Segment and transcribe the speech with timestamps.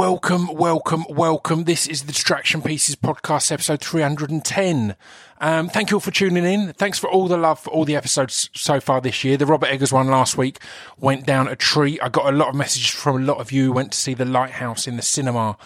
[0.00, 1.64] welcome, welcome, welcome.
[1.64, 4.96] This is the Distraction Pieces podcast, episode 310.
[5.42, 6.72] Um, thank you all for tuning in.
[6.72, 9.36] Thanks for all the love for all the episodes so far this year.
[9.36, 10.58] The Robert Eggers one last week
[10.96, 12.02] went down a treat.
[12.02, 14.14] I got a lot of messages from a lot of you who went to see
[14.14, 15.58] The Lighthouse in the cinema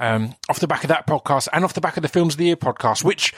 [0.00, 2.38] um, off the back of that podcast and off the back of the Films of
[2.38, 3.34] the Year podcast, which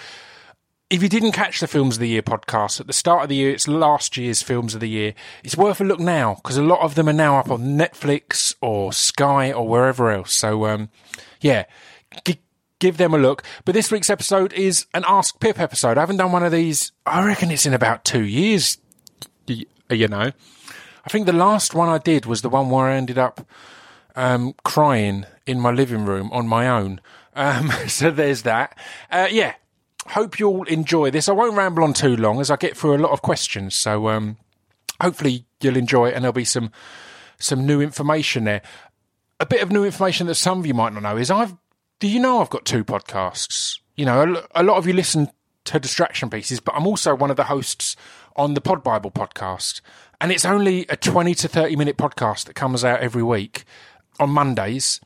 [0.90, 3.36] if you didn't catch the Films of the Year podcast at the start of the
[3.36, 5.14] year, it's last year's Films of the Year.
[5.42, 8.54] It's worth a look now because a lot of them are now up on Netflix
[8.60, 10.32] or Sky or wherever else.
[10.34, 10.90] So, um,
[11.40, 11.64] yeah,
[12.24, 12.40] g-
[12.78, 13.42] give them a look.
[13.64, 15.96] But this week's episode is an Ask Pip episode.
[15.96, 18.78] I haven't done one of these, I reckon it's in about two years,
[19.46, 20.32] you know.
[21.06, 23.46] I think the last one I did was the one where I ended up
[24.16, 27.00] um, crying in my living room on my own.
[27.34, 28.76] Um, so there's that.
[29.10, 29.54] Uh, yeah,
[30.08, 31.28] hope you'll enjoy this.
[31.28, 33.74] I won't ramble on too long as I get through a lot of questions.
[33.74, 34.36] So um,
[35.00, 36.70] hopefully you'll enjoy it and there'll be some
[37.38, 38.62] some new information there.
[39.40, 41.54] A bit of new information that some of you might not know is I've.
[42.00, 43.78] Do you know I've got two podcasts?
[43.96, 45.28] You know, a, a lot of you listen
[45.64, 47.96] to distraction pieces, but I'm also one of the hosts
[48.36, 49.80] on the Pod Bible podcast,
[50.20, 53.64] and it's only a 20 to 30 minute podcast that comes out every week
[54.18, 55.00] on Mondays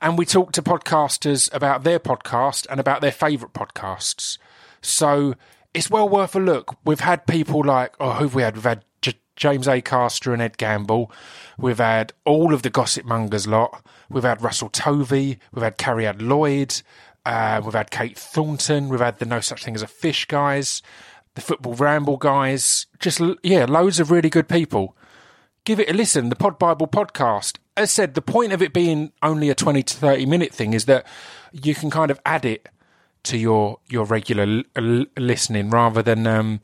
[0.00, 4.38] and we talk to podcasters about their podcast and about their favourite podcasts.
[4.80, 5.34] So
[5.74, 6.76] it's well worth a look.
[6.84, 8.54] We've had people like, oh, who've we had?
[8.54, 11.12] We've had J- James Acaster and Ed Gamble.
[11.58, 13.84] We've had all of the Gossip Mongers lot.
[14.08, 15.38] We've had Russell Tovey.
[15.52, 16.82] We've had Carrie Ad Lloyd.
[17.26, 18.88] Uh, we've had Kate Thornton.
[18.88, 20.82] We've had the No Such Thing as a Fish guys,
[21.34, 22.86] the Football Ramble guys.
[22.98, 24.96] Just, yeah, loads of really good people.
[25.64, 26.30] Give it a listen.
[26.30, 29.94] The Pod Bible podcast as said, the point of it being only a 20 to
[29.94, 31.06] 30 minute thing is that
[31.52, 32.68] you can kind of add it
[33.22, 36.60] to your your regular l- listening rather than um,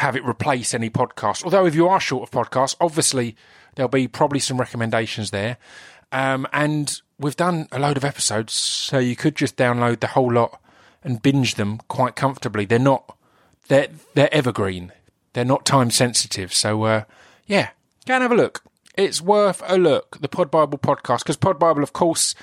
[0.00, 1.44] have it replace any podcast.
[1.44, 3.36] Although if you are short of podcasts, obviously
[3.74, 5.56] there'll be probably some recommendations there.
[6.12, 10.32] Um, and we've done a load of episodes, so you could just download the whole
[10.32, 10.60] lot
[11.02, 12.64] and binge them quite comfortably.
[12.64, 13.16] They're not
[13.68, 14.92] they're they're evergreen.
[15.32, 16.54] They're not time sensitive.
[16.54, 17.04] So uh,
[17.46, 17.70] yeah,
[18.06, 18.62] go and have a look
[18.96, 20.18] it's worth a look.
[20.20, 22.34] The Pod Bible podcast, because Pod Bible, of course,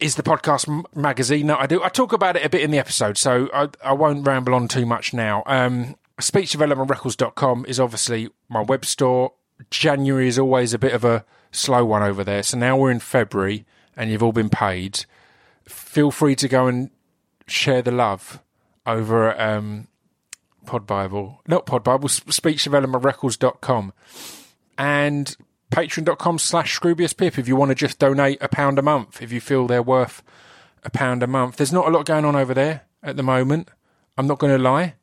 [0.00, 1.82] is the podcast m- magazine that I do.
[1.82, 4.68] I talk about it a bit in the episode, so I, I won't ramble on
[4.68, 5.42] too much now.
[5.46, 9.32] Um, SpeechDevelopmentRecords.com is obviously my web store.
[9.70, 12.42] January is always a bit of a slow one over there.
[12.42, 13.64] So now we're in February
[13.96, 15.04] and you've all been paid.
[15.64, 16.90] Feel free to go and
[17.46, 18.40] share the love
[18.86, 19.88] over at um,
[20.64, 23.92] Pod Bible, not Pod Bible, SpeechDevelopmentRecords.com.
[24.76, 25.36] And
[25.70, 29.40] patreon.com slash scroobiuspip if you want to just donate a pound a month if you
[29.40, 30.22] feel they're worth
[30.84, 31.56] a pound a month.
[31.56, 33.68] There's not a lot going on over there at the moment.
[34.16, 34.94] I'm not going to lie.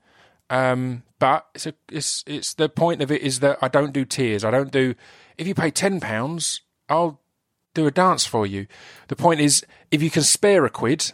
[0.50, 4.06] Um, but it's, a, it's, it's the point of it is that I don't do
[4.06, 4.44] tiers.
[4.44, 4.96] I don't do,
[5.38, 6.60] if you pay £10,
[6.90, 7.22] I'll
[7.74, 8.68] do a dance for you.
[9.08, 11.12] The point is, if you can spare a quid,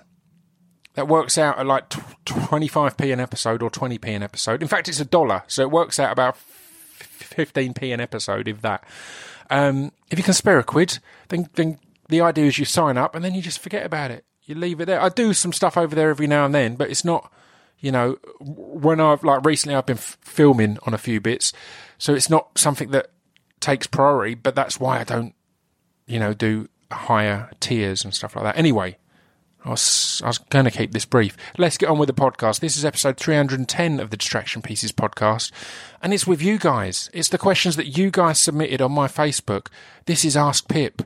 [0.94, 4.62] that works out at like 25p an episode or 20p an episode.
[4.62, 5.44] In fact, it's a dollar.
[5.48, 6.38] So it works out about
[7.00, 8.84] 15p an episode, if that.
[9.52, 13.14] Um, if you can spare a quid, then, then the idea is you sign up
[13.14, 14.26] and then you just forget about it.
[14.44, 15.02] You leave it there.
[15.02, 17.32] I do some stuff over there every now and then, but it's not,
[17.80, 21.54] you know, when I've like recently I've been f- filming on a few bits,
[21.98, 23.12] so it's not something that
[23.60, 24.36] takes priority.
[24.36, 25.36] But that's why I don't,
[26.08, 28.58] you know, do higher tiers and stuff like that.
[28.58, 28.98] Anyway,
[29.64, 31.38] I was, going to keep this brief.
[31.58, 32.62] Let's get on with the podcast.
[32.62, 35.52] This is episode 310 of the Distraction Pieces podcast,
[36.02, 37.12] and it's with you guys.
[37.14, 39.68] It's the questions that you guys submitted on my Facebook.
[40.06, 41.04] This is Ask Pip.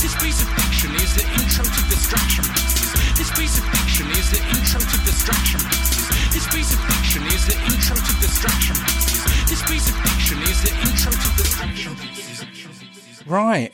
[0.00, 3.16] This piece of fiction is the intro to distraction pieces.
[3.16, 3.83] This piece of
[4.18, 6.08] is the intro to distraction pieces.
[6.32, 9.24] This piece of fiction is the intro to distraction pieces.
[9.48, 13.26] This piece of fiction is the intro to distraction pieces.
[13.26, 13.72] Right.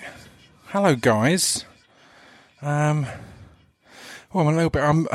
[0.66, 1.64] Hello, guys.
[2.62, 3.06] Um,
[4.32, 4.82] well, I'm a little bit.
[4.82, 5.08] Um,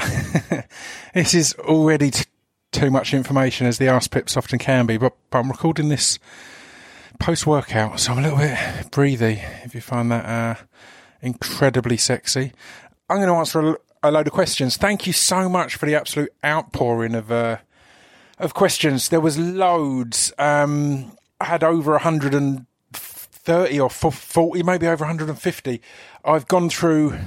[1.14, 2.26] this is already t-
[2.72, 6.20] too much information, as the Ask Pips often can be, but, but I'm recording this
[7.20, 9.42] post workout, so I'm a little bit breathy.
[9.64, 10.64] If you find that uh,
[11.22, 12.52] incredibly sexy,
[13.10, 14.78] I'm going to answer a, a load of questions.
[14.78, 17.58] Thank you so much for the absolute outpouring of uh,
[18.38, 19.10] of questions.
[19.10, 20.34] There was loads.
[20.38, 25.82] Um, I had over 130 or 40, maybe over 150.
[26.24, 27.18] I've gone through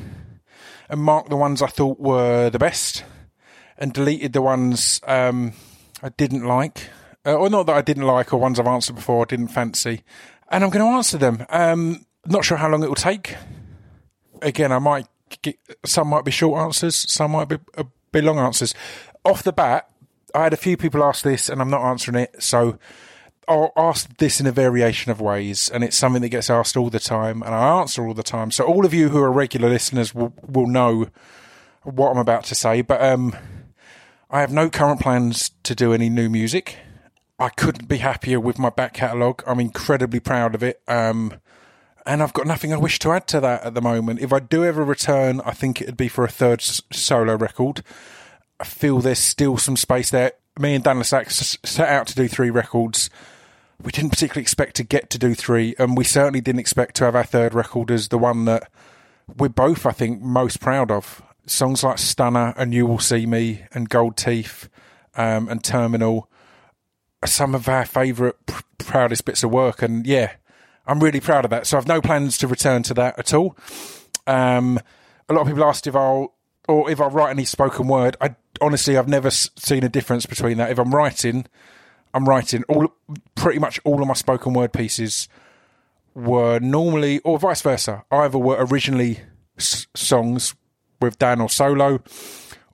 [0.88, 3.04] and marked the ones I thought were the best
[3.76, 5.52] and deleted the ones um,
[6.02, 6.88] I didn't like.
[7.26, 10.02] Uh, or not that I didn't like, or ones I've answered before I didn't fancy.
[10.50, 11.44] And I'm going to answer them.
[11.50, 13.36] Um, not sure how long it will take.
[14.40, 15.06] Again, I might
[15.84, 18.74] some might be short answers, some might be, uh, be long answers.
[19.24, 19.88] Off the bat,
[20.34, 22.42] I had a few people ask this, and I'm not answering it.
[22.42, 22.78] So
[23.46, 26.90] I'll ask this in a variation of ways, and it's something that gets asked all
[26.90, 28.50] the time, and I answer all the time.
[28.50, 31.08] So all of you who are regular listeners will will know
[31.82, 32.82] what I'm about to say.
[32.82, 33.34] But um,
[34.30, 36.76] I have no current plans to do any new music.
[37.38, 39.42] I couldn't be happier with my back catalogue.
[39.46, 40.82] I'm incredibly proud of it.
[40.88, 41.34] Um,
[42.08, 44.20] and I've got nothing I wish to add to that at the moment.
[44.20, 47.82] If I do ever return, I think it'd be for a third solo record.
[48.58, 50.32] I feel there's still some space there.
[50.58, 53.10] Me and Dan le Sac s- set out to do three records.
[53.80, 57.04] We didn't particularly expect to get to do three, and we certainly didn't expect to
[57.04, 58.68] have our third record as the one that
[59.36, 61.22] we're both, I think, most proud of.
[61.46, 64.68] Songs like Stunner and You Will See Me and Gold Teeth
[65.14, 66.28] um, and Terminal
[67.22, 69.80] are some of our favourite, pr- proudest bits of work.
[69.82, 70.32] And yeah,
[70.88, 71.66] I'm really proud of that.
[71.66, 73.56] So I've no plans to return to that at all.
[74.26, 74.80] Um,
[75.28, 76.34] a lot of people asked if I'll
[76.66, 78.16] or if I write any spoken word.
[78.20, 80.70] I honestly I've never seen a difference between that.
[80.70, 81.46] If I'm writing,
[82.14, 82.92] I'm writing all
[83.34, 85.28] pretty much all of my spoken word pieces
[86.14, 88.04] were normally or vice versa.
[88.10, 89.20] Either were originally
[89.58, 90.54] s- songs
[91.00, 92.00] with Dan or solo,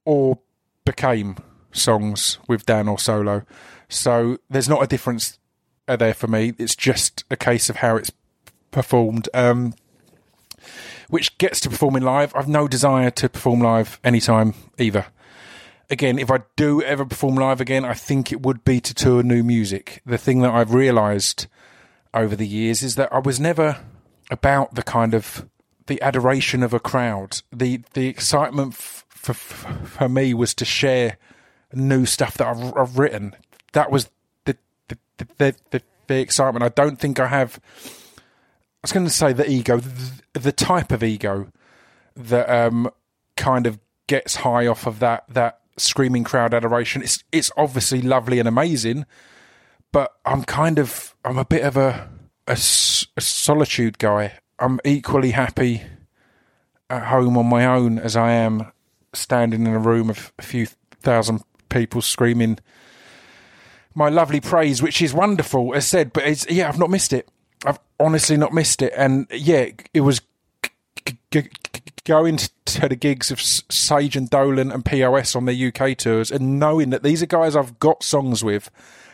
[0.04, 0.38] or
[0.84, 1.36] became
[1.72, 3.42] songs with Dan or solo.
[3.88, 5.38] So there's not a difference
[5.88, 6.54] uh, there for me.
[6.58, 8.12] It's just a case of how it's
[8.70, 9.28] performed.
[9.34, 9.74] Um,
[11.08, 12.34] which gets to performing live.
[12.34, 15.06] I've no desire to perform live anytime either.
[15.90, 19.22] Again, if I do ever perform live again, I think it would be to tour
[19.22, 20.00] new music.
[20.06, 21.46] The thing that I've realised
[22.14, 23.78] over the years is that I was never
[24.30, 25.46] about the kind of
[25.86, 27.42] the adoration of a crowd.
[27.52, 31.18] The the excitement f- for for me was to share
[31.72, 33.36] new stuff that I've, I've written.
[33.72, 34.08] That was
[35.18, 36.62] the the, the excitement.
[36.62, 37.60] I don't think I have.
[37.86, 41.48] I was going to say the ego, the, the type of ego
[42.16, 42.90] that um,
[43.36, 47.02] kind of gets high off of that that screaming crowd adoration.
[47.02, 49.06] It's it's obviously lovely and amazing,
[49.92, 52.10] but I'm kind of I'm a bit of a
[52.46, 54.38] a solitude guy.
[54.58, 55.82] I'm equally happy
[56.90, 58.70] at home on my own as I am
[59.12, 60.66] standing in a room of a few
[61.00, 62.58] thousand people screaming
[63.94, 66.12] my lovely praise, which is wonderful, as said.
[66.12, 67.28] But it's yeah, I've not missed it.
[67.64, 70.20] I've honestly not missed it, and yeah, it was
[71.04, 71.48] g- g-
[72.04, 76.58] going to the gigs of Sage and Dolan and POS on their UK tours, and
[76.58, 78.70] knowing that these are guys I've got songs with.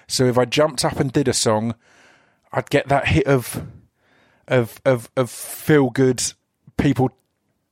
[0.09, 1.75] So if I jumped up and did a song,
[2.53, 3.65] I'd get that hit of
[4.49, 6.23] of of of feel good
[6.77, 7.11] people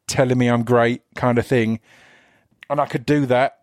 [0.06, 1.80] telling me I'm great kind of thing,
[2.70, 3.57] and I could do that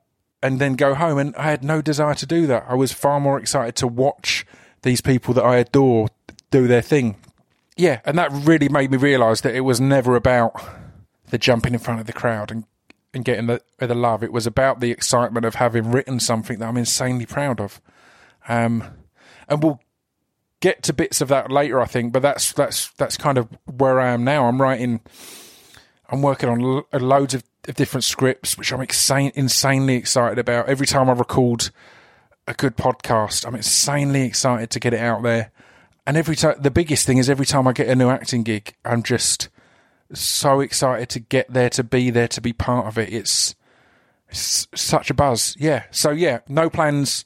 [0.45, 1.17] and then go home.
[1.17, 2.65] And I had no desire to do that.
[2.69, 4.45] I was far more excited to watch
[4.83, 6.09] these people that I adore
[6.51, 7.15] do their thing.
[7.75, 10.53] Yeah, and that really made me realise that it was never about
[11.31, 12.65] the jumping in front of the crowd and
[13.13, 14.23] and getting the the love.
[14.23, 17.81] It was about the excitement of having written something that I'm insanely proud of.
[18.47, 18.83] Um,
[19.49, 19.81] and we'll
[20.59, 22.13] get to bits of that later, I think.
[22.13, 24.45] But that's that's that's kind of where I am now.
[24.45, 25.01] I'm writing.
[26.07, 30.67] I'm working on lo- loads of, of different scripts, which I'm insane, insanely excited about.
[30.67, 31.69] Every time I record
[32.47, 35.51] a good podcast, I'm insanely excited to get it out there.
[36.07, 38.75] And every time, the biggest thing is every time I get a new acting gig,
[38.85, 39.49] I'm just
[40.13, 43.11] so excited to get there, to be there, to be part of it.
[43.11, 43.55] It's,
[44.29, 45.55] it's such a buzz.
[45.59, 45.83] Yeah.
[45.91, 47.25] So yeah, no plans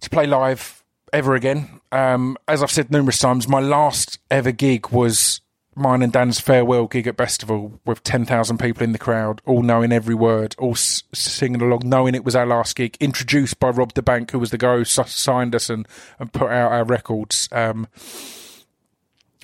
[0.00, 1.80] to play live ever again.
[1.90, 5.40] Um, as I've said numerous times, my last ever gig was
[5.76, 9.92] mine and Dan's farewell gig at Bestival with 10,000 people in the crowd, all knowing
[9.92, 13.94] every word, all s- singing along, knowing it was our last gig, introduced by Rob
[13.94, 15.86] da Bank, who was the guy who s- signed us and,
[16.18, 17.48] and put out our records.
[17.52, 17.86] Um,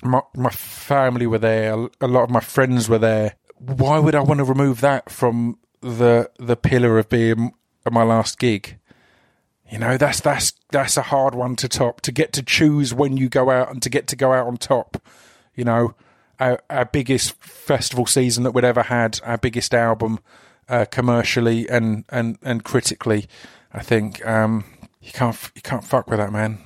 [0.03, 3.35] my, my family were there, a lot of my friends were there.
[3.57, 7.53] Why would I want to remove that from the the pillar of being
[7.89, 8.77] my last gig?
[9.71, 12.01] You know, that's that's that's a hard one to top.
[12.01, 14.57] To get to choose when you go out and to get to go out on
[14.57, 15.01] top.
[15.55, 15.95] You know,
[16.39, 20.19] our, our biggest festival season that we'd ever had, our biggest album,
[20.69, 23.27] uh, commercially and, and, and critically.
[23.73, 24.65] I think um,
[25.01, 26.59] you can't you can't fuck with that, man.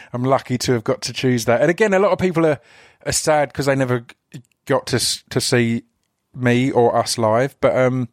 [0.12, 1.60] I'm lucky to have got to choose that.
[1.60, 2.60] And again, a lot of people are,
[3.06, 4.06] are sad because they never
[4.66, 5.84] got to to see
[6.34, 7.56] me or us live.
[7.60, 8.08] But um,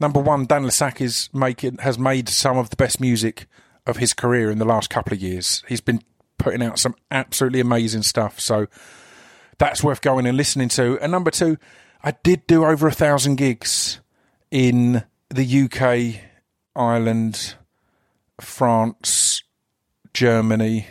[0.00, 3.46] number one, Dan le Sac is making has made some of the best music
[3.86, 5.64] of his career in the last couple of years.
[5.68, 6.02] He's been
[6.38, 8.38] putting out some absolutely amazing stuff.
[8.38, 8.66] So
[9.58, 10.98] that's worth going and listening to.
[11.00, 11.58] And number two,
[12.02, 14.00] I did do over a thousand gigs
[14.50, 16.22] in the UK,
[16.74, 17.54] Ireland,
[18.40, 19.42] France,
[20.14, 20.86] Germany,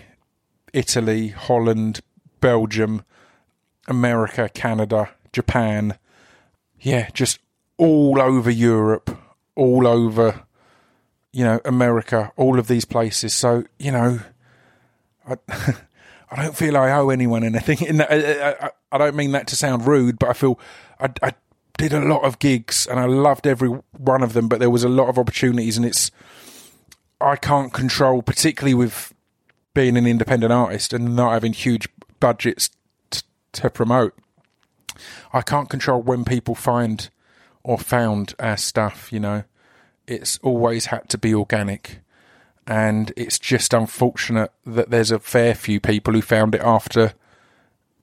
[0.73, 2.01] Italy, Holland,
[2.39, 3.03] Belgium,
[3.87, 5.97] America, Canada, Japan.
[6.79, 7.39] Yeah, just
[7.77, 9.17] all over Europe,
[9.55, 10.45] all over,
[11.31, 13.33] you know, America, all of these places.
[13.33, 14.19] So, you know,
[15.27, 15.37] I,
[16.29, 18.01] I don't feel I owe anyone anything.
[18.01, 20.59] I, I, uh, uh, uh, I don't mean that to sound rude, but I feel
[20.99, 21.33] I, I
[21.77, 24.83] did a lot of gigs and I loved every one of them, but there was
[24.83, 26.11] a lot of opportunities, and it's
[27.21, 29.13] I can't control, particularly with
[29.73, 31.87] being an independent artist and not having huge
[32.19, 32.69] budgets
[33.09, 33.21] t-
[33.53, 34.13] to promote.
[35.31, 37.09] I can't control when people find
[37.63, 39.11] or found our stuff.
[39.11, 39.43] You know,
[40.07, 41.99] it's always had to be organic
[42.67, 47.13] and it's just unfortunate that there's a fair few people who found it after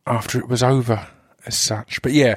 [0.06, 1.08] after it was over
[1.46, 2.02] as such.
[2.02, 2.36] But yeah,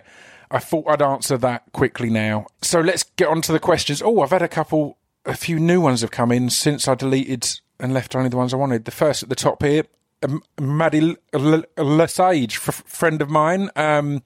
[0.51, 2.47] I thought I'd answer that quickly now.
[2.61, 4.01] So let's get on to the questions.
[4.01, 7.59] Oh, I've had a couple a few new ones have come in since I deleted
[7.79, 8.85] and left only the ones I wanted.
[8.85, 9.83] The first at the top here,
[10.59, 11.15] Maddie
[11.77, 13.69] Lesage, friend of mine.
[13.75, 14.23] Um,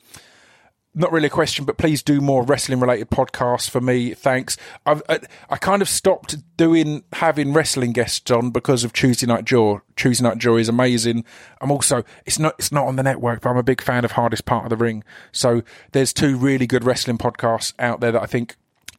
[0.93, 4.13] not really a question, but please do more wrestling related podcasts for me.
[4.13, 4.57] Thanks.
[4.85, 5.19] I've, I,
[5.49, 9.79] I kind of stopped doing having wrestling guests on because of Tuesday Night Jaw.
[9.95, 11.23] Tuesday Night Jaw is amazing.
[11.61, 14.13] I'm also it's not it's not on the network, but I'm a big fan of
[14.13, 15.03] Hardest Part of the Ring.
[15.31, 15.61] So
[15.93, 18.55] there's two really good wrestling podcasts out there that I think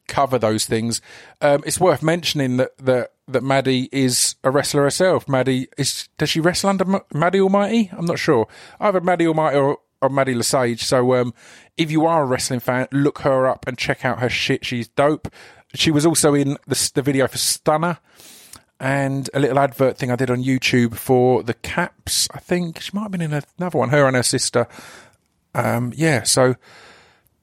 [0.07, 1.01] cover those things.
[1.41, 5.29] Um, it's worth mentioning that that that Maddie is a wrestler herself.
[5.29, 7.89] Maddie is does she wrestle under M- Maddie Almighty?
[7.93, 8.47] I'm not sure.
[8.79, 10.83] Either Maddie Almighty or, or Maddie Lesage.
[10.83, 11.33] So um,
[11.77, 14.65] if you are a wrestling fan, look her up and check out her shit.
[14.65, 15.29] She's dope.
[15.73, 17.97] She was also in the, the video for Stunner
[18.79, 22.27] and a little advert thing I did on YouTube for the Caps.
[22.33, 23.89] I think she might have been in another one.
[23.89, 24.67] Her and her sister.
[25.55, 26.55] Um, yeah, so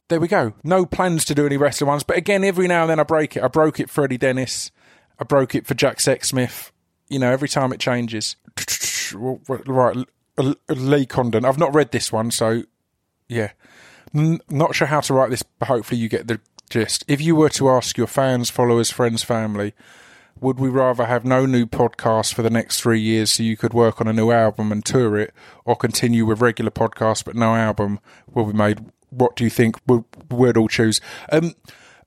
[0.08, 0.52] there we go.
[0.62, 3.36] No plans to do any wrestling ones, but again, every now and then I break
[3.36, 3.42] it.
[3.42, 4.70] I broke it for Eddie Dennis.
[5.18, 6.70] I broke it for Jack Sexsmith.
[7.08, 8.36] You know, every time it changes.
[9.12, 9.96] Right,
[10.68, 11.44] Lee Condon.
[11.44, 12.62] I've not read this one, so
[13.28, 13.50] yeah.
[14.14, 17.04] N- not sure how to write this, but hopefully you get the gist.
[17.06, 19.74] If you were to ask your fans, followers, friends, family,
[20.40, 23.74] would we rather have no new podcast for the next three years so you could
[23.74, 27.54] work on a new album and tour it, or continue with regular podcasts but no
[27.54, 28.00] album
[28.32, 28.84] will be made?
[29.10, 31.00] What do you think would would all choose?
[31.30, 31.54] Um,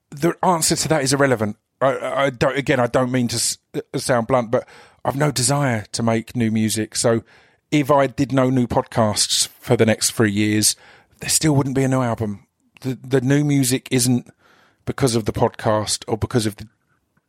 [0.10, 1.58] the answer to that is irrelevant.
[1.82, 2.58] I, I don't.
[2.58, 3.58] Again, I don't mean to
[4.00, 4.68] sound blunt, but
[5.04, 6.96] I've no desire to make new music.
[6.96, 7.24] So,
[7.74, 10.76] if I did no new podcasts for the next three years,
[11.20, 12.46] there still wouldn't be a new album.
[12.82, 14.30] The the new music isn't
[14.86, 16.68] because of the podcast or because of the,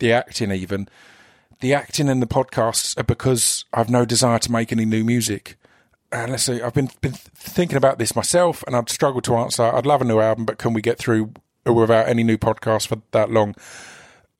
[0.01, 0.89] the acting even.
[1.61, 5.57] The acting and the podcasts are because I've no desire to make any new music.
[6.13, 9.63] And let's see, I've been been thinking about this myself, and I'd struggle to answer.
[9.63, 11.33] I'd love a new album, but can we get through
[11.65, 13.55] without any new podcasts for that long?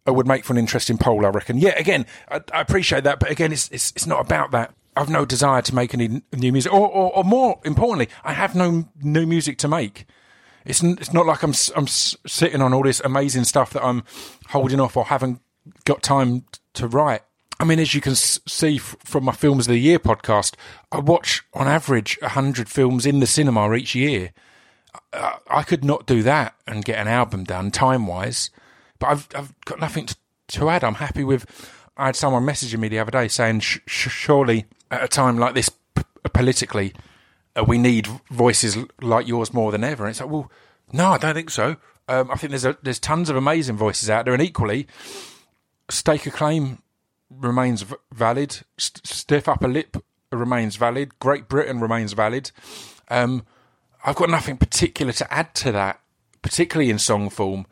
[0.07, 1.57] It would make for an interesting poll, I reckon.
[1.57, 4.75] Yeah, again, I, I appreciate that, but again, it's, it's it's not about that.
[4.97, 8.55] I've no desire to make any new music, or, or, or more importantly, I have
[8.55, 10.07] no new music to make.
[10.65, 14.05] It's it's not like I'm I'm sitting on all this amazing stuff that I'm
[14.49, 15.41] holding off or haven't
[15.85, 17.23] got time to write.
[17.61, 20.55] I mean, as you can see from my Films of the Year podcast,
[20.91, 24.33] I watch on average hundred films in the cinema each year.
[25.13, 28.51] I, I could not do that and get an album done time wise,
[28.99, 30.17] but I've I've got nothing to,
[30.49, 30.85] to add.
[30.85, 31.47] I'm happy with.
[31.97, 35.55] I had someone messaging me the other day saying, sh- surely at a time like
[35.55, 36.93] this p- politically,
[37.57, 40.05] uh, we need voices like yours more than ever.
[40.05, 40.51] And it's like, well,
[40.93, 41.77] no, I don't think so.
[42.09, 44.87] Um, I think there's a, there's tons of amazing voices out there, and equally,
[45.89, 46.83] stake a claim
[47.31, 48.61] remains v- valid.
[48.77, 49.97] St- stiff upper lip
[50.31, 51.19] remains valid.
[51.19, 52.51] Great Britain remains valid.
[53.09, 53.45] Um,
[54.05, 56.01] I've got nothing particular to add to that,
[56.43, 57.67] particularly in song form.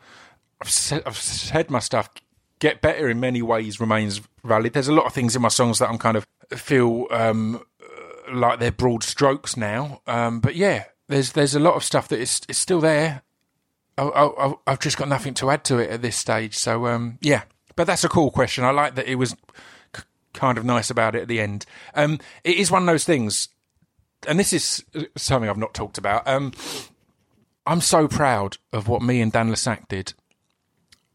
[0.61, 2.09] I've said, I've said my stuff.
[2.63, 4.71] Get better in many ways remains valid.
[4.71, 7.61] There's a lot of things in my songs that I'm kind of feel um,
[8.31, 9.99] like they're broad strokes now.
[10.07, 13.23] Um, but yeah, there's there's a lot of stuff that is is still there.
[13.97, 16.55] I, I've just got nothing to add to it at this stage.
[16.55, 17.41] So um, yeah,
[17.75, 18.63] but that's a cool question.
[18.63, 19.35] I like that it was
[19.93, 20.03] c-
[20.33, 21.65] kind of nice about it at the end.
[21.95, 23.49] Um, it is one of those things,
[24.25, 24.85] and this is
[25.17, 26.25] something I've not talked about.
[26.25, 26.53] Um,
[27.65, 30.13] I'm so proud of what me and Dan le Sac did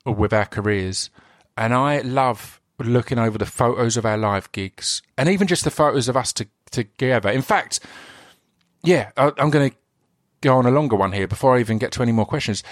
[0.05, 1.09] with our careers,
[1.59, 5.71] and I love looking over the photos of our live gigs and even just the
[5.71, 7.29] photos of us to, together.
[7.29, 7.81] In fact,
[8.85, 9.77] yeah, I, I'm going to
[10.41, 12.63] go on a longer one here before I even get to any more questions.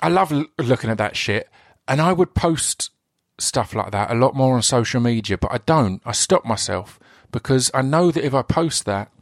[0.00, 1.50] I love l- looking at that shit,
[1.86, 2.90] and I would post
[3.38, 6.00] stuff like that a lot more on social media, but I don't.
[6.06, 6.98] I stop myself
[7.30, 9.12] because I know that if I post that,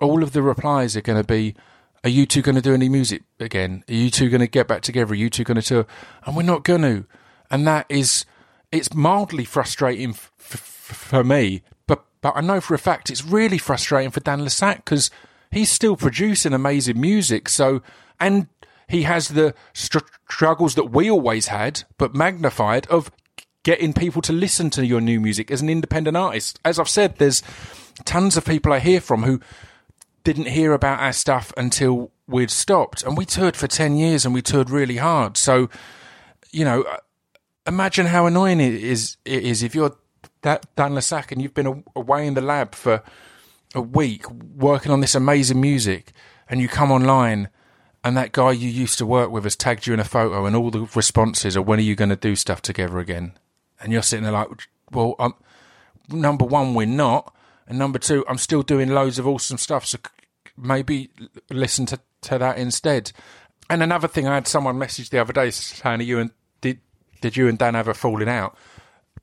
[0.00, 1.56] all of the replies are going to be,
[2.04, 3.82] "Are you two going to do any music again?
[3.88, 5.12] Are you two going to get back together?
[5.12, 5.86] Are you two going to tour?"
[6.24, 7.04] And we're not going to,
[7.50, 8.24] and that is,
[8.72, 11.62] it's mildly frustrating f- f- for me.
[11.86, 15.10] But but I know for a fact it's really frustrating for Dan le Sac because
[15.50, 17.48] he's still producing amazing music.
[17.48, 17.82] So
[18.20, 18.48] and
[18.88, 19.98] he has the str-
[20.28, 23.10] struggles that we always had, but magnified of
[23.62, 26.60] getting people to listen to your new music as an independent artist.
[26.64, 27.42] As I've said, there's
[28.04, 29.40] tons of people I hear from who
[30.22, 33.02] didn't hear about our stuff until we'd stopped.
[33.02, 35.36] And we toured for 10 years and we toured really hard.
[35.36, 35.68] So,
[36.52, 36.84] you know,
[37.66, 39.96] imagine how annoying it is, it is if you're
[40.42, 43.02] that Dan le Sac and you've been away in the lab for
[43.74, 46.12] a week working on this amazing music
[46.48, 47.48] and you come online
[48.04, 50.54] and that guy you used to work with has tagged you in a photo and
[50.54, 53.32] all the responses are when are you going to do stuff together again?
[53.80, 54.48] And you're sitting there like
[54.92, 55.34] well um,
[56.08, 57.34] number one we're not.
[57.66, 59.98] And number two i'm still doing loads of awesome stuff so
[60.56, 61.10] maybe
[61.50, 63.10] listen to, to that instead.
[63.68, 66.30] And another thing i had someone message the other day saying are you and
[67.20, 68.56] did you and dan have a falling out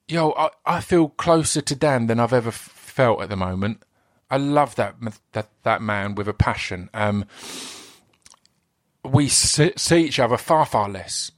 [0.07, 3.81] yo i, I feel closer to dan than i've ever f- felt at the moment
[4.29, 4.95] i love that
[5.31, 7.25] that that man with a passion um
[9.03, 11.31] we see, see each other far, far less.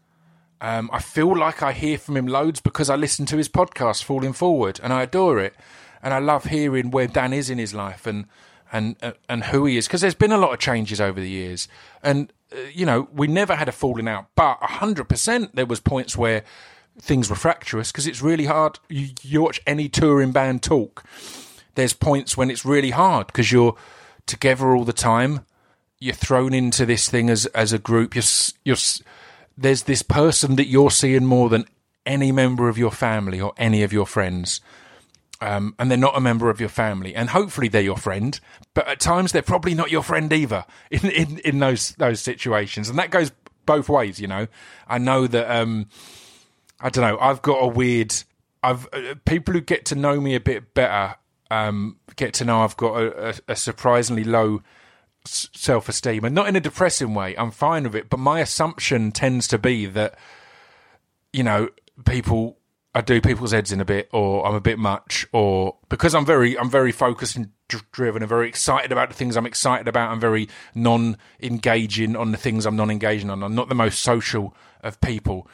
[0.61, 4.03] Um, I feel like I hear from him loads because I listen to his podcast,
[4.03, 5.53] Falling Forward, and I adore it.
[6.01, 8.25] And I love hearing where Dan is in his life and
[8.75, 11.29] and uh, and who he is because there's been a lot of changes over the
[11.29, 11.67] years.
[12.03, 15.79] And uh, you know, we never had a falling out, but hundred percent there was
[15.79, 16.43] points where
[16.99, 18.79] things were fractious because it's really hard.
[18.89, 21.03] You, you watch any touring band talk.
[21.75, 23.75] There's points when it's really hard because you're
[24.25, 25.45] together all the time
[25.99, 28.15] you're thrown into this thing as as a group.
[28.15, 28.23] You're
[28.63, 28.77] you're
[29.57, 31.65] there's this person that you're seeing more than
[32.05, 34.61] any member of your family or any of your friends.
[35.45, 38.39] Um, and they're not a member of your family, and hopefully they're your friend.
[38.73, 42.89] But at times they're probably not your friend either in in, in those those situations,
[42.89, 43.31] and that goes
[43.65, 44.19] both ways.
[44.19, 44.47] You know,
[44.87, 45.87] I know that um,
[46.79, 47.19] I don't know.
[47.19, 48.13] I've got a weird.
[48.63, 51.15] I've uh, people who get to know me a bit better
[51.51, 54.61] um, get to know I've got a, a, a surprisingly low
[55.25, 57.35] self esteem, and not in a depressing way.
[57.37, 60.17] I'm fine with it, but my assumption tends to be that
[61.31, 61.69] you know
[62.05, 62.57] people.
[62.95, 66.25] I do people's heads in a bit, or I'm a bit much, or because I'm
[66.25, 67.49] very, I'm very focused and
[67.91, 70.11] driven, and very excited about the things I'm excited about.
[70.11, 73.43] I'm very non-engaging on the things I'm non-engaging on.
[73.43, 75.47] I'm not the most social of people,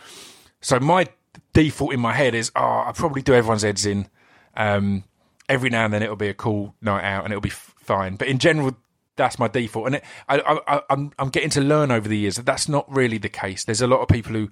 [0.62, 1.08] so my
[1.54, 4.08] default in my head is, oh, I probably do everyone's heads in.
[4.56, 5.04] Um,
[5.50, 8.18] every now and then it'll be a cool night out, and it'll be fine.
[8.18, 8.78] But in general,
[9.16, 9.88] that's my default.
[9.88, 12.86] And it, I, I, I'm I'm getting to learn over the years that that's not
[12.94, 13.64] really the case.
[13.64, 14.50] There's a lot of people who,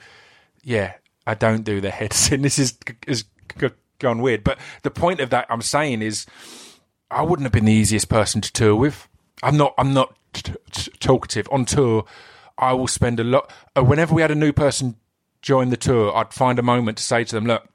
[0.64, 0.94] yeah,
[1.30, 2.42] I don't do the heads in.
[2.42, 3.26] This is is
[4.00, 4.44] gone weird.
[4.44, 6.26] But the point of that I'm saying is,
[7.12, 9.08] I wouldn't have been the easiest person to tour with.
[9.44, 9.74] I'm not.
[9.78, 12.06] I'm not t- t- talkative on tour.
[12.58, 13.52] I will spend a lot.
[13.78, 14.96] Uh, whenever we had a new person
[15.42, 17.68] join the tour, I'd find a moment to say to them, "Look,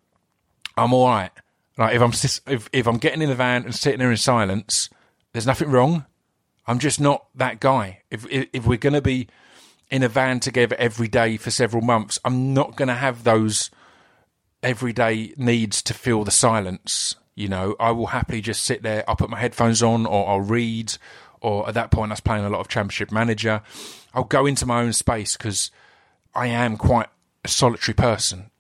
[0.77, 1.31] I'm all right.
[1.79, 2.13] Like if I'm
[2.53, 4.91] if if I'm getting in the van and sitting there in silence,
[5.33, 6.07] there's nothing wrong.
[6.67, 8.03] I'm just not that guy.
[8.11, 9.29] If if, if we're to be
[9.95, 13.71] in a van together every day for several months, I'm not going to have those
[14.61, 17.15] everyday needs to fill the silence.
[17.37, 19.05] You know, I will happily just sit there.
[19.09, 20.97] I'll put my headphones on, or I'll read,
[21.41, 23.63] or at that point, I was playing a lot of Championship Manager.
[24.13, 25.71] I'll go into my own space because
[26.35, 27.07] I am quite
[27.45, 28.51] a solitary person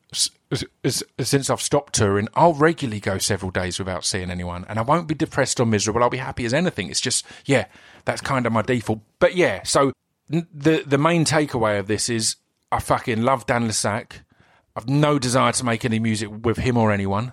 [1.20, 5.08] since I've stopped touring, I'll regularly go several days without seeing anyone, and I won't
[5.08, 6.02] be depressed or miserable.
[6.02, 6.90] I'll be happy as anything.
[6.90, 7.66] It's just, yeah,
[8.04, 9.00] that's kind of my default.
[9.18, 9.92] But yeah, so
[10.28, 12.36] the the main takeaway of this is
[12.72, 14.22] I fucking love Dan le Sac.
[14.76, 17.32] I've no desire to make any music with him or anyone,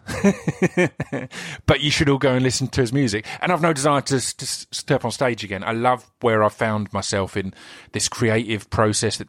[1.65, 3.25] but you should all go and listen to his music.
[3.41, 5.63] And I've no desire to, to step on stage again.
[5.63, 7.55] I love where I found myself in
[7.93, 9.27] this creative process that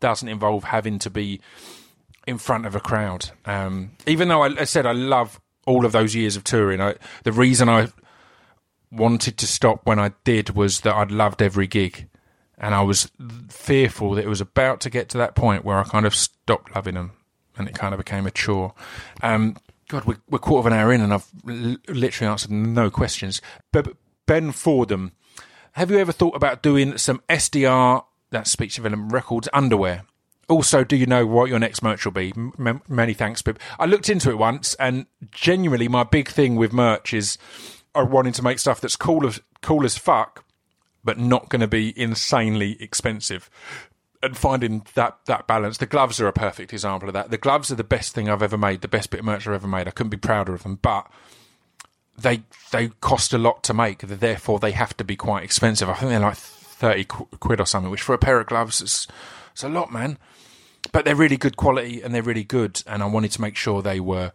[0.00, 1.40] doesn't involve having to be
[2.26, 3.30] in front of a crowd.
[3.44, 6.96] Um, even though I, I, said I love all of those years of touring, I,
[7.22, 7.88] the reason I
[8.90, 12.08] wanted to stop when I did was that I'd loved every gig,
[12.60, 13.10] and I was
[13.48, 16.74] fearful that it was about to get to that point where I kind of stopped
[16.74, 17.12] loving them,
[17.56, 18.74] and it kind of became a chore.
[19.22, 19.56] Um,
[19.88, 23.40] God, we're, we're quarter of an hour in, and I've l- literally answered no questions.
[23.72, 23.96] But
[24.26, 25.12] Ben Fordham,
[25.72, 30.04] have you ever thought about doing some SDR, that's speech development records underwear?
[30.50, 32.32] also, do you know what your next merch will be?
[32.36, 33.58] M- many thanks, Pip.
[33.78, 37.38] I looked into it once, and genuinely, my big thing with merch is
[37.94, 40.44] I wanting to make stuff that's cool as cool as fuck,
[41.04, 43.50] but not going to be insanely expensive.
[44.22, 45.78] And finding that that balance.
[45.78, 47.30] The gloves are a perfect example of that.
[47.30, 48.82] The gloves are the best thing I've ever made.
[48.82, 49.88] The best bit of merch I've ever made.
[49.88, 51.10] I couldn't be prouder of them, but
[52.18, 54.00] they they cost a lot to make.
[54.00, 55.88] Therefore, they have to be quite expensive.
[55.88, 59.08] I think they're like thirty quid or something, which for a pair of gloves is
[59.52, 60.18] it's a lot, man
[60.92, 62.82] but they're really good quality and they're really good.
[62.86, 64.32] And I wanted to make sure they were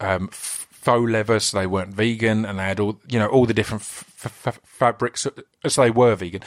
[0.00, 3.54] um, faux leather, so they weren't vegan, and they had all you know all the
[3.54, 3.82] different
[4.26, 5.26] f- fabrics,
[5.66, 6.42] so they were vegan,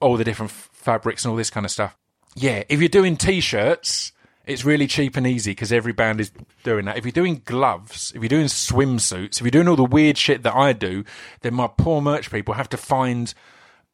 [0.00, 1.96] all the different f- fabrics and all this kind of stuff.
[2.34, 4.12] Yeah, if you're doing t-shirts,
[4.46, 6.32] It's really cheap and easy because every band is
[6.64, 6.96] doing that.
[6.96, 10.42] If you're doing gloves, if you're doing swimsuits, if you're doing all the weird shit
[10.42, 11.04] that I do,
[11.42, 13.34] then my poor merch people have to find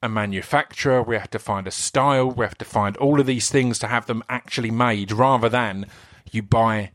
[0.00, 3.50] a manufacturer, we have to find a style, we have to find all of these
[3.50, 5.86] things to have them actually made rather than
[6.30, 6.92] you buy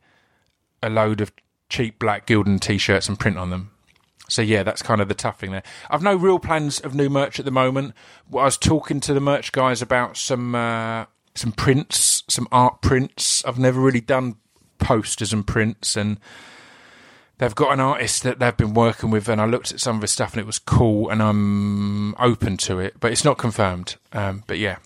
[0.81, 1.33] a load of
[1.67, 3.71] cheap black Gildan t shirts and print on them.
[4.29, 5.63] So yeah, that's kind of the tough thing there.
[5.89, 7.93] I've no real plans of new merch at the moment.
[8.31, 13.43] I was talking to the merch guys about some uh, some prints, some art prints.
[13.45, 14.35] I've never really done
[14.77, 16.19] posters and prints, and
[17.37, 20.01] they've got an artist that they've been working with, and I looked at some of
[20.01, 23.95] his stuff, and it was cool, and I'm open to it, but it's not confirmed.
[24.13, 24.77] Um, but yeah,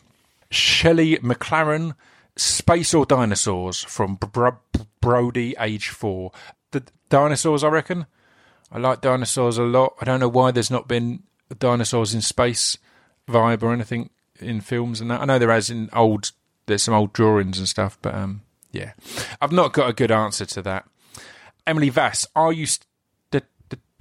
[0.49, 1.95] Shelley McLaren,
[2.35, 4.59] Space or Dinosaurs from Bro-
[5.01, 6.31] Brody, age four.
[6.71, 8.05] The dinosaurs, I reckon.
[8.73, 9.93] I like dinosaurs a lot.
[10.01, 11.23] I don't know why there's not been
[11.59, 12.77] dinosaurs in space
[13.27, 14.09] vibe or anything
[14.39, 15.21] in films and that.
[15.21, 16.31] I know there has in old.
[16.65, 18.93] There's some old drawings and stuff, but um, yeah,
[19.41, 20.87] I've not got a good answer to that.
[21.67, 22.85] Emily Vass, are you st-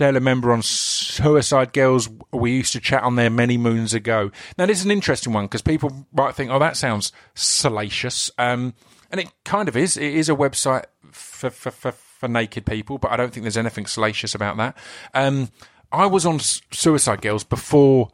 [0.03, 2.09] still a member on Suicide Girls?
[2.33, 4.31] We used to chat on there many moons ago.
[4.59, 8.75] Now, this is an interesting one because people might think, "Oh, that sounds salacious," um,
[9.11, 9.97] and it kind of is.
[9.97, 13.85] It is a website for, for, for naked people, but I don't think there's anything
[13.85, 14.77] salacious about that.
[15.13, 15.49] Um,
[15.91, 18.11] I was on Suicide Girls before,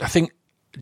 [0.00, 0.32] I think,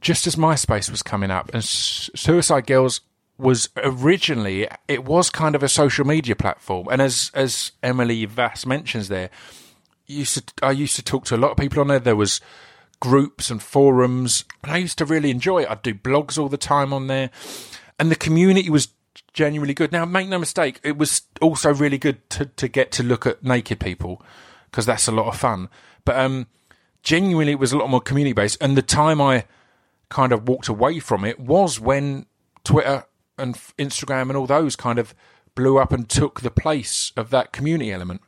[0.00, 3.02] just as MySpace was coming up, and Suicide Girls
[3.38, 8.66] was originally it was kind of a social media platform, and as as Emily Vass
[8.66, 9.30] mentions there,
[10.08, 12.00] used to I used to talk to a lot of people on there.
[12.00, 12.40] There was
[12.98, 15.70] groups and forums, and I used to really enjoy it.
[15.70, 17.30] I'd do blogs all the time on there,
[17.96, 18.88] and the community was
[19.38, 19.92] genuinely good.
[19.92, 23.44] Now, make no mistake, it was also really good to to get to look at
[23.44, 24.20] naked people
[24.68, 25.68] because that's a lot of fun.
[26.04, 26.48] But um,
[27.04, 29.44] genuinely, it was a lot more community based, and the time I
[30.08, 32.26] kind of walked away from it was when
[32.64, 33.04] Twitter
[33.38, 35.14] and Instagram and all those kind of
[35.54, 38.22] blew up and took the place of that community element.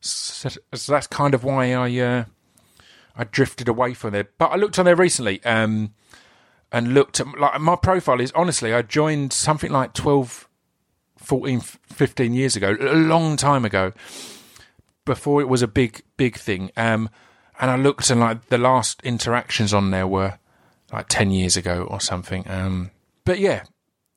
[0.00, 2.24] So, so that's kind of why I uh,
[3.14, 4.30] I drifted away from there.
[4.38, 5.92] But I looked on there recently um,
[6.74, 10.48] and looked at like my profile is honestly I joined something like 12,
[11.18, 13.92] 14, 15 years ago, a long time ago,
[15.04, 16.72] before it was a big big thing.
[16.76, 17.08] Um,
[17.60, 20.40] and I looked and like the last interactions on there were
[20.92, 22.44] like 10 years ago or something.
[22.48, 22.90] Um,
[23.24, 23.62] but yeah,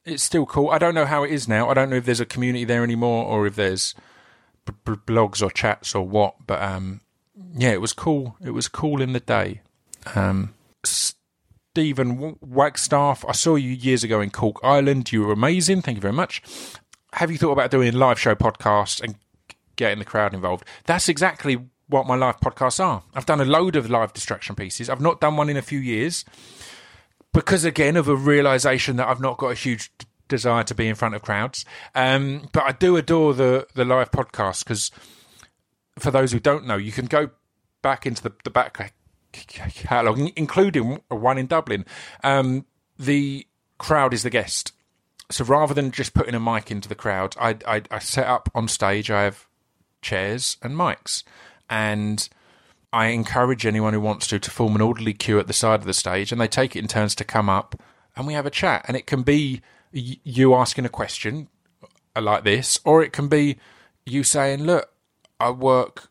[0.04, 0.72] it's still cool.
[0.72, 1.70] I don't know how it is now.
[1.70, 3.94] I don't know if there's a community there anymore or if there's
[4.66, 6.48] b- b- blogs or chats or what.
[6.48, 7.02] But um,
[7.54, 8.36] yeah, it was cool.
[8.44, 9.62] It was cool in the day.
[10.16, 10.56] Um,
[11.78, 15.12] Stephen Wagstaff, I saw you years ago in Cork Island.
[15.12, 15.84] You were amazing.
[15.84, 16.42] Thank you very much.
[17.14, 19.14] Have you thought about doing live show podcast and
[19.76, 20.66] getting the crowd involved?
[20.88, 23.04] That's exactly what my live podcasts are.
[23.14, 24.90] I've done a load of live distraction pieces.
[24.90, 26.26] I've not done one in a few years
[27.32, 29.92] because again of a realization that I've not got a huge
[30.28, 31.64] desire to be in front of crowds.
[31.94, 34.90] Um, but I do adore the the live podcast because
[36.00, 37.30] for those who don't know, you can go
[37.84, 38.74] back into the, the back
[39.46, 41.86] catalogue, including one in Dublin.
[42.24, 42.66] Um,
[42.98, 43.48] the
[43.78, 44.74] crowd is the guest.
[45.30, 48.50] So rather than just putting a mic into the crowd, I, I, I set up
[48.56, 49.12] on stage.
[49.12, 49.46] I have
[50.02, 51.24] chairs and mics,
[51.70, 52.28] and
[52.94, 55.86] I encourage anyone who wants to to form an orderly queue at the side of
[55.86, 57.82] the stage, and they take it in turns to come up,
[58.16, 58.86] and we have a chat.
[58.88, 61.50] And it can be you asking a question
[62.16, 63.58] uh, like this, or it can be
[64.06, 64.90] you saying, "Look,
[65.40, 66.10] I work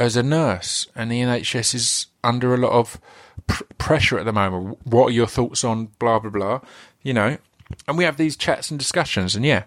[0.00, 3.00] as a nurse, and the NHS is under a lot of
[3.46, 4.78] pr- pressure at the moment.
[4.84, 6.60] What are your thoughts on blah blah blah?"
[7.02, 7.38] You know,
[7.86, 9.64] and we have these chats and discussions, and yeah,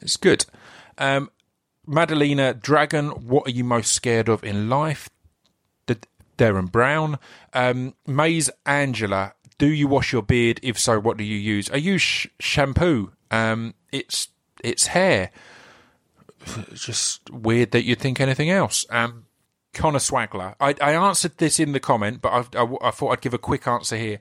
[0.00, 0.46] it's good.
[0.98, 1.30] Um,
[1.86, 5.08] Madalena Dragon, what are you most scared of in life?
[6.38, 7.18] Derren Brown.
[7.52, 10.58] Um, Maze Angela, do you wash your beard?
[10.62, 11.70] If so, what do you use?
[11.70, 13.12] I use sh- shampoo.
[13.30, 14.28] Um, it's
[14.64, 15.30] it's hair.
[16.74, 18.84] Just weird that you'd think anything else.
[18.90, 19.26] Um,
[19.72, 20.54] Connor Swagler.
[20.60, 23.38] I, I answered this in the comment, but I, I, I, thought I'd give a
[23.38, 24.18] quick answer here.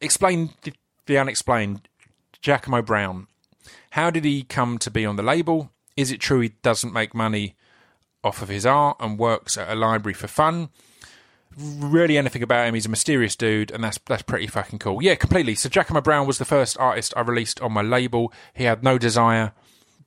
[0.00, 0.72] Explain the,
[1.06, 1.88] the unexplained.
[2.40, 3.28] Giacomo Brown.
[3.90, 5.70] How did he come to be on the label?
[5.96, 7.54] Is it true he doesn't make money
[8.24, 10.70] off of his art and works at a library for fun?
[11.56, 12.74] Really, anything about him?
[12.74, 15.02] He's a mysterious dude, and that's that's pretty fucking cool.
[15.02, 15.54] Yeah, completely.
[15.54, 18.32] So Giacomo Brown was the first artist I released on my label.
[18.54, 19.52] He had no desire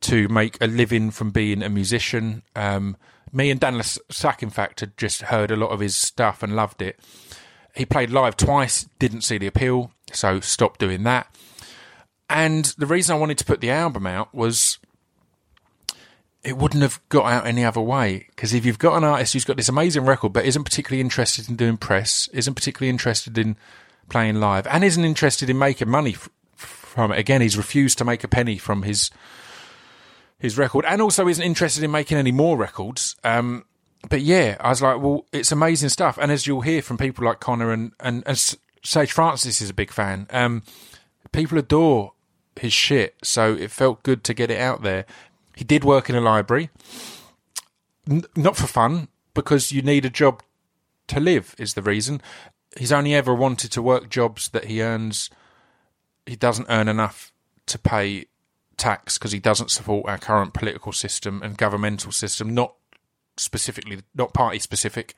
[0.02, 2.44] to make a living from being a musician.
[2.56, 2.98] Um,
[3.32, 6.56] me and Dan Sack, in fact, had just heard a lot of his stuff and
[6.56, 7.00] loved it.
[7.76, 11.28] He played live twice, didn't see the appeal, so stopped doing that.
[12.30, 14.80] And the reason I wanted to put the album out was
[16.44, 18.28] it wouldn't have got out any other way.
[18.30, 21.50] Because if you've got an artist who's got this amazing record but isn't particularly interested
[21.50, 23.58] in doing press, isn't particularly interested in
[24.10, 27.20] playing live, and isn't interested in making money f- from it.
[27.20, 29.10] Again, he's refused to make a penny from his
[30.38, 33.16] his record, and also isn't interested in making any more records.
[33.24, 33.66] Um,
[34.10, 36.18] but yeah, I was like, well, it's amazing stuff.
[36.22, 39.74] And as you'll hear from people like Connor and and, and Sage Francis is a
[39.74, 40.28] big fan.
[40.30, 40.64] Um,
[41.32, 42.14] people adore
[42.56, 45.06] his shit, so it felt good to get it out there.
[45.56, 46.70] He did work in a library,
[48.10, 50.44] N- not for fun, because you need a job
[51.08, 51.56] to live.
[51.58, 52.22] Is the reason.
[52.78, 55.30] He's only ever wanted to work jobs that he earns.
[56.26, 57.32] He doesn't earn enough
[57.68, 58.26] to pay
[58.78, 62.54] tax because he doesn't support our current political system and governmental system.
[62.54, 62.76] Not
[63.38, 65.16] specifically, not party specific,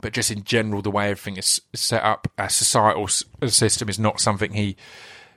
[0.00, 4.20] but just in general, the way everything is set up, our societal system is not
[4.20, 4.76] something he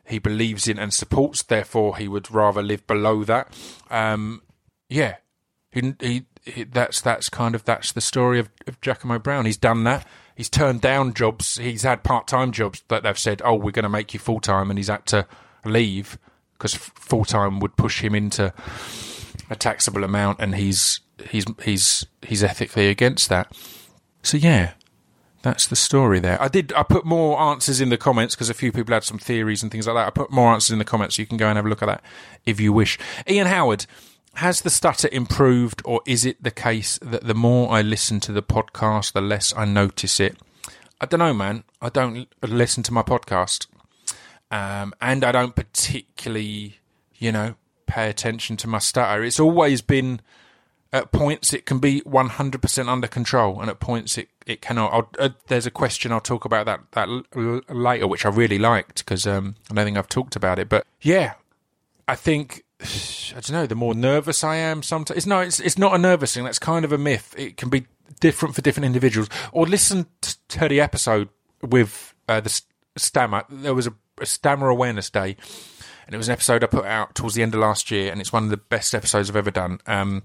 [0.07, 1.41] he believes in and supports.
[1.41, 3.51] Therefore, he would rather live below that.
[3.89, 4.41] Um,
[4.89, 5.15] yeah,
[5.71, 9.45] he, he, he, that's that's kind of that's the story of, of Giacomo Brown.
[9.45, 10.05] He's done that.
[10.35, 11.57] He's turned down jobs.
[11.57, 14.39] He's had part time jobs that they've said, "Oh, we're going to make you full
[14.39, 15.27] time," and he's had to
[15.63, 16.17] leave
[16.57, 18.53] because full time would push him into
[19.49, 23.55] a taxable amount, and he's he's he's he's ethically against that.
[24.23, 24.73] So yeah,
[25.41, 26.41] that's the story there.
[26.41, 26.73] I did.
[26.73, 29.71] I put more answers in the comments because a few people had some theories and
[29.71, 30.07] things like that.
[30.07, 31.83] I put more answers in the comments, so you can go and have a look
[31.83, 32.03] at that
[32.45, 32.97] if you wish.
[33.29, 33.85] Ian Howard,
[34.35, 38.31] has the stutter improved, or is it the case that the more I listen to
[38.31, 40.37] the podcast, the less I notice it?
[40.99, 41.63] I don't know, man.
[41.81, 43.67] I don't listen to my podcast,
[44.55, 46.79] um, and I don't particularly,
[47.15, 47.55] you know,
[47.87, 49.23] pay attention to my stutter.
[49.23, 50.21] It's always been
[50.93, 55.13] at points it can be 100% under control and at points it, it cannot.
[55.19, 59.03] Uh, there's a question i'll talk about that that l- later which i really liked
[59.03, 61.33] because um, i don't think i've talked about it but yeah
[62.07, 65.77] i think i don't know the more nervous i am sometimes it's no it's, it's
[65.77, 67.35] not a nervous thing that's kind of a myth.
[67.37, 67.87] It can be
[68.19, 69.29] different for different individuals.
[69.51, 71.29] Or listen to the episode
[71.61, 72.61] with uh, the
[72.97, 73.43] stammer.
[73.49, 75.36] There was a stammer awareness day
[76.06, 78.21] and it was an episode I put out towards the end of last year, and
[78.21, 79.80] it's one of the best episodes I've ever done.
[79.88, 80.23] Um,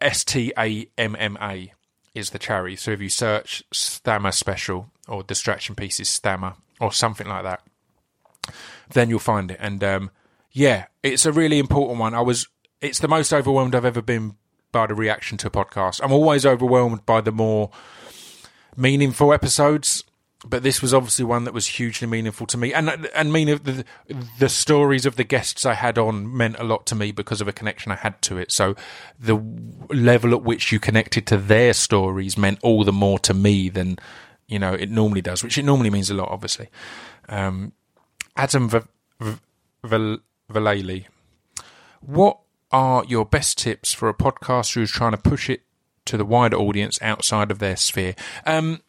[0.00, 1.72] S T A M M A
[2.14, 2.76] is the charity.
[2.76, 7.62] So if you search Stammer Special or Distraction Pieces Stammer or something like that,
[8.92, 9.58] then you'll find it.
[9.60, 10.10] And um,
[10.52, 12.14] yeah, it's a really important one.
[12.14, 12.48] I was,
[12.80, 14.36] it's the most overwhelmed I've ever been
[14.72, 16.00] by the reaction to a podcast.
[16.02, 17.70] I'm always overwhelmed by the more
[18.74, 20.02] meaningful episodes
[20.46, 23.84] but this was obviously one that was hugely meaningful to me, and and mean the
[24.38, 27.48] the stories of the guests I had on meant a lot to me because of
[27.48, 28.50] a connection I had to it.
[28.50, 28.74] So
[29.18, 29.36] the
[29.90, 33.98] level at which you connected to their stories meant all the more to me than
[34.48, 36.68] you know it normally does, which it normally means a lot, obviously.
[37.28, 37.72] Um,
[38.36, 38.80] Adam v-
[39.20, 40.20] v-
[42.00, 42.38] what
[42.70, 45.62] are your best tips for a podcaster who's trying to push it
[46.06, 48.14] to the wider audience outside of their sphere?
[48.46, 48.80] Um,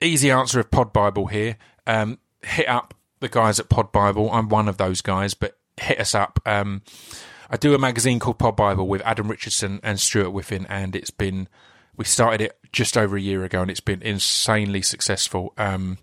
[0.00, 1.56] easy answer of Pod Bible here.
[1.86, 4.30] Um, hit up the guys at Pod Bible.
[4.32, 6.40] I'm one of those guys, but hit us up.
[6.46, 6.82] Um,
[7.50, 11.10] I do a magazine called Pod Bible with Adam Richardson and Stuart Whiffin, and it's
[11.10, 11.48] been
[11.96, 15.98] we started it just over a year ago, and it's been insanely successful, um,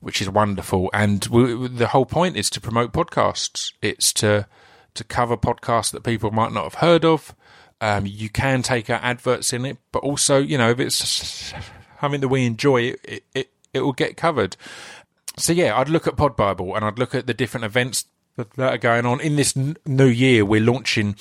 [0.00, 0.90] which is wonderful.
[0.92, 3.72] And we, the whole point is to promote podcasts.
[3.80, 4.46] It's to
[4.94, 7.34] to cover podcasts that people might not have heard of.
[7.80, 11.54] Um, you can take our adverts in it, but also, you know, if it's
[12.00, 14.56] something that we enjoy, it, it, it will get covered.
[15.36, 18.06] So yeah, I'd look at Pod Bible and I'd look at the different events
[18.36, 20.44] that, are going on in this n- new year.
[20.44, 21.16] We're launching.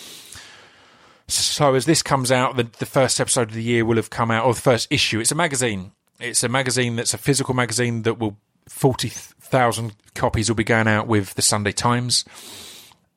[1.27, 4.31] So as this comes out, the, the first episode of the year will have come
[4.31, 5.19] out, or the first issue.
[5.19, 5.91] It's a magazine.
[6.19, 8.37] It's a magazine that's a physical magazine that will
[8.67, 12.25] forty thousand copies will be going out with the Sunday Times,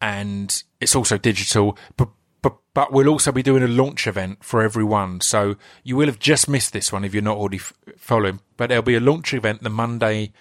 [0.01, 1.79] and it's also digital.
[1.97, 2.09] But
[2.43, 5.21] but but we'll also be doing a launch event for everyone.
[5.21, 8.41] So you will have just missed this one if you're not already f- following.
[8.57, 10.33] But there'll be a launch event the Monday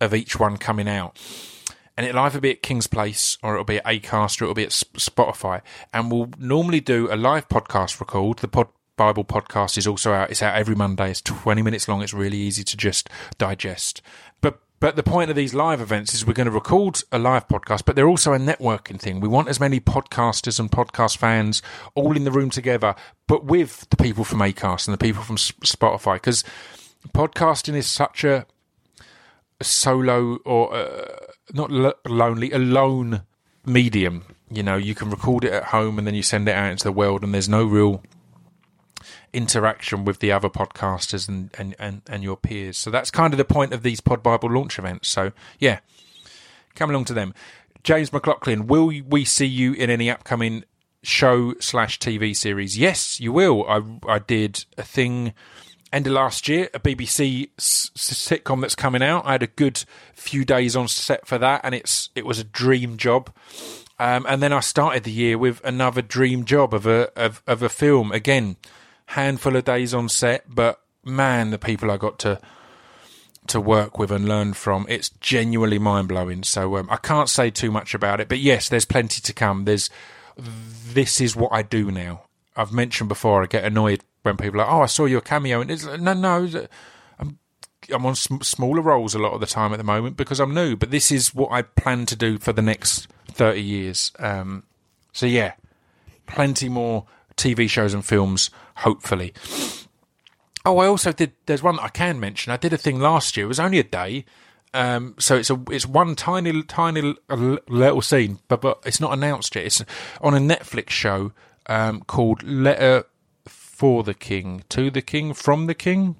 [0.00, 1.18] of each one coming out,
[1.96, 4.64] and it'll either be at King's Place or it'll be at Acast or it'll be
[4.64, 5.62] at Spotify.
[5.92, 8.38] And we'll normally do a live podcast record.
[8.38, 10.30] The pod Bible podcast is also out.
[10.30, 11.10] It's out every Monday.
[11.10, 12.02] It's 20 minutes long.
[12.02, 14.00] It's really easy to just digest.
[14.78, 17.84] But the point of these live events is we're going to record a live podcast,
[17.86, 19.20] but they're also a networking thing.
[19.20, 21.62] We want as many podcasters and podcast fans
[21.94, 22.94] all in the room together,
[23.26, 26.44] but with the people from Acast and the people from Spotify, because
[27.14, 28.46] podcasting is such a,
[29.62, 31.16] solo or uh,
[31.52, 33.22] not lo- lonely, a lone
[33.64, 34.24] medium.
[34.50, 36.84] You know, you can record it at home and then you send it out into
[36.84, 38.02] the world, and there's no real
[39.32, 42.76] interaction with the other podcasters and, and, and, and your peers.
[42.78, 45.08] So that's kind of the point of these Pod Bible launch events.
[45.08, 45.80] So yeah,
[46.74, 47.34] come along to them.
[47.82, 50.64] James McLaughlin, will we see you in any upcoming
[51.02, 52.76] show slash TV series?
[52.76, 53.64] Yes, you will.
[53.68, 53.82] I
[54.14, 55.32] I did a thing
[55.92, 59.24] end of last year, a BBC s- sitcom that's coming out.
[59.24, 59.84] I had a good
[60.14, 63.30] few days on set for that, and it's it was a dream job.
[63.98, 67.62] Um, and then I started the year with another dream job of a of, of
[67.62, 68.12] a film.
[68.12, 68.56] Again,
[69.06, 72.40] handful of days on set, but man, the people I got to
[73.48, 76.42] to work with and learn from, it's genuinely mind blowing.
[76.42, 79.64] So um, I can't say too much about it, but yes, there's plenty to come.
[79.64, 79.88] There's
[80.36, 82.22] this is what I do now.
[82.56, 83.42] I've mentioned before.
[83.42, 86.12] I get annoyed when people are like, "Oh, I saw your cameo," and it's no,
[86.12, 86.66] no.
[87.18, 87.38] I'm
[87.92, 90.54] I'm on sm- smaller roles a lot of the time at the moment because I'm
[90.54, 90.76] new.
[90.76, 94.12] But this is what I plan to do for the next thirty years.
[94.18, 94.64] Um,
[95.12, 95.52] so yeah,
[96.26, 99.32] plenty more TV shows and films, hopefully.
[100.64, 101.32] Oh, I also did.
[101.46, 102.52] There's one that I can mention.
[102.52, 103.44] I did a thing last year.
[103.46, 104.24] It was only a day,
[104.74, 109.54] um, so it's a it's one tiny tiny little scene, but but it's not announced
[109.54, 109.64] yet.
[109.64, 109.84] It's
[110.20, 111.32] on a Netflix show
[111.66, 113.04] um, called Letter
[113.46, 116.16] for the King, to the King, from the King.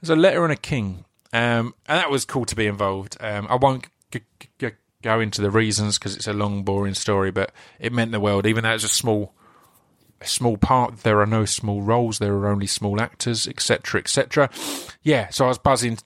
[0.00, 3.16] There's a letter and a king, um, and that was cool to be involved.
[3.20, 4.22] Um, I won't g-
[4.58, 4.70] g-
[5.02, 8.46] go into the reasons because it's a long, boring story, but it meant the world.
[8.46, 9.34] Even though it's a small
[10.20, 10.98] a small part.
[10.98, 12.18] There are no small roles.
[12.18, 14.50] There are only small actors, etc., etc.
[15.02, 15.98] Yeah, so I was buzzing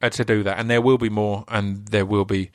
[0.00, 2.50] to do that, and there will be more, and there will be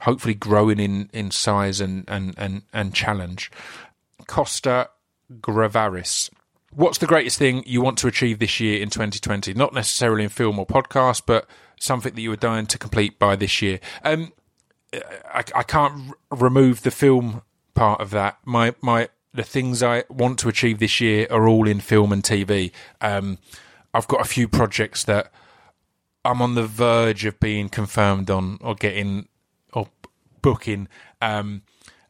[0.00, 3.50] hopefully growing in, in size and, and, and, and challenge.
[4.26, 4.90] Costa
[5.40, 6.30] Gravaris.
[6.72, 9.54] What's the greatest thing you want to achieve this year in 2020?
[9.54, 11.46] Not necessarily in film or podcast, but
[11.78, 13.80] something that you were dying to complete by this year.
[14.04, 14.32] Um,
[14.92, 17.42] I, I can't r- remove the film
[17.74, 18.38] part of that.
[18.44, 22.22] My my the things I want to achieve this year are all in film and
[22.22, 22.72] TV.
[23.00, 23.38] Um,
[23.94, 25.32] I've got a few projects that
[26.24, 29.28] I'm on the verge of being confirmed on or getting
[29.72, 29.88] or
[30.42, 30.88] booking.
[31.22, 31.62] Um,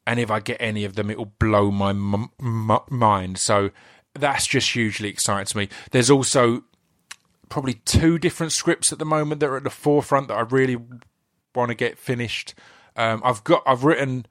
[0.07, 3.39] and if I get any of them, it will blow my m- m- mind.
[3.39, 3.71] So
[4.15, 5.69] that's just hugely exciting to me.
[5.93, 6.65] There's also
[7.49, 10.77] probably two different scripts at the moment that are at the forefront that I really
[11.55, 12.55] want to get finished.
[12.97, 14.27] Um, I've got, I've written,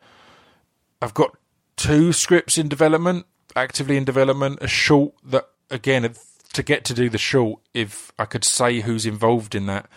[1.01, 1.37] I've got
[1.79, 4.59] two scripts in development, actively in development.
[4.61, 6.13] A short that, again,
[6.53, 9.89] to get to do the short, if I could say who's involved in that,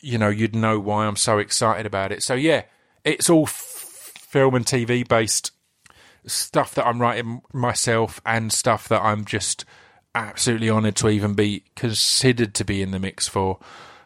[0.00, 2.22] you know, you'd know why I'm so excited about it.
[2.22, 2.62] So yeah,
[3.04, 5.50] it's all f- film and TV based
[6.26, 9.64] stuff that I'm writing myself and stuff that I'm just
[10.14, 13.58] absolutely honoured to even be considered to be in the mix for.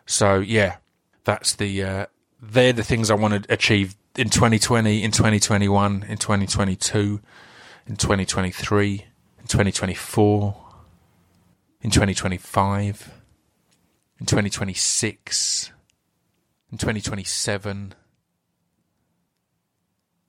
[0.07, 0.77] So yeah,
[1.25, 2.07] that's the uh,
[2.41, 7.21] they're the things I want to achieve in 2020, in 2021, in 2022,
[7.87, 9.07] in 2023,
[9.39, 10.57] in 2024,
[11.81, 13.23] in 2025,
[14.19, 15.73] in 2026,
[16.71, 17.95] in 2027,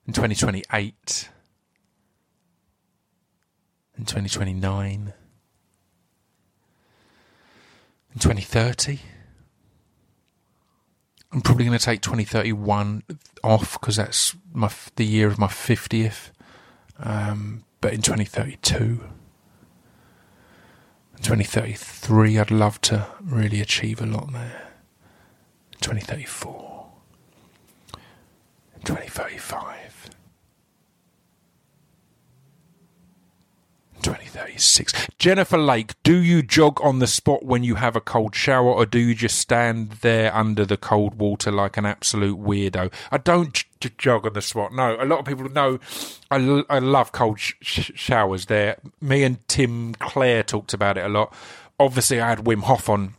[0.05, 1.31] in 2028,
[3.97, 5.13] in 2029,
[8.13, 9.12] in 2030.
[11.33, 13.03] I'm probably going to take 2031
[13.43, 16.29] off because that's my the year of my 50th.
[16.99, 19.01] Um, but in 2032,
[21.17, 24.69] 2033, I'd love to really achieve a lot there.
[25.81, 26.87] 2034,
[28.85, 29.82] 2035.
[34.03, 35.07] 2036.
[35.17, 38.85] Jennifer Lake, do you jog on the spot when you have a cold shower or
[38.85, 42.93] do you just stand there under the cold water like an absolute weirdo?
[43.11, 44.73] I don't j- jog on the spot.
[44.73, 45.79] No, a lot of people know
[46.29, 48.77] I, l- I love cold sh- sh- showers there.
[49.01, 51.33] Me and Tim Clare talked about it a lot.
[51.79, 53.15] Obviously, I had Wim Hof on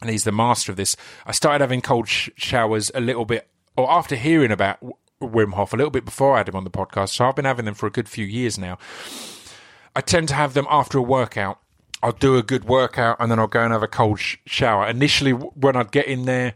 [0.00, 0.96] and he's the master of this.
[1.26, 4.78] I started having cold sh- showers a little bit, or after hearing about
[5.20, 7.08] Wim Hof, a little bit before I had him on the podcast.
[7.10, 8.78] So I've been having them for a good few years now.
[9.94, 11.60] I tend to have them after a workout.
[12.02, 14.86] I'll do a good workout and then I'll go and have a cold sh- shower.
[14.86, 16.54] Initially, when I'd get in there,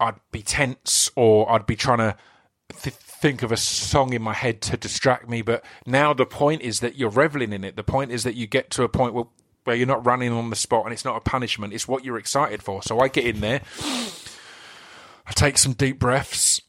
[0.00, 2.16] I'd be tense or I'd be trying to
[2.82, 5.42] th- think of a song in my head to distract me.
[5.42, 7.76] But now the point is that you're reveling in it.
[7.76, 9.26] The point is that you get to a point where,
[9.64, 11.72] where you're not running on the spot and it's not a punishment.
[11.72, 12.82] It's what you're excited for.
[12.82, 13.62] So I get in there,
[15.26, 16.60] I take some deep breaths.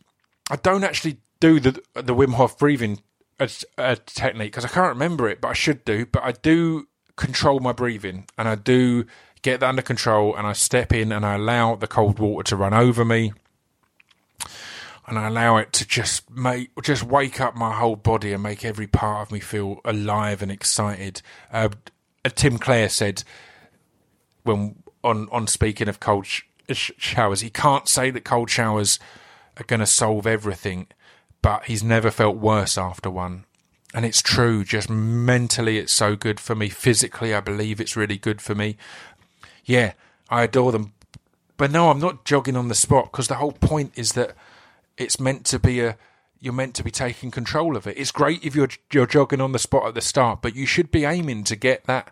[0.52, 3.02] I don't actually do the the Wim Hof breathing
[3.40, 6.06] a, a technique because I can't remember it, but I should do.
[6.06, 9.06] But I do control my breathing and I do
[9.42, 12.56] get that under control and I step in and I allow the cold water to
[12.56, 13.34] run over me
[15.10, 18.64] and I allow it to just make just wake up my whole body and make
[18.64, 21.22] every part of me feel alive and excited.
[21.52, 21.70] Uh,
[22.36, 23.24] Tim Clare said
[24.44, 29.00] when on on speaking of cold sh- showers, he can't say that cold showers
[29.58, 30.88] are going to solve everything,
[31.42, 33.46] but he's never felt worse after one.
[33.94, 34.64] and it's true.
[34.64, 36.70] Just mentally, it's so good for me.
[36.70, 38.78] Physically, I believe it's really good for me.
[39.66, 39.94] Yeah,
[40.30, 40.94] I adore them.
[41.58, 44.36] But no, I'm not jogging on the spot because the whole point is that
[44.98, 45.98] it's meant to be a.
[46.42, 47.98] You're meant to be taking control of it.
[47.98, 50.90] It's great if you're you're jogging on the spot at the start, but you should
[50.92, 52.12] be aiming to get that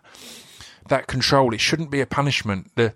[0.88, 1.54] that control.
[1.54, 2.72] It shouldn't be a punishment.
[2.74, 2.92] The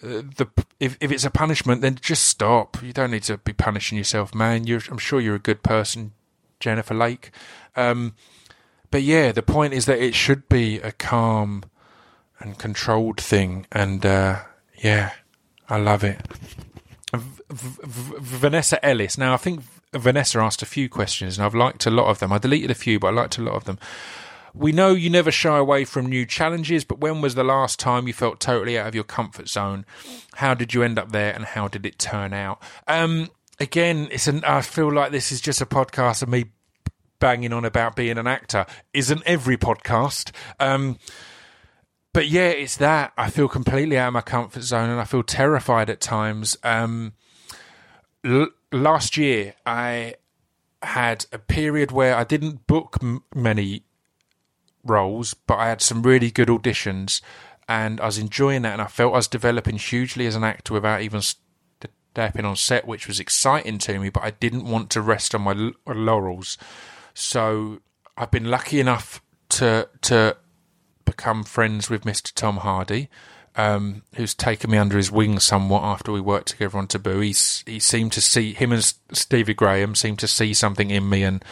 [0.00, 0.46] the
[0.78, 2.82] if if it's a punishment, then just stop.
[2.82, 4.66] You don't need to be punishing yourself, man.
[4.66, 6.12] You're, I'm sure you're a good person,
[6.60, 7.30] Jennifer Lake.
[7.76, 8.14] Um,
[8.90, 11.64] but yeah, the point is that it should be a calm
[12.38, 14.40] and controlled thing, and uh,
[14.76, 15.12] yeah,
[15.68, 16.20] I love it.
[17.14, 19.16] V- v- Vanessa Ellis.
[19.16, 22.32] Now, I think Vanessa asked a few questions, and I've liked a lot of them.
[22.32, 23.78] I deleted a few, but I liked a lot of them.
[24.56, 28.06] We know you never shy away from new challenges, but when was the last time
[28.06, 29.84] you felt totally out of your comfort zone?
[30.36, 32.62] How did you end up there, and how did it turn out?
[32.86, 33.28] Um,
[33.60, 34.42] again, it's an.
[34.44, 36.46] I feel like this is just a podcast of me
[37.18, 38.66] banging on about being an actor.
[38.94, 40.32] Isn't every podcast?
[40.58, 40.98] Um,
[42.12, 43.12] but yeah, it's that.
[43.18, 46.56] I feel completely out of my comfort zone, and I feel terrified at times.
[46.62, 47.12] Um,
[48.24, 50.14] l- last year, I
[50.82, 53.82] had a period where I didn't book m- many
[54.86, 57.20] roles, but I had some really good auditions
[57.68, 60.74] and I was enjoying that and I felt I was developing hugely as an actor
[60.74, 65.00] without even stepping on set, which was exciting to me, but I didn't want to
[65.00, 66.56] rest on my laurels.
[67.14, 67.80] So
[68.16, 69.20] I've been lucky enough
[69.50, 70.36] to to
[71.04, 72.32] become friends with Mr.
[72.34, 73.08] Tom Hardy,
[73.56, 77.20] um, who's taken me under his wing somewhat after we worked together on Taboo.
[77.20, 81.22] He's, he seemed to see him and Stevie Graham seemed to see something in me
[81.22, 81.42] and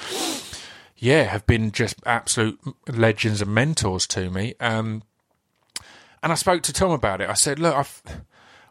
[0.97, 4.55] yeah, have been just absolute legends and mentors to me.
[4.61, 5.03] Um,
[6.23, 7.29] and I spoke to Tom about it.
[7.29, 8.03] I said, look, I've,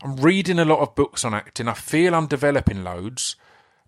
[0.01, 1.67] I'm reading a lot of books on acting.
[1.67, 3.35] I feel I'm developing loads,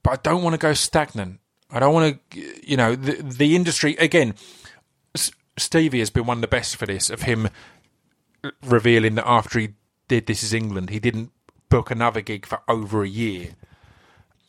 [0.04, 1.40] but I don't want to go stagnant.
[1.72, 4.36] I don't want to, you know, the, the industry, again,
[5.58, 7.50] Stevie has been one of the best for this, of him
[8.64, 9.70] revealing that after he
[10.08, 11.32] did This Is England, he didn't
[11.70, 13.56] book another gig for over a year.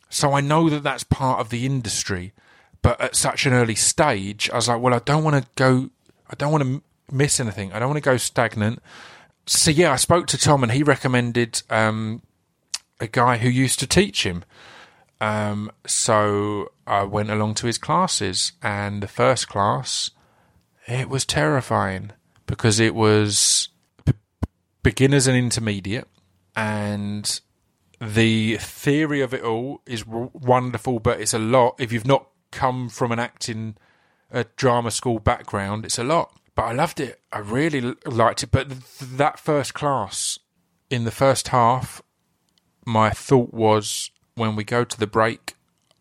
[0.09, 2.33] So I know that that's part of the industry.
[2.81, 5.89] But at such an early stage, I was like, well, I don't want to go,
[6.29, 7.73] I don't want to miss anything.
[7.73, 8.81] I don't want to go stagnant.
[9.45, 12.21] So yeah, I spoke to Tom and he recommended um,
[12.99, 14.43] a guy who used to teach him.
[15.19, 20.11] Um, so I went along to his classes, and the first class,
[20.85, 22.11] it was terrifying
[22.45, 23.69] because it was
[24.05, 24.13] b-
[24.83, 26.07] beginners and intermediate,
[26.55, 27.39] and
[27.99, 31.75] the theory of it all is w- wonderful, but it's a lot.
[31.79, 33.75] If you've not come from an acting
[34.31, 36.33] a drama school background, it's a lot.
[36.55, 37.21] But I loved it.
[37.31, 38.51] I really liked it.
[38.51, 40.39] But th- that first class,
[40.89, 42.01] in the first half,
[42.85, 45.53] my thought was when we go to the break,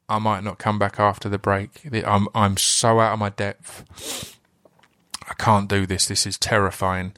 [0.09, 1.83] I might not come back after the break.
[2.07, 4.39] I'm I'm so out of my depth.
[5.29, 6.07] I can't do this.
[6.07, 7.15] This is terrifying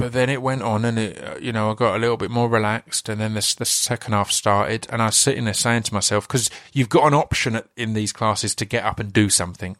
[0.00, 2.30] but then it went on and it, uh, you know, I got a little bit
[2.30, 5.82] more relaxed and then the, the second half started and I was sitting there saying
[5.84, 9.28] to myself, because you've got an option in these classes to get up and do
[9.28, 9.76] something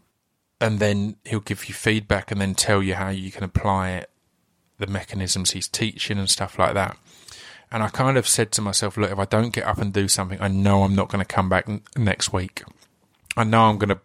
[0.60, 4.10] and then he'll give you feedback and then tell you how you can apply it,
[4.76, 6.98] the mechanisms he's teaching and stuff like that.
[7.72, 10.06] And I kind of said to myself, look, if I don't get up and do
[10.06, 12.62] something, I know I'm not going to come back n- next week.
[13.38, 14.00] I know I'm going to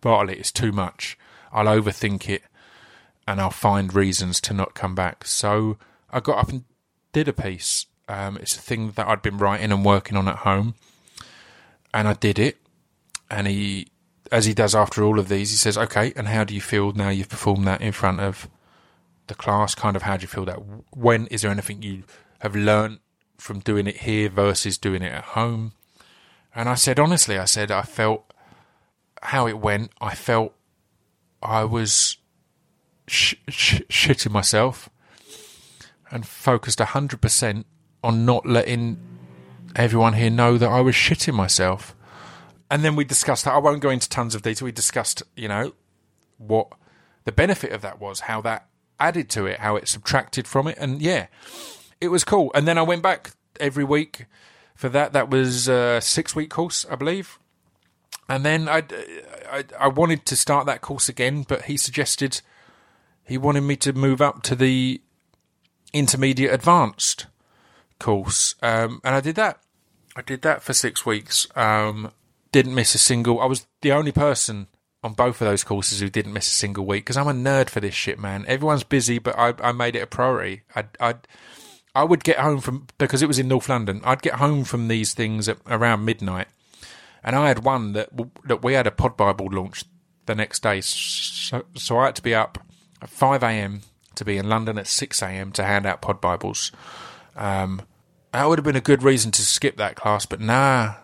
[0.00, 0.38] bottle it.
[0.38, 1.16] It's too much.
[1.52, 2.42] I'll overthink it
[3.26, 5.26] and I'll find reasons to not come back.
[5.26, 5.78] So
[6.10, 6.64] I got up and
[7.12, 7.86] did a piece.
[8.08, 10.74] Um, it's a thing that I'd been writing and working on at home,
[11.94, 12.58] and I did it.
[13.30, 13.88] And he,
[14.30, 16.92] as he does after all of these, he says, "Okay, and how do you feel
[16.92, 18.48] now you've performed that in front of
[19.28, 19.74] the class?
[19.74, 20.58] Kind of how do you feel that?
[20.90, 22.04] When is there anything you
[22.40, 22.98] have learned
[23.38, 25.72] from doing it here versus doing it at home?"
[26.54, 28.30] And I said, honestly, I said I felt
[29.22, 29.90] how it went.
[30.00, 30.52] I felt
[31.42, 32.18] I was
[33.12, 34.88] sh- sh- shitting myself
[36.10, 37.64] and focused 100%
[38.02, 38.98] on not letting
[39.76, 41.94] everyone here know that I was shitting myself.
[42.70, 43.54] And then we discussed that.
[43.54, 44.66] I won't go into tons of detail.
[44.66, 45.74] We discussed, you know,
[46.38, 46.68] what
[47.24, 48.66] the benefit of that was, how that
[48.98, 50.76] added to it, how it subtracted from it.
[50.78, 51.26] And yeah,
[52.00, 52.50] it was cool.
[52.54, 54.26] And then I went back every week
[54.74, 55.12] for that.
[55.12, 57.38] That was a six week course, I believe.
[58.28, 58.84] And then I,
[59.50, 62.40] I, I wanted to start that course again, but he suggested
[63.26, 65.00] he wanted me to move up to the
[65.92, 67.26] intermediate advanced
[67.98, 69.60] course, um, and I did that.
[70.14, 71.46] I did that for six weeks.
[71.56, 72.12] Um,
[72.50, 73.40] didn't miss a single.
[73.40, 74.68] I was the only person
[75.02, 77.70] on both of those courses who didn't miss a single week because I'm a nerd
[77.70, 78.44] for this shit, man.
[78.46, 80.62] Everyone's busy, but I, I made it a priority.
[80.76, 81.14] I, I,
[81.94, 84.00] I would get home from because it was in North London.
[84.04, 86.48] I'd get home from these things at around midnight,
[87.24, 88.10] and I had one that
[88.44, 89.84] that we had a Pod Bible launch
[90.26, 90.80] the next day.
[90.82, 92.58] So, so I had to be up
[93.02, 93.82] at 5 a.m.
[94.14, 95.52] to be in London at 6 a.m.
[95.52, 96.72] to hand out pod Bibles.
[97.36, 97.82] Um,
[98.32, 100.94] that would have been a good reason to skip that class, but nah,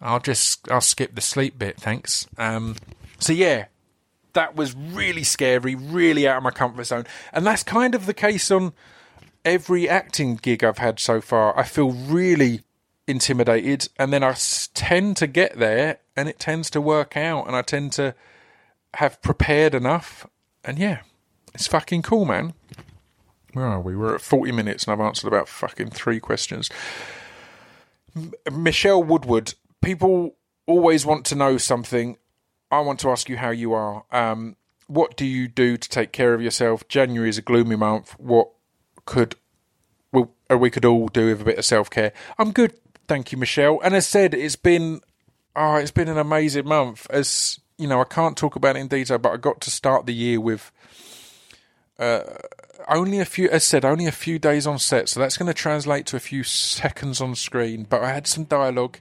[0.00, 2.26] I'll just I'll skip the sleep bit, thanks.
[2.38, 2.76] Um,
[3.18, 3.66] so yeah,
[4.32, 8.14] that was really scary, really out of my comfort zone, and that's kind of the
[8.14, 8.72] case on
[9.44, 11.58] every acting gig I've had so far.
[11.58, 12.62] I feel really
[13.06, 14.34] intimidated, and then I
[14.74, 18.14] tend to get there, and it tends to work out, and I tend to
[18.94, 20.26] have prepared enough,
[20.64, 21.00] and yeah,
[21.54, 22.54] it's fucking cool, man.
[23.52, 23.96] Where are we?
[23.96, 26.70] We're at 40 minutes and I've answered about fucking three questions.
[28.14, 30.36] M- Michelle Woodward, people
[30.66, 32.18] always want to know something.
[32.70, 34.04] I want to ask you how you are.
[34.12, 36.86] Um, what do you do to take care of yourself?
[36.88, 38.18] January is a gloomy month.
[38.18, 38.50] What
[39.04, 39.36] could
[40.12, 42.12] well, uh, we could all do with a bit of self care?
[42.38, 42.74] I'm good,
[43.06, 43.80] thank you, Michelle.
[43.82, 45.00] And as said, it's been
[45.56, 47.06] oh, it's been an amazing month.
[47.10, 50.06] As you know, I can't talk about it in detail, but I got to start
[50.06, 50.72] the year with
[51.98, 52.22] Uh,
[52.88, 55.54] only a few, as said, only a few days on set, so that's going to
[55.54, 57.86] translate to a few seconds on screen.
[57.88, 58.98] But I had some dialogue,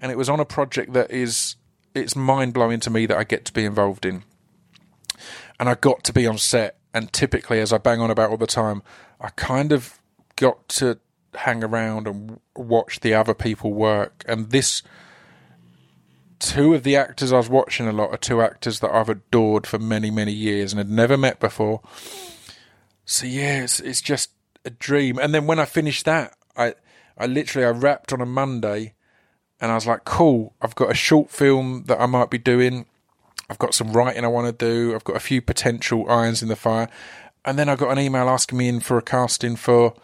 [0.00, 1.56] and it was on a project that is
[1.94, 4.22] it's mind blowing to me that I get to be involved in,
[5.58, 6.76] and I got to be on set.
[6.94, 8.82] And typically, as I bang on about all the time,
[9.20, 9.98] I kind of
[10.36, 10.98] got to
[11.34, 14.24] hang around and watch the other people work.
[14.26, 14.82] And this,
[16.38, 19.66] two of the actors I was watching a lot are two actors that I've adored
[19.66, 21.82] for many, many years and had never met before.
[23.06, 24.32] So yeah, it's it's just
[24.64, 25.18] a dream.
[25.18, 26.74] And then when I finished that, I
[27.16, 28.94] I literally I wrapped on a Monday,
[29.60, 30.54] and I was like, cool.
[30.60, 32.86] I've got a short film that I might be doing.
[33.48, 34.94] I've got some writing I want to do.
[34.94, 36.88] I've got a few potential irons in the fire,
[37.44, 39.94] and then I got an email asking me in for a casting for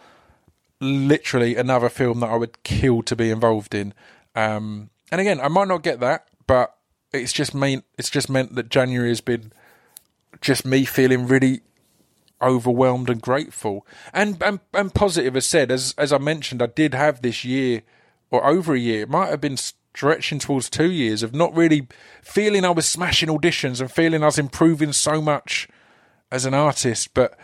[0.79, 3.93] literally another film that I would kill to be involved in.
[4.33, 6.75] Um, and again, I might not get that, but
[7.11, 9.51] it's just mean it's just meant that January has been
[10.41, 11.61] just me feeling really
[12.43, 13.85] overwhelmed and grateful.
[14.13, 17.83] And and, and positive as said as as I mentioned I did have this year
[18.31, 21.87] or over a year it might have been stretching towards 2 years of not really
[22.23, 25.67] feeling I was smashing auditions and feeling I was improving so much
[26.31, 27.13] as an artist.
[27.13, 27.37] But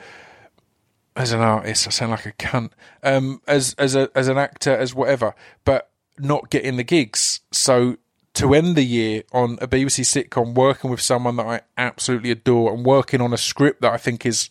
[1.15, 2.71] as an artist I sound like a cunt.
[3.03, 7.41] Um as as a as an actor as whatever but not getting the gigs.
[7.51, 7.97] So
[8.35, 12.73] to end the year on a BBC sitcom working with someone that I absolutely adore
[12.73, 14.49] and working on a script that I think is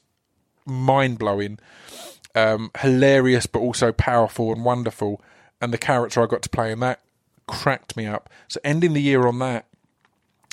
[0.69, 1.59] mind blowing,
[2.35, 5.21] um, hilarious, but also powerful and wonderful.
[5.61, 7.01] And the character I got to play in that
[7.49, 8.31] cracked me up.
[8.47, 9.66] So ending the year on that,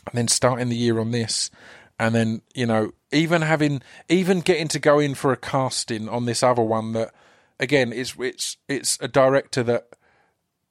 [0.07, 1.51] and then starting the year on this,
[1.99, 6.25] and then you know even having even getting to go in for a casting on
[6.25, 7.13] this other one that
[7.59, 9.87] again is it's it's a director that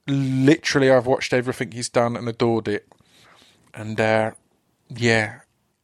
[0.06, 2.88] literally I've watched everything he's done and adored it,
[3.72, 4.32] and uh,
[4.88, 5.40] yeah,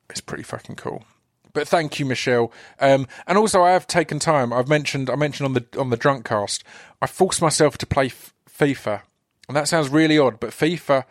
[0.09, 1.05] it's pretty fucking cool
[1.53, 2.53] but thank you, Michelle.
[2.79, 4.53] Um, and also, I have taken time.
[4.53, 6.65] I've mentioned I mentioned on the on the drunk cast.
[7.01, 9.03] I forced myself to play F- FIFA,
[9.49, 11.05] and that sounds really odd, but FIFA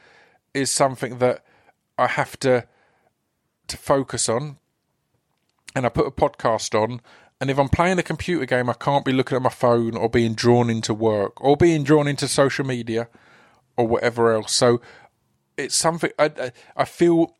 [0.54, 1.44] is something that
[1.98, 2.68] I have to
[3.68, 4.58] to focus on.
[5.76, 7.00] And I put a podcast on,
[7.40, 10.10] and if I'm playing a computer game, I can't be looking at my phone or
[10.10, 13.08] being drawn into work or being drawn into social media
[13.78, 14.52] or whatever else.
[14.52, 14.82] So
[15.58, 17.36] it's something I I, I feel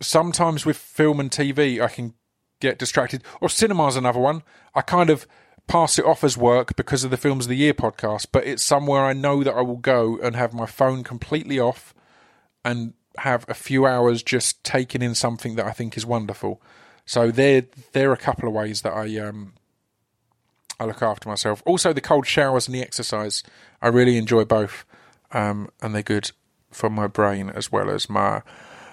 [0.00, 2.14] sometimes with film and TV, I can
[2.60, 3.22] get distracted.
[3.40, 4.42] Or cinema's another one.
[4.74, 5.26] I kind of
[5.66, 8.62] pass it off as work because of the Films of the Year podcast, but it's
[8.62, 11.94] somewhere I know that I will go and have my phone completely off
[12.64, 16.60] and have a few hours just taking in something that I think is wonderful.
[17.06, 19.54] So there, there are a couple of ways that I um,
[20.80, 21.62] I look after myself.
[21.66, 23.42] Also, the cold showers and the exercise.
[23.82, 24.84] I really enjoy both,
[25.30, 26.32] um, and they're good
[26.70, 28.42] for my brain as well as my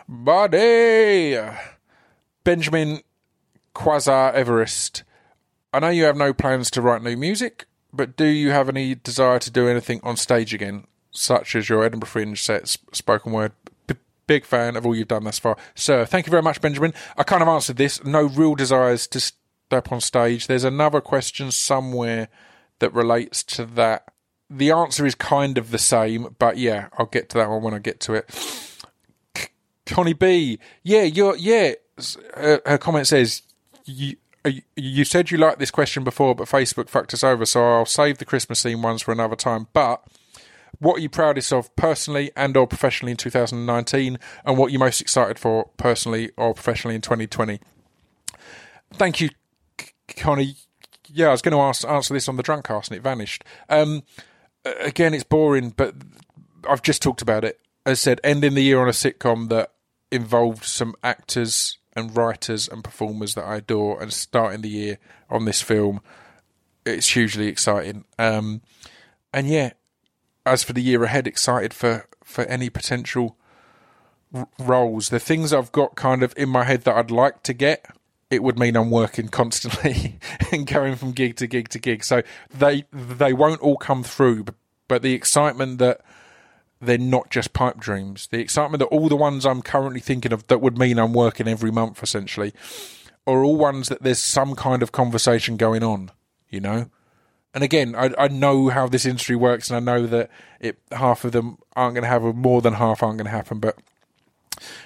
[0.07, 1.38] body.
[2.43, 3.01] Benjamin
[3.78, 5.03] Quasar Everest.
[5.71, 8.95] I know you have no plans to write new music, but do you have any
[8.95, 13.51] desire to do anything on stage again, such as your Edinburgh Fringe sets, spoken word?
[13.86, 13.93] B-
[14.25, 15.57] big fan of all you've done thus far.
[15.75, 16.91] Sir, thank you very much, Benjamin.
[17.17, 18.03] I kind of answered this.
[18.03, 20.47] No real desires to step on stage.
[20.47, 22.30] There's another question somewhere
[22.80, 24.11] that relates to that.
[24.49, 27.75] The answer is kind of the same, but yeah, I'll get to that one when
[27.75, 28.84] I get to it.
[29.86, 31.73] Connie B, yeah, you're yeah.
[32.36, 33.41] Her, her comment says
[33.88, 34.18] you.
[34.78, 38.18] You said you liked this question before, but Facebook fucked us over, so I'll save
[38.18, 39.68] the Christmas theme ones for another time.
[39.74, 40.02] But
[40.80, 44.80] what are you proudest of personally and or professionally in 2019, and what are you
[44.80, 47.60] most excited for personally or professionally in 2020?
[48.94, 49.30] Thank you,
[50.16, 50.56] Connie.
[51.08, 53.44] Yeah, I was going to ask, answer this on the drunk cast and it vanished.
[53.70, 54.04] Um,
[54.82, 55.96] again, it's boring, but
[56.70, 57.60] I've just talked about it.
[57.86, 59.72] As I said, ending the year on a sitcom that
[60.12, 65.45] involved some actors and writers and performers that I adore, and starting the year on
[65.45, 66.00] this film,
[66.86, 68.06] it's hugely exciting.
[68.20, 68.62] Um,
[69.34, 69.72] and yeah,
[70.45, 73.36] as for the year ahead, excited for for any potential
[74.34, 75.10] r- roles.
[75.10, 77.86] The things I've got kind of in my head that I'd like to get,
[78.30, 80.20] it would mean I'm working constantly
[80.52, 82.04] and going from gig to gig to gig.
[82.04, 82.22] So
[82.54, 84.56] they they won't all come through, but,
[84.88, 86.02] but the excitement that
[86.80, 88.28] they're not just pipe dreams.
[88.28, 91.47] The excitement that all the ones I'm currently thinking of that would mean I'm working
[91.47, 92.53] every month essentially
[93.25, 96.11] are all ones that there's some kind of conversation going on,
[96.49, 96.89] you know?
[97.53, 101.25] And again, I, I know how this industry works and I know that it half
[101.25, 103.78] of them aren't going to have, more than half aren't going to happen, but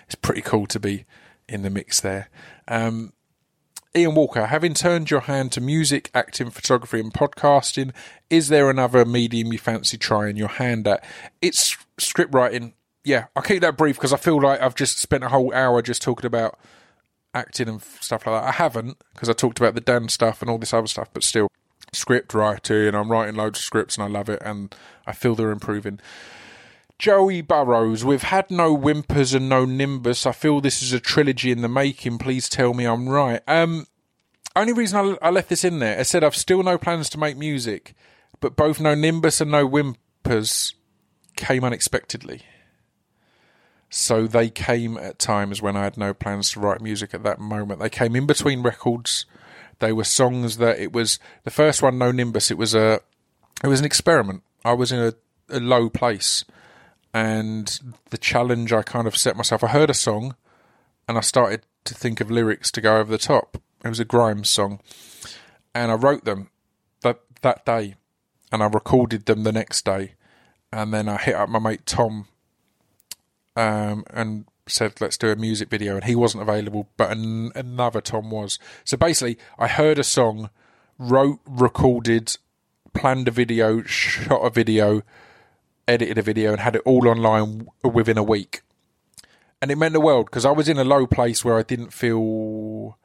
[0.05, 1.05] it's pretty cool to be
[1.47, 2.29] in the mix there.
[2.67, 3.13] Um,
[3.95, 7.91] Ian Walker, having turned your hand to music, acting, photography, and podcasting,
[8.29, 11.03] is there another medium you fancy trying your hand at?
[11.41, 12.73] It's script writing.
[13.03, 15.81] Yeah, I'll keep that brief because I feel like I've just spent a whole hour
[15.81, 16.57] just talking about
[17.33, 18.47] acting and stuff like that.
[18.47, 21.23] I haven't because I talked about the Dan stuff and all this other stuff, but
[21.23, 21.49] still,
[21.91, 22.87] script writing.
[22.87, 24.73] And I'm writing loads of scripts and I love it, and
[25.05, 25.99] I feel they're improving.
[27.02, 30.28] Joey Burrows, we've had no whimpers and no nimbus.
[30.28, 32.20] I feel this is a trilogy in the making.
[32.20, 33.41] Please tell me I'm right.
[33.47, 33.88] Um,
[34.56, 37.18] only reason I, I left this in there, I said I've still no plans to
[37.18, 37.95] make music,
[38.39, 40.76] but both no nimbus and no whimpers
[41.36, 42.43] came unexpectedly.
[43.89, 47.39] So they came at times when I had no plans to write music at that
[47.39, 47.80] moment.
[47.80, 49.26] They came in between records.
[49.80, 52.52] They were songs that it was the first one, No Nimbus.
[52.52, 52.99] It was a,
[53.64, 54.43] it was an experiment.
[54.64, 55.14] I was in a,
[55.49, 56.45] a low place,
[57.14, 59.64] and the challenge I kind of set myself.
[59.64, 60.36] I heard a song,
[61.07, 63.57] and I started to think of lyrics to go over the top.
[63.84, 64.80] It was a Grimes song,
[65.74, 66.49] and I wrote them
[67.01, 67.95] that that day,
[68.51, 70.14] and I recorded them the next day,
[70.72, 72.28] and then I hit up my mate Tom,
[73.55, 78.01] um, and said let's do a music video, and he wasn't available, but an, another
[78.01, 78.59] Tom was.
[78.84, 80.49] So basically, I heard a song,
[80.97, 82.38] wrote, recorded,
[82.93, 85.01] planned a video, shot a video,
[85.88, 88.61] edited a video, and had it all online within a week.
[89.61, 91.93] And it meant the world because I was in a low place where I didn't
[91.93, 92.97] feel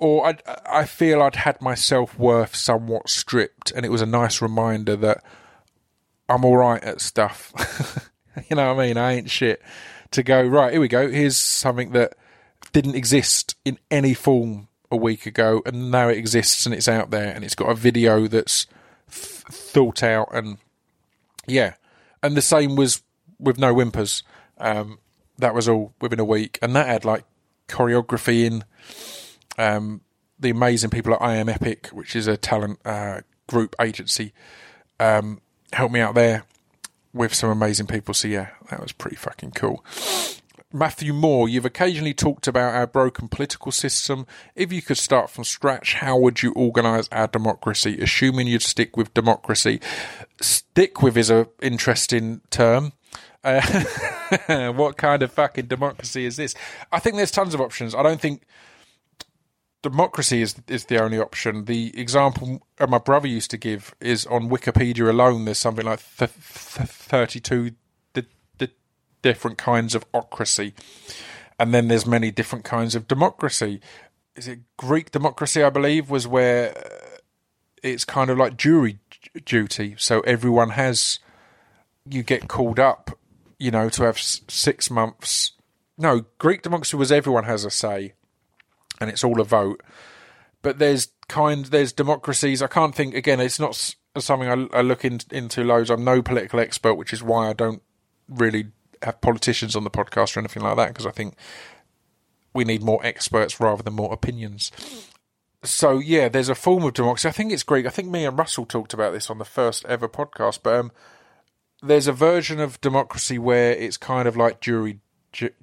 [0.00, 4.06] or I, I feel I'd had my self worth somewhat stripped, and it was a
[4.06, 5.22] nice reminder that
[6.28, 7.52] I'm all right at stuff.
[8.50, 8.96] you know what I mean?
[8.96, 9.62] I ain't shit.
[10.12, 11.08] To go right, here we go.
[11.08, 12.14] Here's something that
[12.72, 17.10] didn't exist in any form a week ago, and now it exists and it's out
[17.10, 18.66] there, and it's got a video that's
[19.10, 20.58] th- thought out, and
[21.46, 21.74] yeah,
[22.22, 23.02] and the same was
[23.38, 24.22] with no whimpers.
[24.58, 24.98] Um,
[25.38, 27.24] that was all within a week, and that had like
[27.68, 28.64] choreography in
[29.58, 30.02] um,
[30.38, 34.32] the amazing people at I Am Epic, which is a talent uh, group agency,
[34.98, 35.40] um,
[35.72, 36.44] helped me out there
[37.12, 38.14] with some amazing people.
[38.14, 39.84] So yeah, that was pretty fucking cool.
[40.72, 44.26] Matthew Moore, you've occasionally talked about our broken political system.
[44.54, 47.98] If you could start from scratch, how would you organise our democracy?
[48.00, 49.80] Assuming you'd stick with democracy.
[50.40, 52.92] Stick with is an interesting term.
[53.42, 56.54] Uh, what kind of fucking democracy is this?
[56.92, 57.94] I think there's tons of options.
[57.94, 58.42] I don't think
[59.82, 61.64] democracy is is the only option.
[61.64, 65.46] The example my brother used to give is on Wikipedia alone.
[65.46, 67.76] There's something like th- th- thirty-two di- di-
[69.22, 70.72] different kinds of ocracy,
[71.58, 73.80] and then there's many different kinds of democracy.
[74.36, 75.62] Is it Greek democracy?
[75.62, 77.18] I believe was where uh,
[77.82, 78.98] it's kind of like jury
[79.44, 79.94] duty.
[79.98, 81.18] So everyone has
[82.08, 83.18] you get called up,
[83.58, 85.52] you know, to have six months.
[85.98, 88.14] No, Greek democracy was everyone has a say
[89.00, 89.82] and it's all a vote.
[90.62, 92.62] But there's kind there's democracies.
[92.62, 93.40] I can't think again.
[93.40, 95.90] It's not something I, I look in, into loads.
[95.90, 97.82] I'm no political expert, which is why I don't
[98.28, 98.66] really
[99.02, 101.34] have politicians on the podcast or anything like that because I think
[102.52, 104.72] we need more experts rather than more opinions.
[105.62, 107.28] So yeah, there's a form of democracy.
[107.28, 107.86] I think it's great.
[107.86, 110.92] I think me and Russell talked about this on the first ever podcast, but um,
[111.82, 115.00] there's a version of democracy where it's kind of like jury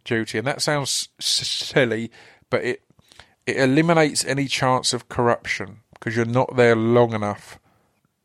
[0.04, 2.12] duty, and that sounds silly,
[2.50, 2.82] but it
[3.46, 7.60] it eliminates any chance of corruption because you're not there long enough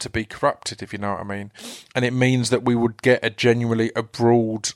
[0.00, 1.52] to be corrupted, if you know what I mean.
[1.94, 4.72] And it means that we would get a genuinely a broad,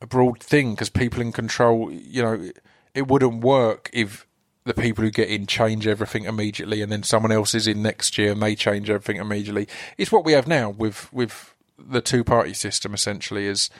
[0.00, 2.50] a broad thing because people in control, you know,
[2.94, 4.26] it wouldn't work if
[4.64, 8.18] the people who get in change everything immediately and then someone else is in next
[8.18, 9.66] year and they change everything immediately.
[9.96, 13.70] It's what we have now with with the two party system essentially is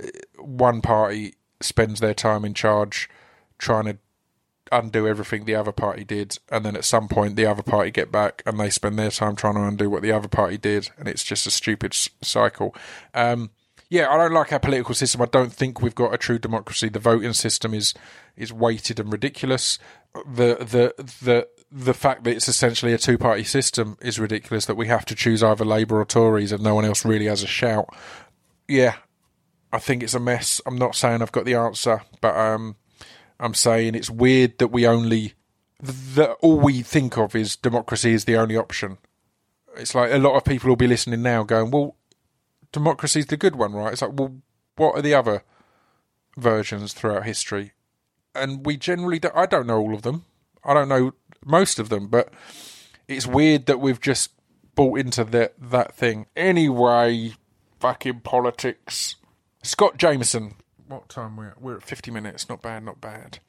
[0.00, 0.06] uh,
[0.38, 3.08] one party spends their time in charge
[3.58, 3.98] trying to
[4.70, 8.12] undo everything the other party did, and then at some point the other party get
[8.12, 11.08] back and they spend their time trying to undo what the other party did, and
[11.08, 12.74] it's just a stupid cycle.
[13.14, 13.50] Um,
[13.90, 15.22] yeah, I don't like our political system.
[15.22, 16.88] I don't think we've got a true democracy.
[16.88, 17.94] The voting system is
[18.36, 19.78] is weighted and ridiculous.
[20.14, 24.66] The the the the fact that it's essentially a two party system is ridiculous.
[24.66, 27.42] That we have to choose either Labour or Tories, and no one else really has
[27.42, 27.88] a shout.
[28.66, 28.96] Yeah,
[29.72, 30.60] I think it's a mess.
[30.66, 32.76] I'm not saying I've got the answer, but um,
[33.40, 35.32] I'm saying it's weird that we only
[35.80, 38.98] that all we think of is democracy is the only option.
[39.76, 41.96] It's like a lot of people will be listening now, going, "Well,
[42.72, 44.36] democracy's the good one, right?" It's like, well,
[44.76, 45.42] what are the other
[46.36, 47.72] versions throughout history?
[48.34, 50.24] And we generally, do, I don't know all of them.
[50.64, 51.12] I don't know
[51.44, 52.32] most of them, but
[53.08, 54.30] it's weird that we've just
[54.74, 56.26] bought into that that thing.
[56.36, 57.32] Anyway,
[57.80, 59.16] fucking politics.
[59.62, 60.54] Scott Jameson.
[60.86, 61.60] What time we're at?
[61.60, 62.48] We're at fifty minutes.
[62.48, 62.84] Not bad.
[62.84, 63.40] Not bad.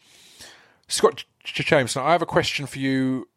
[0.87, 3.27] Scott J- Jameson, I have a question for you.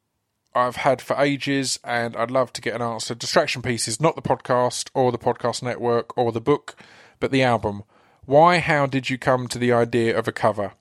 [0.54, 3.14] I've had for ages, and I'd love to get an answer.
[3.14, 6.76] Distraction pieces, not the podcast or the podcast network or the book,
[7.20, 7.84] but the album.
[8.24, 8.58] Why?
[8.58, 10.72] How did you come to the idea of a cover?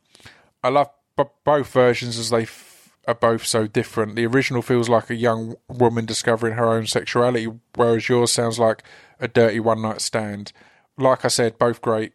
[0.64, 4.16] I love b- both versions as they f- are both so different.
[4.16, 8.84] The original feels like a young woman discovering her own sexuality, whereas yours sounds like
[9.20, 10.52] a dirty one night stand.
[10.98, 12.14] Like I said, both great,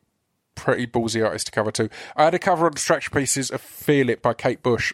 [0.55, 1.89] pretty ballsy artist to cover too.
[2.15, 4.93] I had a cover on Distraction Pieces of Feel It by Kate Bush.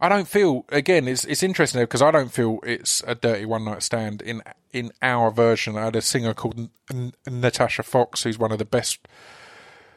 [0.00, 1.08] I don't feel again.
[1.08, 4.92] It's it's interesting because I don't feel it's a dirty one night stand in in
[5.02, 5.76] our version.
[5.76, 9.06] I had a singer called N- N- Natasha Fox, who's one of the best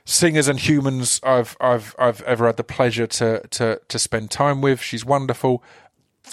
[0.05, 4.61] singers and humans I've I've I've ever had the pleasure to to to spend time
[4.61, 4.81] with.
[4.81, 5.63] She's wonderful,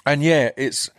[0.07, 0.91] and yeah, it's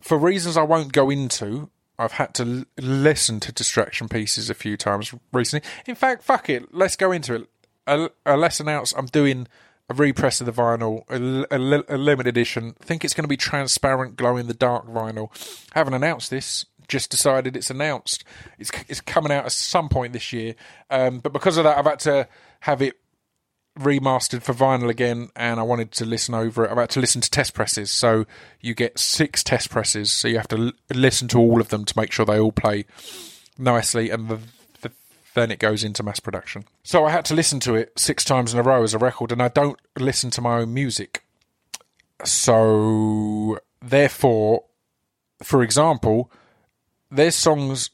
[0.00, 1.70] for reasons I won't go into.
[2.00, 5.68] I've had to l- listen to distraction pieces a few times recently.
[5.86, 7.48] In fact, fuck it, let's go into it.
[7.88, 9.48] A, let's announce I'm doing
[9.88, 12.74] a repress of the vinyl, a, a, a limited edition.
[12.80, 15.30] think it's going to be transparent, glow in the dark vinyl.
[15.72, 16.66] Haven't announced this.
[16.88, 18.24] Just decided it's announced.
[18.58, 20.54] It's it's coming out at some point this year.
[20.88, 22.28] Um, but because of that, I've had to
[22.60, 22.98] have it
[23.78, 26.70] remastered for vinyl again, and I wanted to listen over it.
[26.70, 28.26] I've had to listen to test presses, so
[28.60, 31.84] you get six test presses, so you have to l- listen to all of them
[31.84, 32.86] to make sure they all play
[33.58, 34.38] nicely, and the,
[35.34, 36.64] then it goes into mass production.
[36.82, 39.32] So I had to listen to it six times in a row as a record,
[39.32, 41.24] and I don't listen to my own music.
[42.24, 44.64] So therefore,
[45.42, 46.30] for example,
[47.10, 47.90] there's songs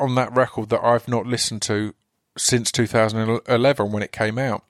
[0.00, 1.94] on that record that I've not listened to
[2.36, 4.64] since 2011 when it came out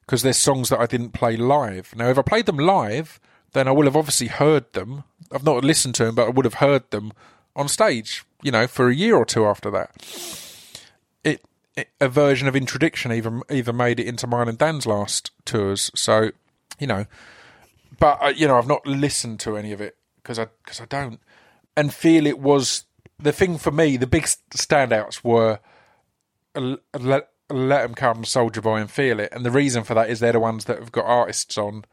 [0.00, 1.94] because there's songs that I didn't play live.
[1.96, 3.20] Now, if I played them live,
[3.52, 5.04] then I will have obviously heard them.
[5.32, 7.12] I've not listened to them, but I would have heard them
[7.56, 9.90] on stage, you know, for a year or two after that.
[11.24, 11.44] It,
[11.76, 15.90] it a version of Introduction even even made it into mine and Dan's last tours.
[15.94, 16.30] So,
[16.78, 17.06] you know,
[17.98, 20.86] but uh, you know, I've not listened to any of it because I because I
[20.86, 21.20] don't
[21.76, 22.84] and feel it was
[23.18, 23.96] the thing for me.
[23.96, 25.58] The big standouts were
[26.54, 29.30] uh, let let them come, Soldier Boy, and feel it.
[29.32, 31.84] And the reason for that is they're the ones that have got artists on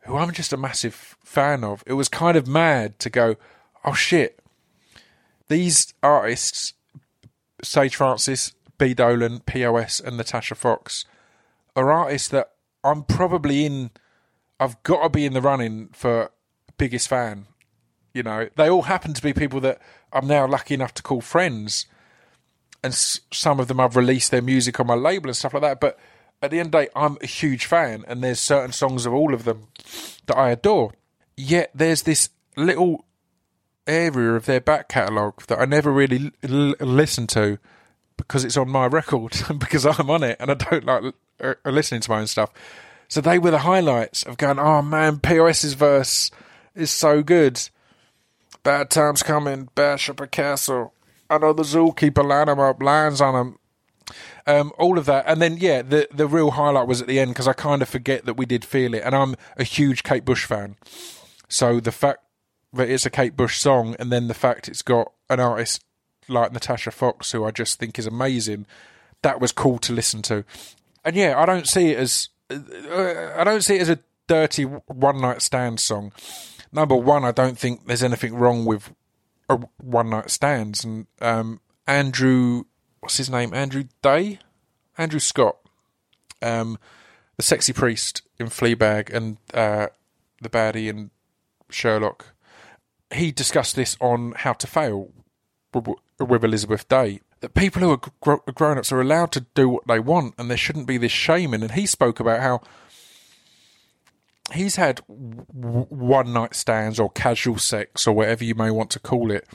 [0.00, 1.84] who I'm just a massive fan of.
[1.86, 3.36] It was kind of mad to go,
[3.84, 4.40] oh shit,
[5.48, 6.72] these artists,
[7.62, 11.04] Sage Francis, B Dolan, POS, and Natasha Fox,
[11.76, 12.52] are artists that
[12.84, 13.90] I'm probably in.
[14.60, 16.30] I've got to be in the running for
[16.78, 17.46] biggest fan.
[18.14, 19.80] You know, they all happen to be people that
[20.12, 21.86] I'm now lucky enough to call friends
[22.82, 25.62] and s- some of them I've released their music on my label and stuff like
[25.62, 25.80] that.
[25.80, 25.98] But
[26.42, 29.12] at the end of the day, I'm a huge fan, and there's certain songs of
[29.12, 29.68] all of them
[30.26, 30.94] that I adore.
[31.36, 33.04] Yet there's this little
[33.86, 37.58] area of their back catalogue that I never really l- l- listen to
[38.18, 41.54] because it's on my record and because I'm on it and I don't like uh,
[41.64, 42.52] listening to my own stuff.
[43.08, 46.30] So they were the highlights of going, oh man, POS's verse
[46.74, 47.60] is so good.
[48.62, 50.92] Bad times coming, bash up a castle.
[51.30, 53.58] I know the zookeeper line 'em up, lines on them.
[54.46, 57.32] Um, all of that, and then yeah, the the real highlight was at the end
[57.32, 60.24] because I kind of forget that we did feel it, and I'm a huge Kate
[60.24, 60.76] Bush fan.
[61.48, 62.20] So the fact
[62.72, 65.84] that it's a Kate Bush song, and then the fact it's got an artist
[66.28, 68.66] like Natasha Fox, who I just think is amazing,
[69.22, 70.44] that was cool to listen to.
[71.04, 74.64] And yeah, I don't see it as uh, I don't see it as a dirty
[74.64, 76.12] one night stand song.
[76.72, 78.92] Number one, I don't think there's anything wrong with
[79.78, 80.84] one night stands.
[80.84, 82.64] And um, Andrew,
[83.00, 83.54] what's his name?
[83.54, 84.38] Andrew Day,
[84.96, 85.56] Andrew Scott,
[86.42, 86.78] um,
[87.36, 89.88] the sexy priest in Fleabag, and uh,
[90.42, 91.10] the baddie in
[91.70, 92.34] Sherlock.
[93.12, 95.10] He discussed this on How to Fail
[96.18, 97.20] with Elizabeth Day.
[97.40, 100.50] That people who are gr- grown ups are allowed to do what they want, and
[100.50, 101.62] there shouldn't be this shaming.
[101.62, 102.60] And he spoke about how
[104.52, 108.98] he's had w- one night stands or casual sex or whatever you may want to
[108.98, 109.46] call it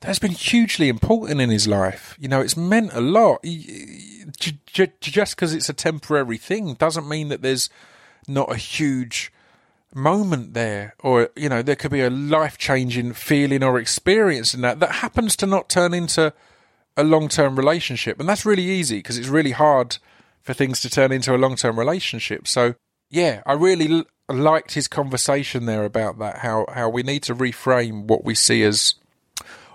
[0.00, 2.16] that's been hugely important in his life.
[2.20, 3.42] You know, it's meant a lot.
[3.42, 7.68] Just because it's a temporary thing doesn't mean that there's
[8.26, 9.32] not a huge
[9.94, 14.60] moment there, or you know, there could be a life changing feeling or experience in
[14.62, 16.32] that that happens to not turn into
[16.96, 19.98] a long term relationship, and that's really easy because it's really hard
[20.42, 22.46] for things to turn into a long term relationship.
[22.46, 22.74] So,
[23.10, 26.38] yeah, I really l- liked his conversation there about that.
[26.38, 28.94] How how we need to reframe what we see as,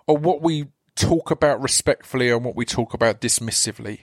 [0.07, 4.01] or what we talk about respectfully and what we talk about dismissively,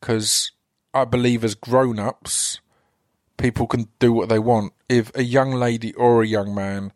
[0.00, 0.52] because
[0.92, 2.60] I believe as grown ups
[3.38, 4.74] people can do what they want.
[4.88, 6.92] If a young lady or a young man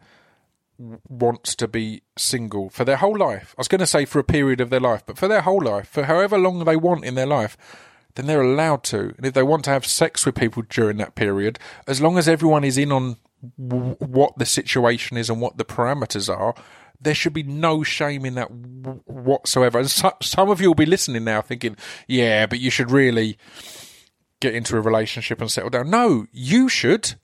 [1.09, 4.24] wants to be single for their whole life, I was going to say for a
[4.24, 7.14] period of their life, but for their whole life, for however long they want in
[7.14, 7.57] their life,
[8.14, 9.14] then they're allowed to.
[9.16, 12.28] And if they want to have sex with people during that period, as long as
[12.28, 13.16] everyone is in on
[13.59, 16.55] w- what the situation is and what the parameters are,
[17.01, 18.49] there should be no shame in that
[18.82, 19.78] w- whatsoever.
[19.78, 21.76] And so, some of you will be listening now thinking,
[22.07, 23.38] yeah, but you should really
[24.43, 25.88] get into a relationship and settle down.
[25.88, 27.14] No, you should.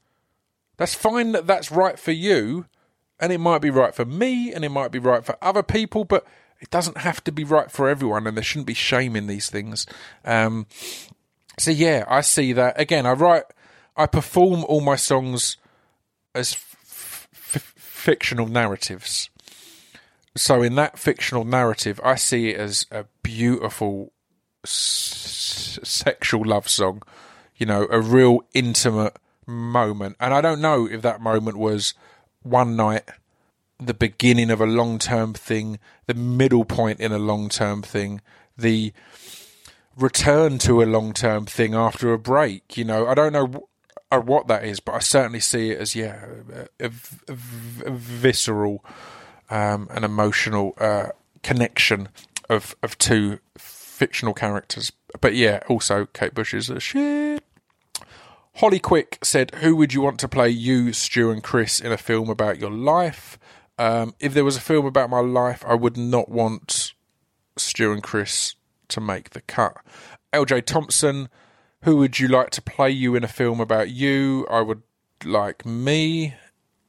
[0.79, 2.67] That's fine that that's right for you,
[3.19, 6.05] and it might be right for me, and it might be right for other people,
[6.05, 6.25] but
[6.61, 9.51] it doesn't have to be right for everyone, and there shouldn't be shame in these
[9.51, 9.87] things.
[10.25, 10.67] Um,
[11.59, 13.05] so yeah, I see that again.
[13.07, 13.45] I write,
[13.97, 15.57] I perform all my songs
[16.35, 19.31] as f- f- fictional narratives.
[20.37, 24.13] So in that fictional narrative, I see it as a beautiful
[24.65, 27.03] s- sexual love song,
[27.57, 30.17] you know, a real intimate moment.
[30.21, 31.95] And I don't know if that moment was
[32.43, 33.05] one night,
[33.79, 38.21] the beginning of a long term thing, the middle point in a long term thing,
[38.57, 38.93] the
[39.97, 42.77] return to a long term thing after a break.
[42.77, 43.69] You know, I don't know
[44.11, 46.25] uh, what that is, but I certainly see it as, yeah,
[46.81, 46.91] a,
[47.29, 48.85] visceral
[49.51, 51.09] um, and emotional uh,
[51.43, 52.09] connection
[52.49, 53.39] of, of two
[53.99, 54.93] fictional characters.
[55.21, 57.43] But yeah, also Kate Bush is a shit.
[58.57, 61.97] Holly Quick said, "Who would you want to play you, Stu, and Chris in a
[61.97, 63.39] film about your life?
[63.77, 66.93] Um, if there was a film about my life, I would not want
[67.57, 68.55] Stu and Chris
[68.89, 69.77] to make the cut."
[70.33, 71.29] LJ Thompson,
[71.83, 74.47] who would you like to play you in a film about you?
[74.51, 74.83] I would
[75.25, 76.35] like me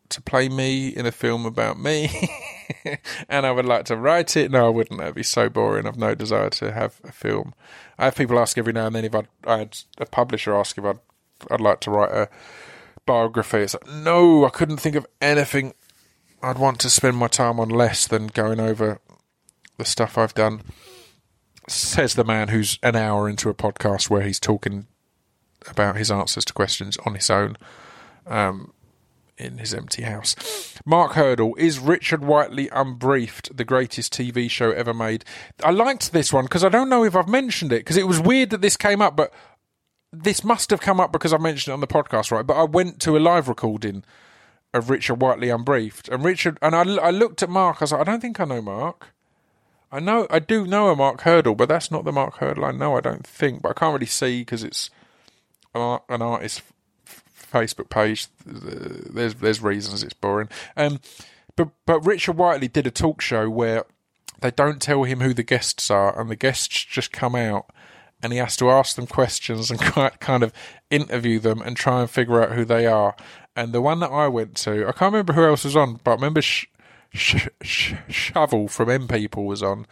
[0.09, 2.29] to play me in a film about me.
[3.29, 4.51] and I would like to write it.
[4.51, 4.99] No, I wouldn't.
[4.99, 5.85] That'd be so boring.
[5.85, 7.53] I've no desire to have a film.
[7.97, 10.77] I have people ask every now and then if I'd, I had a publisher ask
[10.77, 10.99] if I'd,
[11.49, 12.29] I'd like to write a
[13.05, 13.59] biography.
[13.59, 15.73] It's like, no, I couldn't think of anything
[16.41, 18.99] I'd want to spend my time on less than going over
[19.77, 20.61] the stuff I've done.
[21.67, 24.87] Says the man who's an hour into a podcast where he's talking
[25.67, 27.57] about his answers to questions on his own.
[28.25, 28.73] Um,
[29.39, 30.35] in his empty house.
[30.85, 35.25] Mark Hurdle is Richard Whiteley Unbriefed, the greatest TV show ever made.
[35.63, 38.19] I liked this one because I don't know if I've mentioned it because it was
[38.19, 39.33] weird that this came up, but
[40.11, 42.45] this must have come up because I mentioned it on the podcast, right?
[42.45, 44.03] But I went to a live recording
[44.73, 47.77] of Richard Whiteley Unbriefed, and Richard and I, I looked at Mark.
[47.79, 49.13] I was like, I don't think I know Mark.
[49.91, 52.71] I know I do know a Mark Hurdle, but that's not the Mark Hurdle I
[52.71, 52.95] know.
[52.95, 54.91] I don't think, but I can't really see because it's
[55.73, 56.61] an, an artist
[57.49, 58.27] Facebook page.
[58.45, 60.49] There's there's reasons it's boring.
[60.77, 60.99] Um,
[61.55, 63.85] but but Richard Whiteley did a talk show where
[64.41, 67.69] they don't tell him who the guests are, and the guests just come out,
[68.21, 69.79] and he has to ask them questions and
[70.19, 70.53] kind of
[70.89, 73.15] interview them and try and figure out who they are.
[73.55, 76.11] And the one that I went to, I can't remember who else was on, but
[76.11, 76.67] I remember Sh-
[77.13, 79.85] Sh- Sh- Shovell from M People was on,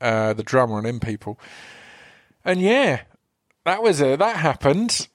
[0.00, 1.40] uh, the drummer on M People,
[2.44, 3.02] and yeah,
[3.64, 5.08] that was a that happened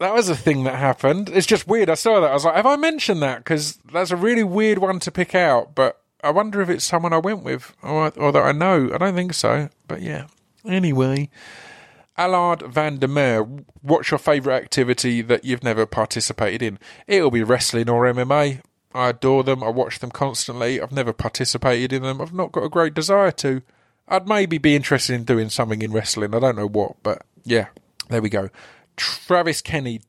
[0.00, 1.28] that was a thing that happened.
[1.28, 1.90] It's just weird.
[1.90, 2.30] I saw that.
[2.30, 3.38] I was like, have I mentioned that?
[3.38, 5.74] Because that's a really weird one to pick out.
[5.74, 8.90] But I wonder if it's someone I went with or, or that I know.
[8.92, 9.68] I don't think so.
[9.86, 10.26] But yeah.
[10.66, 11.28] Anyway.
[12.16, 13.42] Allard van der Meer,
[13.82, 16.78] what's your favourite activity that you've never participated in?
[17.06, 18.60] It'll be wrestling or MMA.
[18.94, 19.62] I adore them.
[19.62, 20.80] I watch them constantly.
[20.80, 22.20] I've never participated in them.
[22.20, 23.62] I've not got a great desire to.
[24.08, 26.34] I'd maybe be interested in doing something in wrestling.
[26.34, 27.68] I don't know what, but yeah,
[28.08, 28.50] there we go.
[28.96, 30.00] Travis Kenny,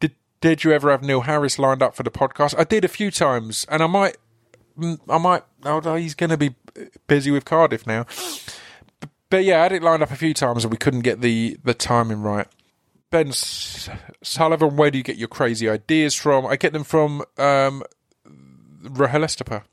[0.00, 2.58] did did you ever have Neil Harris lined up for the podcast?
[2.58, 4.16] I did a few times, and I might,
[5.08, 5.42] I might.
[5.64, 6.54] Oh, he's going to be
[7.06, 8.06] busy with Cardiff now.
[9.00, 11.20] But, but yeah, I had it lined up a few times, and we couldn't get
[11.20, 12.46] the the timing right.
[13.10, 16.46] Ben Sullivan, where do you get your crazy ideas from?
[16.46, 17.82] I get them from um,
[18.82, 19.64] Rahel Estepa.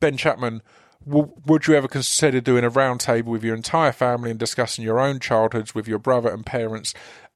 [0.00, 0.62] Ben Chapman,
[1.06, 4.98] w- would you ever consider doing a roundtable with your entire family and discussing your
[4.98, 6.94] own childhoods with your brother and parents?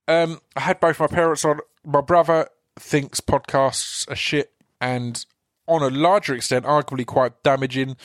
[0.08, 1.60] Um, I had both my parents on.
[1.84, 2.48] My brother
[2.78, 5.24] thinks podcasts are shit and,
[5.66, 7.96] on a larger extent, arguably quite damaging.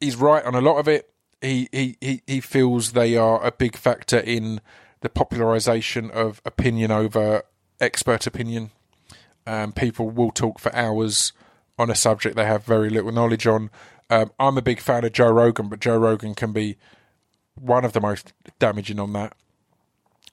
[0.00, 1.10] he's right on a lot of it.
[1.40, 4.60] He he he, he feels they are a big factor in
[5.00, 7.42] the popularization of opinion over
[7.80, 8.70] expert opinion.
[9.46, 11.32] Um, people will talk for hours
[11.78, 13.70] on a subject they have very little knowledge on.
[14.10, 16.76] Um, I'm a big fan of Joe Rogan, but Joe Rogan can be
[17.54, 19.34] one of the most damaging on that.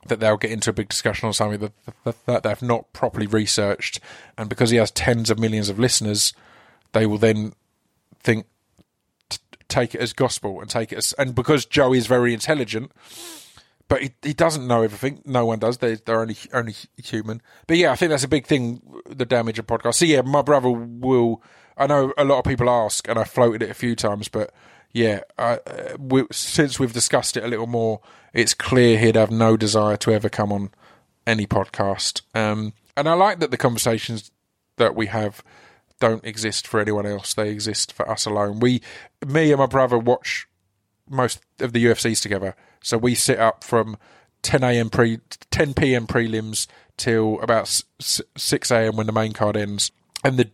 [0.05, 1.71] That they'll get into a big discussion on something that,
[2.03, 3.99] that, that they've not properly researched,
[4.37, 6.33] and because he has tens of millions of listeners,
[6.93, 7.53] they will then
[8.21, 8.45] think
[9.29, 12.91] t- take it as gospel and take it as and because Joe is very intelligent,
[13.87, 15.21] but he, he doesn't know everything.
[15.25, 15.79] No one does.
[15.79, 17.41] They they're only only human.
[17.67, 18.81] But yeah, I think that's a big thing.
[19.07, 19.95] The damage of podcasts.
[19.95, 21.41] So yeah, my brother will.
[21.77, 24.53] I know a lot of people ask, and I floated it a few times, but
[24.95, 25.57] yeah, uh,
[25.99, 27.99] we, since we've discussed it a little more,
[28.33, 30.69] it's clear he'd have no desire to ever come on
[31.27, 32.21] any podcast.
[32.33, 34.31] Um, and I like that the conversations
[34.77, 35.43] that we have
[35.99, 38.61] don't exist for anyone else; they exist for us alone.
[38.61, 38.81] We,
[39.27, 40.47] me and my brother, watch
[41.09, 43.97] most of the UFCs together, so we sit up from
[44.43, 44.89] 10 a.m.
[44.89, 45.19] pre
[45.51, 46.07] 10 p.m.
[46.07, 48.95] prelims till about six a.m.
[48.95, 49.91] when the main card ends,
[50.23, 50.51] and the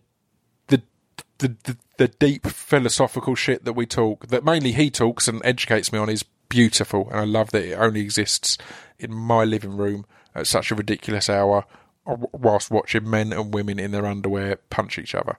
[1.41, 5.91] the, the the deep philosophical shit that we talk, that mainly he talks and educates
[5.91, 8.57] me on, is beautiful, and I love that it only exists
[8.97, 11.65] in my living room at such a ridiculous hour,
[12.07, 15.37] uh, whilst watching men and women in their underwear punch each other.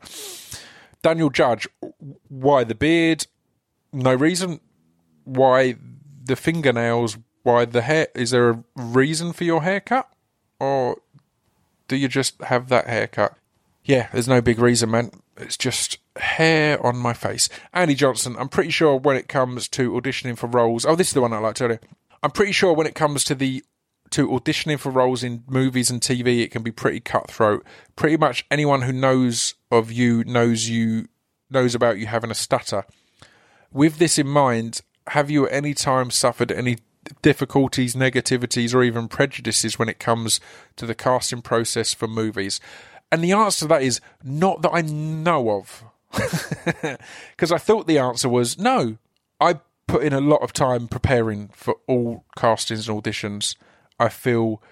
[1.03, 1.67] Daniel Judge,
[2.29, 3.27] why the beard?
[3.93, 4.61] No reason.
[5.25, 5.77] Why
[6.25, 7.19] the fingernails?
[7.43, 8.09] Why the hair?
[8.15, 10.09] Is there a reason for your haircut,
[10.61, 10.99] or
[11.89, 13.37] do you just have that haircut?
[13.85, 15.11] Yeah, there's no big reason, man.
[15.43, 17.49] It's just hair on my face.
[17.73, 20.85] Andy Johnson, I'm pretty sure when it comes to auditioning for roles.
[20.85, 21.79] Oh, this is the one I like to tell you.
[22.23, 23.65] I'm pretty sure when it comes to the
[24.11, 27.65] to auditioning for roles in movies and TV, it can be pretty cutthroat.
[27.97, 31.09] Pretty much anyone who knows of you knows you
[31.51, 32.85] knows about you having a stutter.
[33.73, 36.79] With this in mind, have you at any time suffered any
[37.23, 40.41] difficulties, negativities, or even prejudices when it comes
[40.77, 42.61] to the casting process for movies?
[43.13, 45.85] And the answer to that is not that I know of.
[47.31, 48.97] Because I thought the answer was no.
[49.41, 53.57] I put in a lot of time preparing for all castings and auditions.
[53.99, 54.63] I feel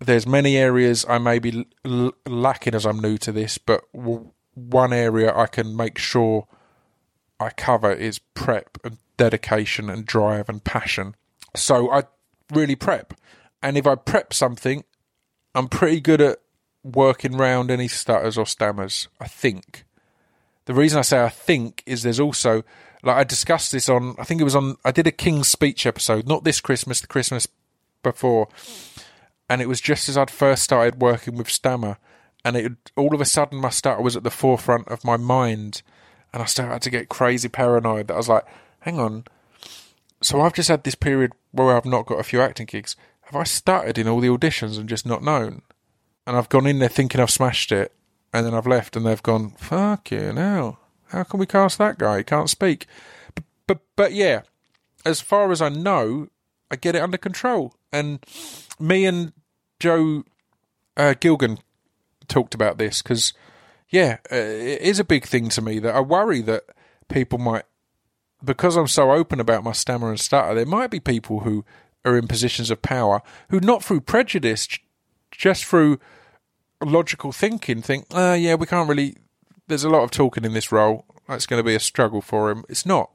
[0.00, 4.30] there's many areas I may be l- lacking as I'm new to this, but w-
[4.54, 6.46] one area I can make sure
[7.38, 11.14] I cover is prep and dedication and drive and passion.
[11.54, 12.04] So I
[12.52, 13.14] really prep.
[13.62, 14.84] And if I prep something,
[15.54, 16.38] I'm pretty good at
[16.94, 19.84] working round any stutters or stammers, I think.
[20.66, 22.62] The reason I say I think is there's also
[23.02, 25.86] like I discussed this on I think it was on I did a King's Speech
[25.86, 27.46] episode, not this Christmas, the Christmas
[28.02, 28.48] before,
[29.48, 31.98] and it was just as I'd first started working with stammer,
[32.44, 35.82] and it all of a sudden my stutter was at the forefront of my mind,
[36.32, 38.44] and I started to get crazy paranoid that I was like,
[38.80, 39.24] hang on,
[40.20, 42.96] so I've just had this period where I've not got a few acting gigs.
[43.22, 45.62] Have I started in all the auditions and just not known?
[46.28, 47.90] And I've gone in there thinking I've smashed it,
[48.34, 50.76] and then I've left and they've gone, fuck you now.
[51.06, 52.18] How can we cast that guy?
[52.18, 52.84] He can't speak.
[53.34, 54.42] But, but, but yeah,
[55.06, 56.28] as far as I know,
[56.70, 57.72] I get it under control.
[57.90, 58.22] And
[58.78, 59.32] me and
[59.80, 60.24] Joe
[60.98, 61.60] uh, Gilgun
[62.28, 63.32] talked about this because,
[63.88, 66.64] yeah, uh, it is a big thing to me that I worry that
[67.08, 67.64] people might,
[68.44, 71.64] because I'm so open about my stammer and stutter, there might be people who
[72.04, 74.68] are in positions of power who, not through prejudice,
[75.30, 75.98] just through
[76.84, 79.16] logical thinking think, uh, yeah, we can't really.
[79.66, 81.04] There's a lot of talking in this role.
[81.28, 82.64] That's going to be a struggle for him.
[82.68, 83.10] It's not.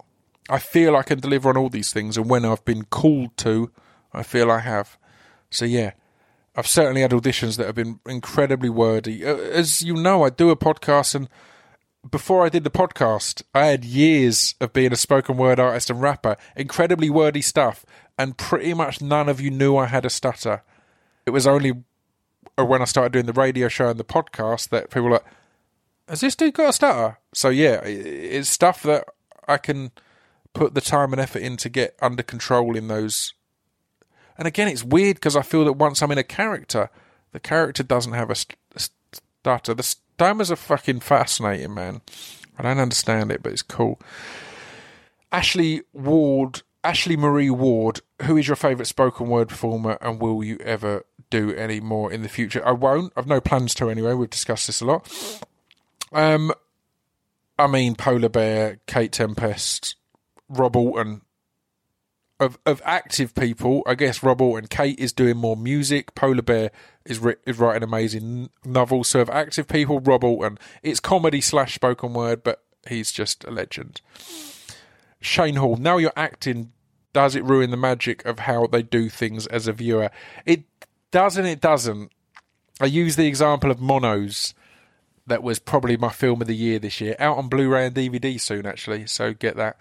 [0.49, 3.71] I feel I can deliver on all these things, and when I've been called to,
[4.13, 4.97] I feel I have.
[5.49, 5.91] So yeah,
[6.55, 9.25] I've certainly had auditions that have been incredibly wordy.
[9.25, 11.29] Uh, as you know, I do a podcast, and
[12.09, 16.01] before I did the podcast, I had years of being a spoken word artist and
[16.01, 17.85] rapper, incredibly wordy stuff,
[18.17, 20.61] and pretty much none of you knew I had a stutter.
[21.25, 21.83] It was only
[22.57, 25.25] or when I started doing the radio show and the podcast that people were like,
[26.07, 27.17] has this dude got a stutter?
[27.33, 29.05] So yeah, it's stuff that
[29.47, 29.91] I can
[30.53, 33.33] put the time and effort in to get under control in those.
[34.37, 36.89] And again, it's weird because I feel that once I'm in a character,
[37.31, 39.73] the character doesn't have a, stutter.
[39.73, 42.01] The stammers are fucking fascinating, man.
[42.57, 43.99] I don't understand it, but it's cool.
[45.31, 50.57] Ashley Ward, Ashley Marie Ward, who is your favourite spoken word performer, and will you
[50.63, 52.65] ever do any more in the future.
[52.65, 53.11] I won't.
[53.17, 54.13] I've no plans to anyway.
[54.13, 55.41] We've discussed this a lot.
[56.11, 56.53] Um,
[57.57, 59.95] I mean, Polar Bear, Kate Tempest,
[60.47, 61.21] Rob Auton.
[62.39, 66.13] Of of active people, I guess Rob Auton, Kate is doing more music.
[66.13, 66.71] Polar Bear
[67.05, 69.07] is ri- is writing amazing novels.
[69.07, 70.57] So of active people, Rob Auton.
[70.81, 74.01] It's comedy slash spoken word, but he's just a legend.
[75.21, 75.77] Shane Hall.
[75.77, 76.73] Now you're acting.
[77.13, 80.09] Does it ruin the magic of how they do things as a viewer?
[80.45, 80.63] It
[81.13, 81.45] doesn't.
[81.45, 82.11] It doesn't.
[82.81, 84.53] I use the example of Monos.
[85.25, 87.15] That was probably my film of the year this year.
[87.17, 89.07] Out on Blu-ray and DVD soon, actually.
[89.07, 89.77] So get that.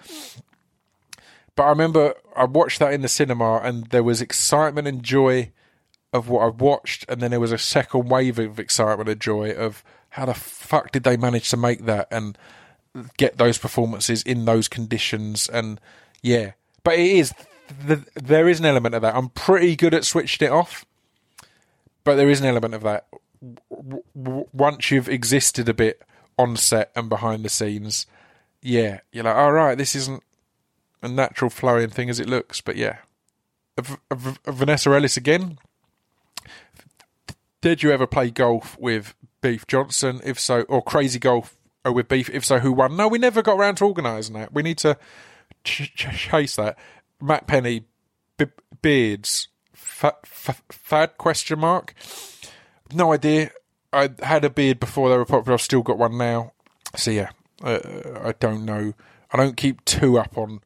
[1.56, 5.50] But I remember I watched that in the cinema, and there was excitement and joy
[6.12, 9.50] of what I watched, and then there was a second wave of excitement and joy
[9.50, 12.36] of how the fuck did they manage to make that and
[13.16, 15.48] get those performances in those conditions?
[15.48, 15.80] And
[16.22, 16.52] yeah,
[16.84, 17.32] but it is
[17.86, 19.16] the, there is an element of that.
[19.16, 20.84] I'm pretty good at switching it off,
[22.04, 23.06] but there is an element of that.
[23.70, 26.02] W- w- once you've existed a bit
[26.38, 28.06] on set and behind the scenes,
[28.62, 30.22] yeah, you're like, all right, this isn't
[31.02, 32.60] a natural flowing thing as it looks.
[32.60, 32.98] But yeah,
[33.80, 35.58] V- V- Vanessa Ellis again.
[37.60, 40.20] Did you ever play golf with Beef Johnson?
[40.24, 42.28] If so, or Crazy Golf or with Beef?
[42.30, 42.96] If so, who won?
[42.96, 44.52] No, we never got around to organising that.
[44.52, 44.96] We need to
[45.64, 46.76] ch- ch- chase that.
[47.20, 47.84] Matt Penny,
[48.82, 49.46] beards,
[49.82, 51.94] fad question mark.
[52.92, 53.50] No idea.
[53.92, 55.54] I had a beard before they were popular.
[55.54, 56.52] I've still got one now.
[56.96, 57.30] So yeah,
[57.62, 57.78] uh,
[58.22, 58.94] I don't know.
[59.30, 60.60] I don't keep too up on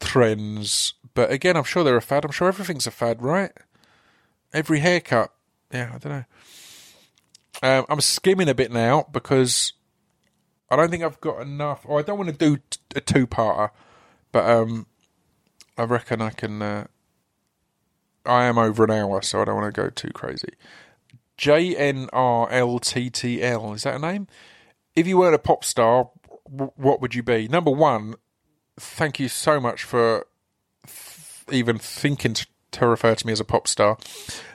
[0.00, 2.24] trends, but again, I'm sure they're a fad.
[2.24, 3.52] I'm sure everything's a fad, right?
[4.52, 5.32] Every haircut.
[5.72, 6.24] Yeah, I don't know.
[7.62, 9.72] Um, I'm skimming a bit now because
[10.68, 13.70] I don't think I've got enough, or I don't want to do t- a two-parter,
[14.32, 14.86] but um,
[15.78, 16.60] I reckon I can.
[16.60, 16.86] Uh,
[18.24, 20.50] I am over an hour, so I don't want to go too crazy.
[21.38, 22.04] JNRLTTL,
[23.74, 24.28] is that a name?
[24.94, 26.10] If you weren't a pop star,
[26.50, 27.48] w- what would you be?
[27.48, 28.14] Number one,
[28.78, 30.26] thank you so much for
[30.86, 33.96] th- even thinking to, to refer to me as a pop star.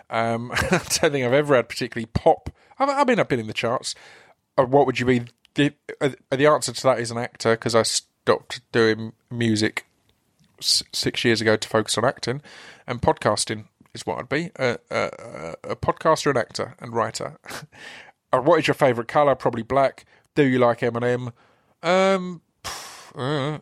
[0.09, 2.49] Um, I don't think I've ever had particularly pop.
[2.79, 3.95] I, I mean, I've been in the charts.
[4.57, 5.23] Uh, what would you be?
[5.55, 9.86] The, uh, the answer to that is an actor because I stopped doing music
[10.59, 12.41] s- six years ago to focus on acting,
[12.85, 17.37] and podcasting is what I'd be a, a, a podcaster, an actor, and writer.
[18.33, 19.35] Uh, what is your favourite colour?
[19.35, 20.03] Probably black.
[20.35, 21.31] Do you like Eminem?
[21.81, 22.41] Um,
[23.15, 23.59] uh,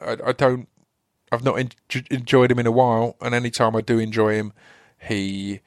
[0.00, 0.68] I, I don't.
[1.32, 1.72] I've not en-
[2.08, 4.52] enjoyed him in a while, and anytime I do enjoy him,
[5.08, 5.58] he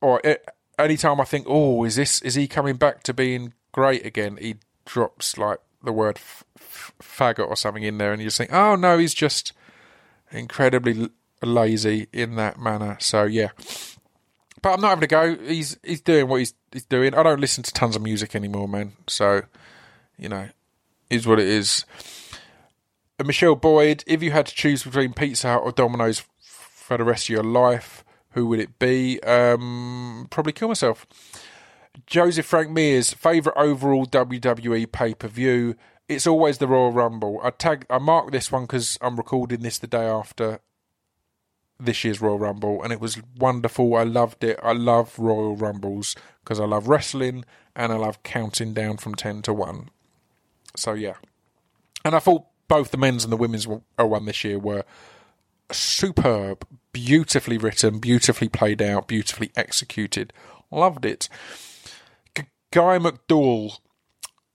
[0.00, 0.34] or uh,
[0.80, 4.36] anytime I think, oh, is this is he coming back to being great again?
[4.40, 8.38] He drops like the word f- f- faggot or something in there, and you just
[8.38, 9.52] think, oh no, he's just
[10.30, 11.10] incredibly
[11.42, 12.96] lazy in that manner.
[13.00, 13.50] So yeah,
[14.62, 15.36] but I'm not having to go.
[15.36, 17.14] He's he's doing what he's he's doing.
[17.14, 18.92] I don't listen to tons of music anymore, man.
[19.08, 19.42] So
[20.18, 20.48] you know,
[21.10, 21.84] is what it is.
[23.18, 27.04] And Michelle Boyd, if you had to choose between Pizza Hut or Domino's for the
[27.04, 29.20] rest of your life, who would it be?
[29.22, 31.06] Um, probably kill myself.
[32.06, 35.76] Joseph Frank Mears, favourite overall WWE pay per view.
[36.08, 37.40] It's always the Royal Rumble.
[37.42, 40.60] I tag, I mark this one because I'm recording this the day after
[41.78, 43.94] this year's Royal Rumble, and it was wonderful.
[43.96, 44.58] I loved it.
[44.62, 49.42] I love Royal Rumbles because I love wrestling and I love counting down from ten
[49.42, 49.90] to one.
[50.76, 51.14] So yeah,
[52.04, 54.84] and I thought both the men's and the women's uh, one this year were
[55.70, 60.32] superb, beautifully written, beautifully played out, beautifully executed.
[60.70, 61.28] Loved it.
[62.72, 63.80] Guy McDowell.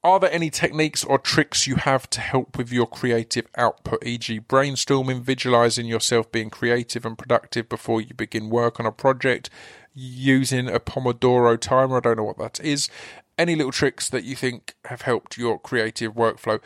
[0.04, 4.40] Are there any techniques or tricks you have to help with your creative output, e.g.,
[4.40, 9.52] brainstorming, visualizing yourself being creative and productive before you begin work on a project,
[9.94, 11.98] using a Pomodoro timer?
[11.98, 12.90] I don't know what that is.
[13.38, 16.60] Any little tricks that you think have helped your creative workflow?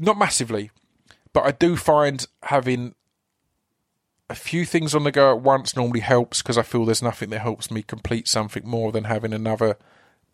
[0.00, 0.72] Not massively,
[1.32, 2.96] but I do find having
[4.28, 7.30] a few things on the go at once normally helps because I feel there's nothing
[7.30, 9.76] that helps me complete something more than having another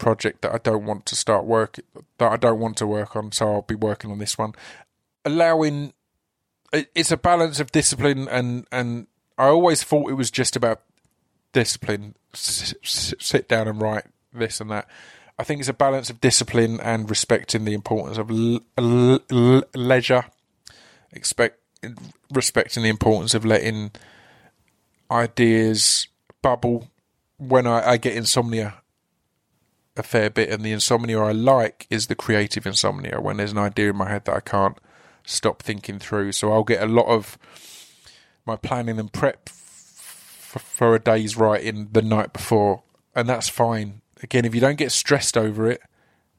[0.03, 1.79] project that I don't want to start work
[2.19, 3.33] that I don't want to work on.
[3.33, 4.53] So I'll be working on this one.
[5.25, 5.95] Allowing
[6.73, 9.07] it's a balance of discipline and and
[9.39, 10.83] I always thought it was just about
[11.53, 12.17] discipline.
[12.35, 14.89] S- sit down and write this and that.
[15.39, 20.25] I think it's a balance of discipline and respecting the importance of l- l- leisure.
[21.13, 21.59] Expect
[22.33, 23.93] respecting the importance of letting
[25.11, 26.09] ideas
[26.43, 26.89] bubble.
[27.39, 28.82] When I, I get insomnia
[29.97, 33.59] a fair bit, and the insomnia I like is the creative insomnia when there's an
[33.59, 34.79] idea in my head that I can't
[35.25, 36.33] stop thinking through.
[36.33, 37.39] So I'll get a lot of
[38.47, 42.83] my planning and prep f- for a day's writing the night before,
[43.15, 44.01] and that's fine.
[44.23, 45.83] Again, if you don't get stressed over it,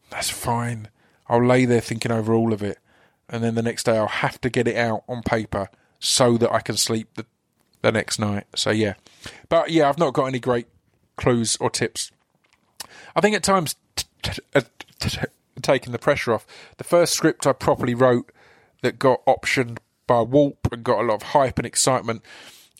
[0.09, 0.89] that's fine.
[1.27, 2.79] I'll lay there thinking over all of it,
[3.29, 5.69] and then the next day I'll have to get it out on paper
[5.99, 7.25] so that I can sleep the
[7.81, 8.45] the next night.
[8.55, 8.95] So yeah,
[9.49, 10.67] but yeah, I've not got any great
[11.17, 12.11] clues or tips.
[13.15, 13.75] I think at times
[15.61, 16.45] taking the pressure off.
[16.77, 18.31] The first script I properly wrote
[18.81, 19.77] that got optioned
[20.07, 22.21] by Warp and got a lot of hype and excitement.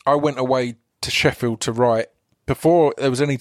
[0.06, 2.08] I went away to Sheffield to write
[2.46, 3.40] before there was any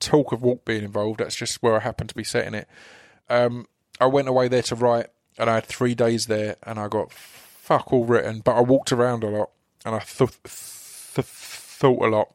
[0.00, 1.20] talk of Warp being involved.
[1.20, 2.68] That's just where I happened to be setting it.
[3.28, 3.66] Um,
[4.00, 5.06] I went away there to write,
[5.38, 8.40] and I had three days there, and I got fuck all written.
[8.40, 9.50] But I walked around a lot,
[9.84, 12.32] and I th- th- thought a lot,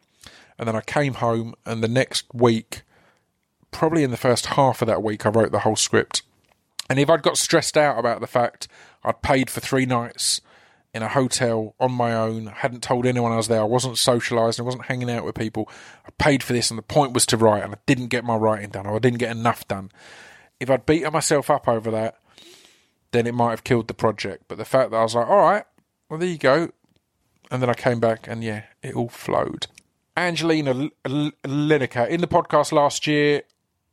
[0.57, 2.81] and then I came home, and the next week,
[3.71, 6.21] probably in the first half of that week, I wrote the whole script.
[6.89, 8.67] And if I'd got stressed out about the fact
[9.03, 10.41] I'd paid for three nights
[10.93, 14.59] in a hotel on my own, hadn't told anyone I was there, I wasn't socialised,
[14.59, 15.69] I wasn't hanging out with people,
[16.05, 18.35] I paid for this, and the point was to write, and I didn't get my
[18.35, 19.89] writing done, or I didn't get enough done.
[20.59, 22.17] If I'd beaten myself up over that,
[23.11, 24.43] then it might have killed the project.
[24.49, 25.63] But the fact that I was like, all right,
[26.09, 26.71] well, there you go.
[27.49, 29.67] And then I came back, and yeah, it all flowed.
[30.17, 33.43] Angelina Lineker, in the podcast last year,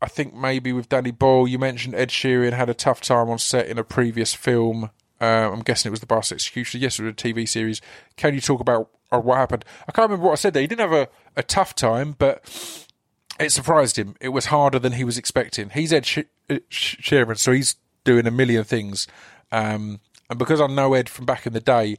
[0.01, 3.39] I think maybe with Danny Boyle, you mentioned Ed Sheeran had a tough time on
[3.39, 4.91] set in a previous film.
[5.21, 6.81] Uh, I'm guessing it was the Bus Execution.
[6.81, 7.81] Yes, it was a TV series.
[8.17, 9.65] Can you talk about or what happened?
[9.89, 10.61] I can't remember what I said there.
[10.61, 12.45] He didn't have a, a tough time, but
[13.41, 14.15] it surprised him.
[14.21, 15.71] It was harder than he was expecting.
[15.71, 19.09] He's Ed Sh- Sheeran, so he's doing a million things.
[19.51, 20.01] Um,
[20.31, 21.97] and because I know Ed from back in the day,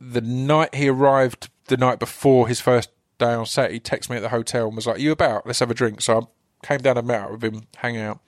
[0.00, 4.16] the night he arrived, the night before his first day on set, he texted me
[4.16, 5.46] at the hotel and was like, "You about?
[5.46, 6.30] Let's have a drink." So
[6.62, 8.20] came down and met up with him, hang out.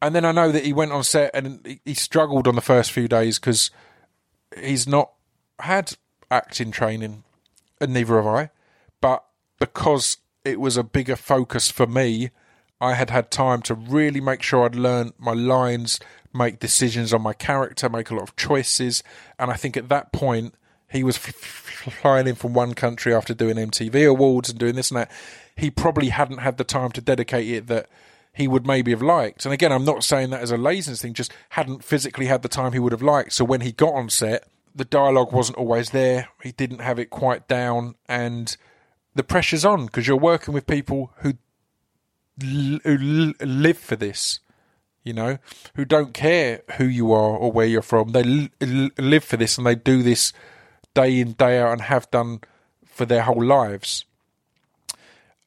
[0.00, 2.90] And then I know that he went on set and he, struggled on the first
[2.90, 3.70] few days because
[4.58, 5.12] he's not
[5.60, 5.96] had
[6.30, 7.22] acting training,
[7.80, 8.50] and neither have I.
[9.00, 9.24] But
[9.60, 12.30] because it was a bigger focus for me,
[12.80, 16.00] I had had time to really make sure I'd learned my lines,
[16.34, 19.04] make decisions on my character, make a lot of choices.
[19.38, 20.54] And I think at that point,
[20.90, 24.98] he was flying in from one country after doing MTV awards and doing this and
[24.98, 25.10] that.
[25.56, 27.88] He probably hadn't had the time to dedicate it that
[28.32, 29.44] he would maybe have liked.
[29.44, 32.48] And again, I'm not saying that as a laziness thing, just hadn't physically had the
[32.48, 33.32] time he would have liked.
[33.32, 36.28] So when he got on set, the dialogue wasn't always there.
[36.42, 37.94] He didn't have it quite down.
[38.08, 38.56] And
[39.14, 41.34] the pressure's on because you're working with people who,
[42.40, 44.40] who live for this,
[45.04, 45.36] you know,
[45.74, 48.12] who don't care who you are or where you're from.
[48.12, 50.32] They live for this and they do this
[50.94, 52.40] day in, day out and have done
[52.86, 54.06] for their whole lives.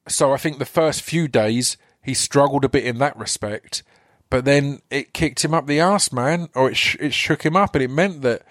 [0.08, 3.82] So I think the first few days he struggled a bit in that respect,
[4.30, 7.56] but then it kicked him up the arse, man, or it, sh- it shook him
[7.56, 8.42] up, and it meant that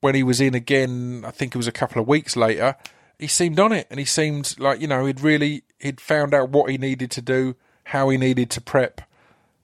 [0.00, 2.76] when he was in again, I think it was a couple of weeks later,
[3.18, 6.50] he seemed on it, and he seemed like you know he'd really he'd found out
[6.50, 9.00] what he needed to do, how he needed to prep,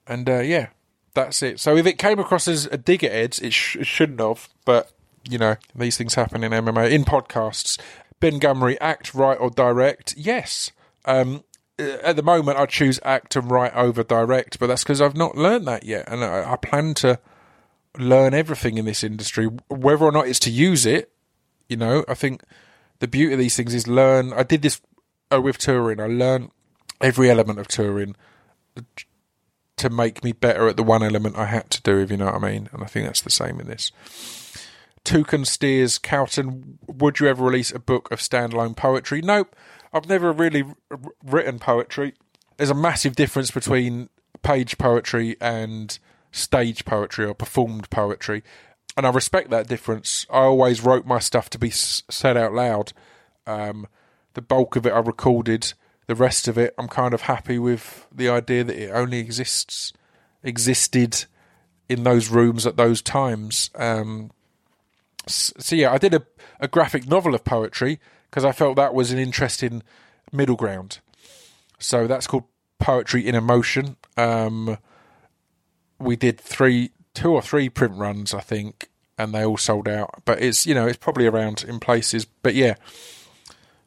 [0.06, 0.68] and uh, yeah,
[1.14, 1.60] that's it.
[1.60, 4.48] So if it came across as a dig at Eds, it, sh- it shouldn't have,
[4.64, 4.92] but
[5.28, 7.78] you know these things happen in MMA in podcasts.
[8.20, 10.14] Ben Montgomery, act, right or direct?
[10.16, 10.72] Yes.
[11.04, 11.44] Um,
[11.78, 15.36] at the moment, I choose act and write over direct, but that's because I've not
[15.36, 17.20] learned that yet, and I, I plan to
[17.96, 21.12] learn everything in this industry, whether or not it's to use it.
[21.68, 22.42] You know, I think
[22.98, 24.32] the beauty of these things is learn.
[24.32, 24.80] I did this
[25.32, 26.00] uh, with touring.
[26.00, 26.50] I learned
[27.00, 28.16] every element of touring
[29.76, 32.26] to make me better at the one element I had to do, if you know
[32.26, 32.68] what I mean.
[32.72, 33.92] And I think that's the same in this.
[35.04, 39.22] Toucan Steers, Cowton, would you ever release a book of standalone poetry?
[39.22, 39.54] Nope.
[39.92, 40.64] I've never really
[41.24, 42.14] written poetry.
[42.56, 44.08] There's a massive difference between
[44.42, 45.98] page poetry and
[46.32, 48.42] stage poetry or performed poetry.
[48.96, 50.26] And I respect that difference.
[50.30, 52.92] I always wrote my stuff to be s- said out loud.
[53.46, 53.86] Um,
[54.34, 55.72] the bulk of it I recorded.
[56.06, 59.92] The rest of it, I'm kind of happy with the idea that it only exists,
[60.42, 61.24] existed
[61.88, 63.70] in those rooms at those times.
[63.74, 64.30] Um,
[65.26, 66.22] so yeah, I did a,
[66.60, 69.82] a graphic novel of poetry because I felt that was an interesting
[70.32, 71.00] middle ground.
[71.78, 72.44] So that's called
[72.78, 73.96] Poetry in Commotion.
[74.16, 74.78] Um,
[75.98, 80.22] we did three, two or three print runs, I think, and they all sold out.
[80.24, 82.24] But it's you know it's probably around in places.
[82.24, 82.74] But yeah,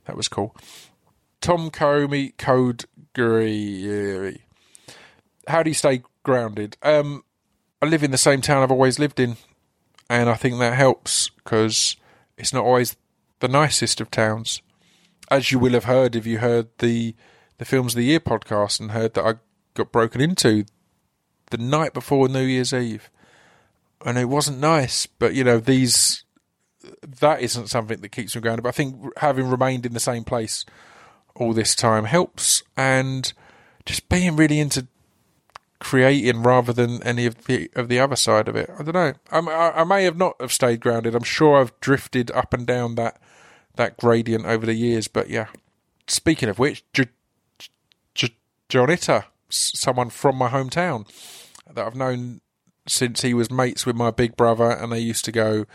[0.06, 0.56] that was cool.
[1.40, 4.40] Tom Comey Code Guri.
[5.48, 6.78] How do you stay grounded?
[6.84, 7.24] Um,
[7.82, 9.38] I live in the same town I've always lived in,
[10.10, 11.96] and I think that helps because
[12.38, 12.96] it's not always
[13.42, 14.62] the nicest of towns.
[15.30, 17.16] As you will have heard if you heard the
[17.58, 19.36] the Films of the Year podcast and heard that I
[19.76, 20.66] got broken into
[21.52, 23.12] the night before New Year's Eve.
[24.04, 26.24] And it wasn't nice, but you know, these
[27.20, 28.64] that isn't something that keeps me grounded.
[28.64, 30.66] But I think having remained in the same place
[31.36, 33.32] all this time helps and
[33.86, 34.88] just being really into
[35.80, 38.70] creating rather than any of the of the other side of it.
[38.78, 39.14] I don't know.
[39.32, 41.16] I, I may have not have stayed grounded.
[41.16, 43.20] I'm sure I've drifted up and down that
[43.76, 45.08] that gradient over the years.
[45.08, 45.48] But yeah.
[46.08, 47.10] Speaking of which, J-
[48.16, 48.36] J-
[49.50, 51.08] someone from my hometown
[51.72, 52.42] that I've known
[52.88, 55.66] since he was mates with my big brother, and they used to go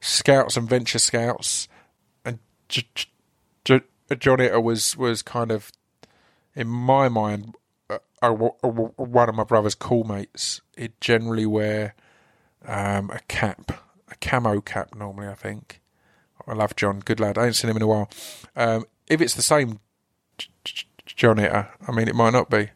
[0.00, 1.68] Scouts and Venture Scouts,
[2.24, 2.38] and
[2.68, 2.86] J-
[3.64, 3.80] J-
[4.60, 5.70] was was kind of,
[6.54, 7.54] in my mind,
[8.20, 10.60] one of my brother's cool mates.
[10.76, 11.94] He'd generally wear
[12.66, 15.80] um, a cap, a camo cap normally, I think.
[16.48, 17.38] I love John, good lad.
[17.38, 18.10] I ain't seen him in a while.
[18.56, 19.80] Um, if it's the same
[21.04, 22.70] John Etta, I mean, it might not be.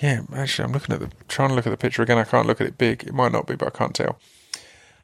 [0.00, 2.18] Yeah, actually, I'm looking at the trying to look at the picture again.
[2.18, 3.04] I can't look at it big.
[3.04, 4.18] It might not be, but I can't tell.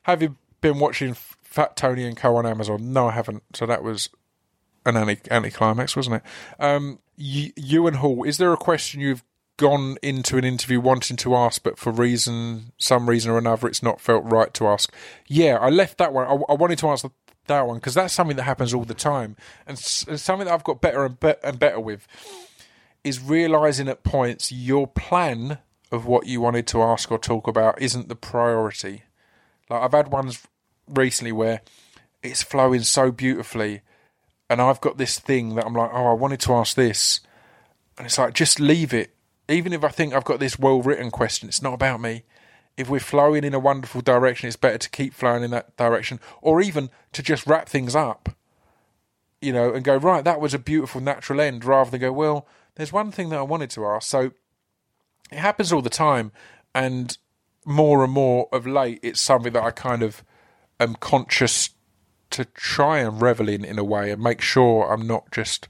[0.02, 2.92] Have you been watching Fat Tony and Co on Amazon?
[2.92, 3.42] No, I haven't.
[3.54, 4.10] So that was
[4.84, 6.22] an anti anticlimax, wasn't it?
[6.62, 9.22] Um, Ewan Hall, is there a question you've
[9.56, 13.82] gone into an interview wanting to ask, but for reason, some reason or another, it's
[13.82, 14.92] not felt right to ask?
[15.26, 16.26] Yeah, I left that one.
[16.26, 17.10] I, I wanted to answer
[17.50, 19.36] that one because that's something that happens all the time,
[19.66, 22.06] and something that I've got better and, be- and better with
[23.04, 25.58] is realizing at points your plan
[25.92, 29.02] of what you wanted to ask or talk about isn't the priority.
[29.68, 30.46] Like I've had ones
[30.88, 31.62] recently where
[32.22, 33.82] it's flowing so beautifully,
[34.48, 37.20] and I've got this thing that I'm like, oh, I wanted to ask this,
[37.96, 39.14] and it's like just leave it.
[39.48, 42.24] Even if I think I've got this well written question, it's not about me.
[42.80, 46.20] If we're flowing in a wonderful direction, it's better to keep flowing in that direction,
[46.40, 48.30] or even to just wrap things up,
[49.40, 50.24] you know, and go right.
[50.24, 52.46] That was a beautiful natural end, rather than go well
[52.80, 54.08] there's one thing that I wanted to ask.
[54.08, 54.32] So
[55.30, 56.32] it happens all the time,
[56.74, 57.16] and
[57.64, 60.24] more and more of late, it's something that I kind of
[60.78, 61.70] am conscious
[62.30, 65.68] to try and revel in in a way and make sure I'm not just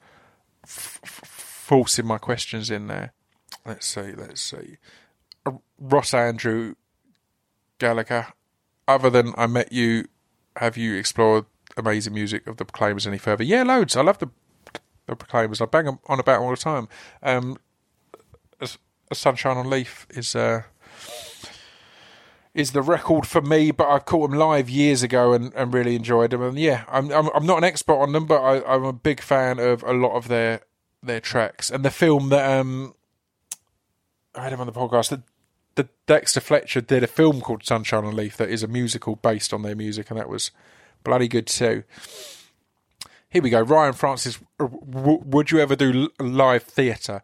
[0.62, 3.12] f- f- forcing my questions in there.
[3.66, 4.76] Let's see, let's see.
[5.44, 6.74] Uh, Ross Andrew
[7.80, 8.28] Gallagher,
[8.86, 10.06] other than I met you,
[10.56, 11.46] have you explored
[11.76, 13.42] amazing music of the Proclaimers any further?
[13.42, 13.96] Yeah, loads.
[13.96, 14.30] I love the
[15.06, 15.60] the Proclaimers.
[15.60, 16.88] I bang on about all the time.
[17.22, 17.58] Um,
[19.12, 20.62] Sunshine on Leith is uh,
[22.54, 25.96] is the record for me, but I caught them live years ago and, and really
[25.96, 26.42] enjoyed them.
[26.42, 29.20] And yeah, I'm, I'm, I'm not an expert on them, but I, am a big
[29.20, 30.60] fan of a lot of their
[31.02, 32.94] their tracks and the film that um
[34.34, 35.08] I had him on the podcast.
[35.08, 35.22] That
[35.80, 39.54] the Dexter Fletcher did a film called Sunshine on Leith that is a musical based
[39.54, 40.50] on their music, and that was
[41.04, 41.84] bloody good too.
[43.30, 43.62] Here we go.
[43.62, 47.22] Ryan Francis, uh, w- would you ever do live theatre?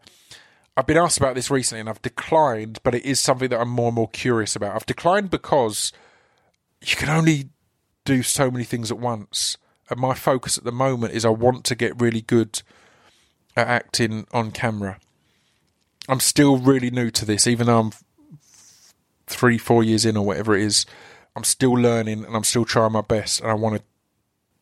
[0.74, 3.68] I've been asked about this recently and I've declined, but it is something that I'm
[3.68, 4.74] more and more curious about.
[4.74, 5.92] I've declined because
[6.80, 7.50] you can only
[8.04, 9.58] do so many things at once.
[9.90, 12.62] And my focus at the moment is I want to get really good
[13.54, 14.98] at acting on camera.
[16.08, 17.92] I'm still really new to this, even though I'm
[19.26, 20.86] three, four years in or whatever it is.
[21.34, 23.82] I'm still learning and I'm still trying my best, and I want to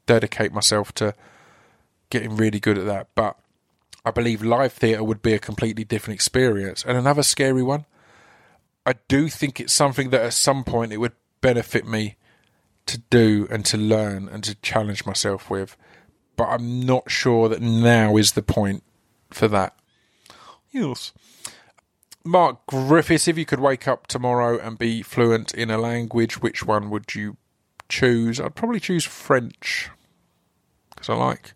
[0.07, 1.15] dedicate myself to
[2.11, 3.09] getting really good at that.
[3.15, 3.39] But
[4.05, 6.85] I believe live theatre would be a completely different experience.
[6.85, 7.87] And another scary one,
[8.85, 12.17] I do think it's something that at some point it would benefit me
[12.87, 15.77] to do and to learn and to challenge myself with.
[16.37, 18.83] But I'm not sure that now is the point
[19.31, 19.75] for that.
[20.71, 21.13] Yes.
[22.25, 26.65] Mark Griffiths, if you could wake up tomorrow and be fluent in a language, which
[26.65, 27.37] one would you
[27.89, 28.41] choose?
[28.41, 29.91] I'd probably choose French
[30.91, 31.55] because I like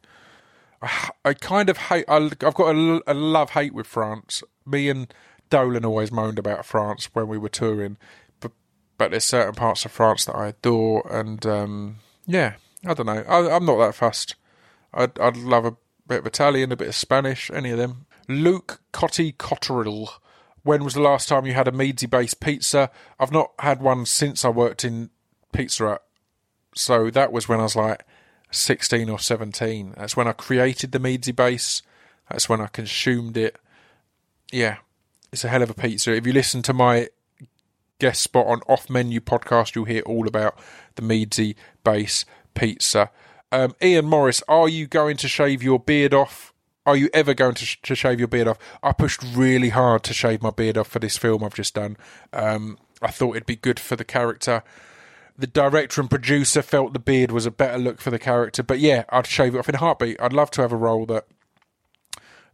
[0.82, 2.04] I, I kind of hate.
[2.08, 4.42] I, have got a, a love hate with France.
[4.66, 5.12] Me and
[5.50, 7.96] Dolan always moaned about France when we were touring,
[8.40, 8.52] but
[8.96, 11.96] but there's certain parts of France that I adore, and um,
[12.26, 12.54] yeah,
[12.86, 13.24] I don't know.
[13.28, 14.36] I, am not that fussed.
[14.92, 15.76] I'd I'd love a
[16.06, 18.06] bit of Italian, a bit of Spanish, any of them.
[18.28, 20.10] Luke Cotti Cotterill.
[20.62, 22.90] When was the last time you had a Meadsy based pizza?
[23.18, 25.10] I've not had one since I worked in
[25.52, 26.05] Pizza Hut.
[26.74, 28.05] So that was when I was like
[28.51, 29.94] 16 or 17.
[29.97, 31.82] That's when I created the Meadsy base.
[32.30, 33.56] That's when I consumed it.
[34.52, 34.76] Yeah,
[35.32, 36.14] it's a hell of a pizza.
[36.14, 37.09] If you listen to my
[37.98, 40.59] guest spot on Off Menu podcast, you'll hear all about
[40.94, 41.55] the Meadsy
[41.85, 42.24] base
[42.55, 43.10] pizza.
[43.51, 46.52] Um, Ian Morris, are you going to shave your beard off?
[46.89, 48.59] Are you ever going to, sh- to shave your beard off?
[48.82, 51.98] I pushed really hard to shave my beard off for this film I've just done.
[52.32, 54.62] Um, I thought it'd be good for the character
[55.39, 58.65] the director and producer felt the beard was a better look for the character.
[58.65, 60.20] But yeah, I'd shave it off in a heartbeat.
[60.20, 61.27] I'd love to have a role that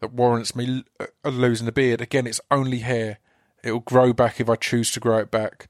[0.00, 2.02] that warrants me uh, losing the beard.
[2.02, 3.20] Again, it's only hair.
[3.62, 5.66] It'll grow back if I choose to grow it back.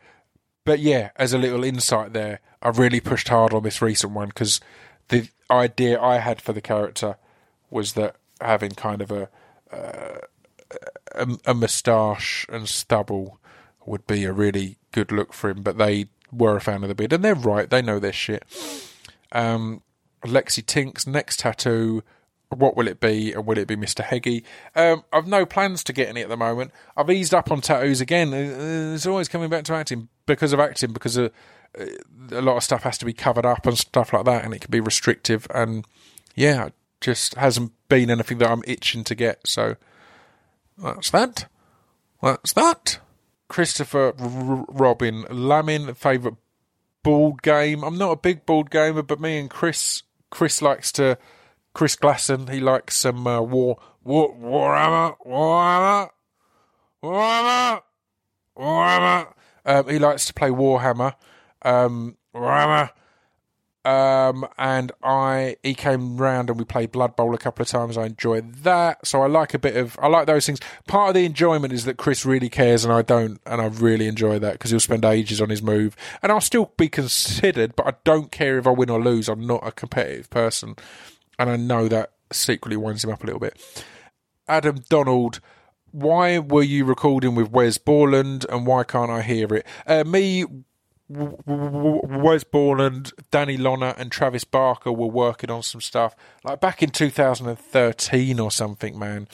[0.64, 4.28] But yeah, as a little insight there, I really pushed hard on this recent one
[4.28, 4.60] because
[5.08, 7.16] the idea I had for the character
[7.70, 9.28] was that having kind of a
[9.72, 10.18] uh,
[11.14, 13.38] a, a moustache and stubble
[13.86, 15.62] would be a really good look for him.
[15.62, 17.68] But they were a fan of the beard, and they're right.
[17.68, 18.44] They know their shit.
[19.32, 19.82] Um,
[20.24, 22.02] Lexi Tink's next tattoo.
[22.50, 24.04] What will it be, and will it be Mr.
[24.04, 24.44] Heggie?
[24.76, 26.70] Um, I've no plans to get any at the moment.
[26.96, 28.32] I've eased up on tattoos again.
[28.32, 31.32] Uh, it's always coming back to acting because of acting, because of
[31.78, 31.86] uh,
[32.30, 34.60] a lot of stuff has to be covered up and stuff like that, and it
[34.60, 35.46] can be restrictive.
[35.52, 35.84] And
[36.36, 36.68] yeah,
[37.00, 39.46] just hasn't been anything that I'm itching to get.
[39.46, 39.76] So
[40.78, 41.46] that's that.
[42.22, 42.98] That's that.
[43.48, 46.36] Christopher R- Robin Lamin, favourite
[47.02, 47.84] board game.
[47.84, 51.18] I'm not a big board gamer, but me and Chris, Chris likes to.
[51.74, 56.10] Chris Glasson, he likes some uh, War War Warhammer Warhammer
[57.02, 57.80] Warhammer
[58.56, 59.32] Warhammer.
[59.66, 61.14] Um, he likes to play Warhammer.
[61.62, 62.90] Um, Warhammer.
[63.84, 67.98] Um, and I he came round and we played Blood Bowl a couple of times.
[67.98, 70.60] I enjoyed that, so I like a bit of I like those things.
[70.88, 74.06] Part of the enjoyment is that Chris really cares and I don't, and I really
[74.06, 77.86] enjoy that because he'll spend ages on his move, and I'll still be considered, but
[77.86, 79.28] I don't care if I win or lose.
[79.28, 80.76] I'm not a competitive person,
[81.38, 83.58] and I know that secretly winds him up a little bit.
[84.48, 85.40] Adam Donald,
[85.90, 89.66] why were you recording with Wes Borland and why can't I hear it?
[89.86, 90.44] Uh, me,
[91.08, 96.90] Wes Borland, Danny Lohner, and Travis Barker were working on some stuff like back in
[96.90, 99.28] 2013 or something, man.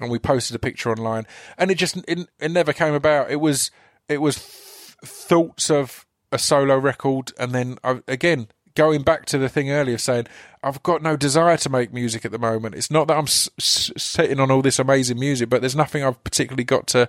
[0.00, 1.26] And we posted a picture online,
[1.56, 3.30] and it just it, it never came about.
[3.30, 3.70] It was
[4.08, 9.38] it was th- thoughts of a solo record, and then I, again going back to
[9.38, 10.26] the thing earlier, saying
[10.62, 12.74] I've got no desire to make music at the moment.
[12.74, 16.02] It's not that I'm s- s- sitting on all this amazing music, but there's nothing
[16.02, 17.08] I've particularly got to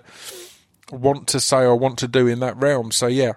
[0.92, 2.92] want to say or want to do in that realm.
[2.92, 3.32] So yeah,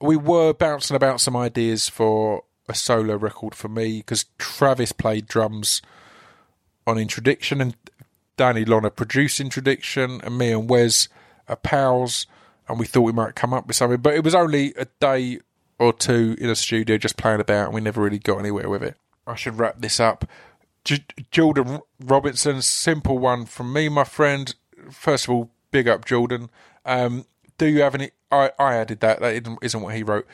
[0.00, 5.26] we were bouncing about some ideas for a solo record for me because Travis played
[5.26, 5.82] drums
[6.86, 7.76] on Introduction and
[8.36, 11.08] Danny Lohner produced Introduction and me and Wes
[11.48, 12.26] are pals
[12.68, 15.40] and we thought we might come up with something but it was only a day
[15.78, 18.82] or two in a studio just playing about and we never really got anywhere with
[18.82, 18.96] it.
[19.26, 20.24] I should wrap this up.
[20.84, 24.54] J- Jordan Robinson, simple one from me, my friend.
[24.90, 26.50] First of all, big up Jordan.
[26.84, 27.26] Um,
[27.60, 28.10] do you have any?
[28.32, 29.20] I, I added that.
[29.20, 30.26] That isn't, what he wrote.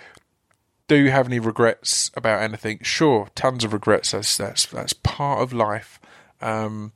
[0.86, 2.78] Do you have any regrets about anything?
[2.82, 4.12] Sure, tons of regrets.
[4.12, 5.98] That's that's that's part of life.
[6.40, 6.92] Um,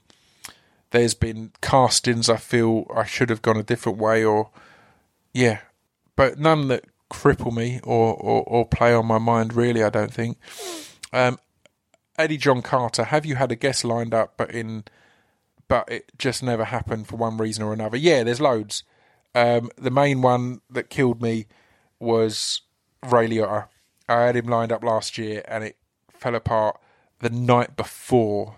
[0.93, 4.51] there's been castings I feel I should have gone a different way, or
[5.35, 5.62] yeah,
[6.15, 9.52] but none that cripple me or, or, or play on my mind.
[9.55, 10.39] Really, I don't think.
[11.12, 11.40] Um,
[12.16, 14.85] Eddie John Carter, have you had a guest lined up, but in
[15.66, 17.97] but it just never happened for one reason or another?
[17.97, 18.85] Yeah, there's loads.
[19.35, 21.47] Um, the main one that killed me
[21.98, 22.62] was
[23.02, 23.69] Ray Liotta.
[24.09, 25.77] I had him lined up last year, and it
[26.12, 26.81] fell apart
[27.20, 28.57] the night before.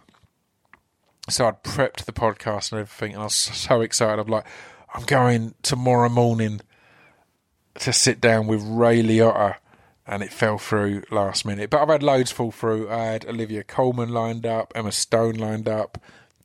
[1.28, 4.20] So I'd prepped the podcast and everything, and I was so excited.
[4.20, 4.46] I'm like,
[4.94, 6.60] I'm going tomorrow morning
[7.80, 9.56] to sit down with Ray Liotta,
[10.06, 11.70] and it fell through last minute.
[11.70, 12.90] But I've had loads fall through.
[12.90, 15.98] I had Olivia Colman lined up, Emma Stone lined up,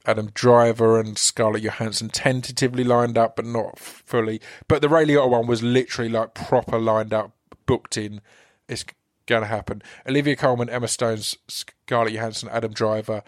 [0.07, 4.39] Adam Driver and Scarlett Johansson tentatively lined up, but not fully.
[4.69, 7.34] But the Ray Liotta one was literally like proper lined up,
[7.65, 8.21] booked in.
[8.69, 8.85] It's
[9.27, 9.84] going to happen.
[10.07, 13.21] Olivia Colman, Emma Stone, Scarlett Johansson, Adam Driver,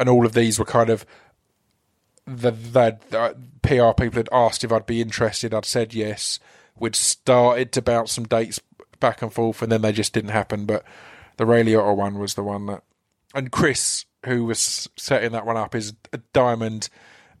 [0.00, 1.04] and all of these were kind of
[2.26, 5.52] the, the, the PR people had asked if I'd be interested.
[5.52, 6.40] I'd said yes.
[6.78, 8.60] We'd started to bounce some dates
[8.98, 10.64] back and forth, and then they just didn't happen.
[10.64, 10.84] But
[11.36, 12.82] the Ray Liotta one was the one that,
[13.34, 16.88] and Chris, who was setting that one up, is a diamond,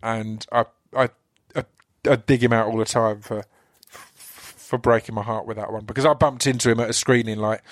[0.02, 0.64] and I
[0.96, 1.10] I
[1.54, 1.64] I,
[2.08, 3.44] I dig him out all the time for
[3.88, 7.38] for breaking my heart with that one because I bumped into him at a screening
[7.38, 7.62] like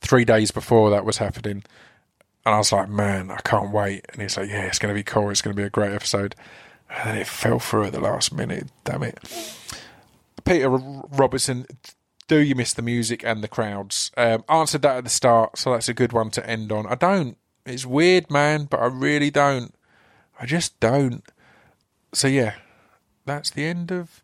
[0.00, 1.64] three days before that was happening.
[2.44, 4.06] And I was like, man, I can't wait.
[4.12, 5.30] And he's like, yeah, it's going to be cool.
[5.30, 6.36] It's going to be a great episode.
[6.88, 8.68] And then it fell through at the last minute.
[8.84, 9.18] Damn it.
[10.44, 11.66] Peter Robertson,
[12.28, 14.12] do you miss the music and the crowds?
[14.16, 16.86] Um, answered that at the start, so that's a good one to end on.
[16.86, 17.36] I don't.
[17.66, 19.74] It's weird, man, but I really don't.
[20.40, 21.24] I just don't.
[22.14, 22.54] So yeah,
[23.24, 24.22] that's the end of.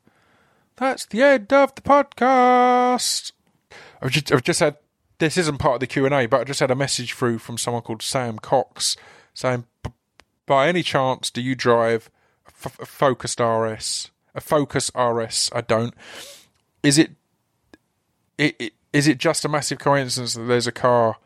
[0.77, 3.33] That's the end of the podcast.
[4.01, 4.77] I've just, I've just had.
[5.19, 7.39] This isn't part of the Q and A, but I just had a message through
[7.39, 8.97] from someone called Sam Cox
[9.35, 9.65] saying,
[10.47, 12.11] "By any chance, do you drive
[12.47, 14.11] a, F- a Focus RS?
[14.35, 15.51] A Focus RS?
[15.53, 15.95] I don't.
[16.83, 17.13] Is it
[18.39, 21.17] it, it, is it just a massive coincidence that there's a car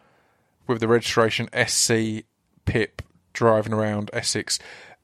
[0.68, 2.24] with the registration SC
[2.64, 3.02] Pip
[3.32, 4.59] driving around Essex?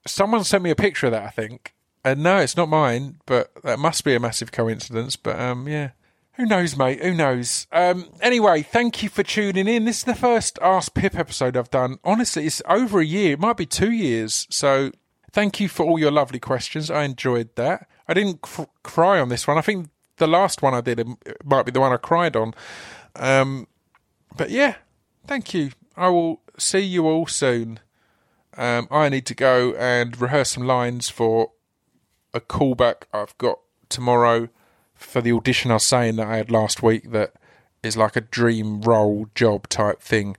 [0.06, 1.74] Someone sent me a picture of that, I think.
[2.04, 5.14] And no, it's not mine, but that must be a massive coincidence.
[5.16, 5.90] But um, yeah,
[6.32, 7.02] who knows, mate?
[7.02, 7.66] Who knows?
[7.70, 9.84] Um, anyway, thank you for tuning in.
[9.84, 11.98] This is the first Ask Pip episode I've done.
[12.04, 13.34] Honestly, it's over a year.
[13.34, 14.46] It might be two years.
[14.50, 14.90] So
[15.30, 16.90] thank you for all your lovely questions.
[16.90, 17.86] I enjoyed that.
[18.08, 19.58] I didn't cr- cry on this one.
[19.58, 21.06] I think the last one I did
[21.44, 22.54] might be the one I cried on.
[23.14, 23.68] Um,
[24.36, 24.76] but yeah,
[25.26, 25.70] thank you.
[25.96, 27.80] I will see you all soon.
[28.56, 31.52] Um, I need to go and rehearse some lines for
[32.34, 33.58] a callback I've got
[33.88, 34.48] tomorrow
[34.94, 37.34] for the audition I was saying that I had last week that
[37.82, 40.36] is like a dream role job type thing.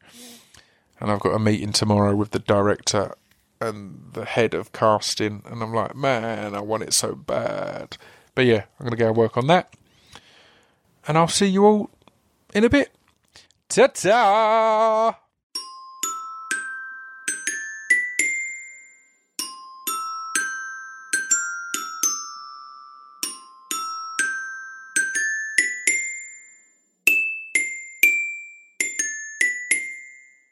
[0.99, 3.15] And I've got a meeting tomorrow with the director
[3.59, 7.97] and the head of casting, and I'm like, man, I want it so bad.
[8.35, 9.73] But yeah, I'm going to go and work on that.
[11.07, 11.89] And I'll see you all
[12.53, 12.93] in a bit.
[13.73, 15.17] Ta ta!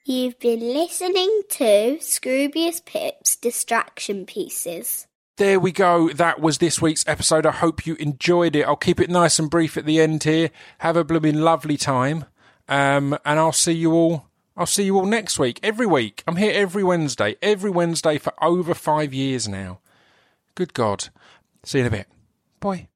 [0.04, 5.06] You've been listening to Scroobius Pip's Distraction Pieces.
[5.38, 6.10] There we go.
[6.10, 7.46] That was this week's episode.
[7.46, 8.64] I hope you enjoyed it.
[8.64, 10.50] I'll keep it nice and brief at the end here.
[10.80, 12.26] Have a blooming lovely time.
[12.72, 14.28] Um, and I'll see you all.
[14.56, 15.60] I'll see you all next week.
[15.62, 16.24] Every week.
[16.26, 17.36] I'm here every Wednesday.
[17.42, 19.80] Every Wednesday for over five years now.
[20.56, 21.10] Good God.
[21.64, 22.08] See you in a bit.
[22.62, 22.88] Bye.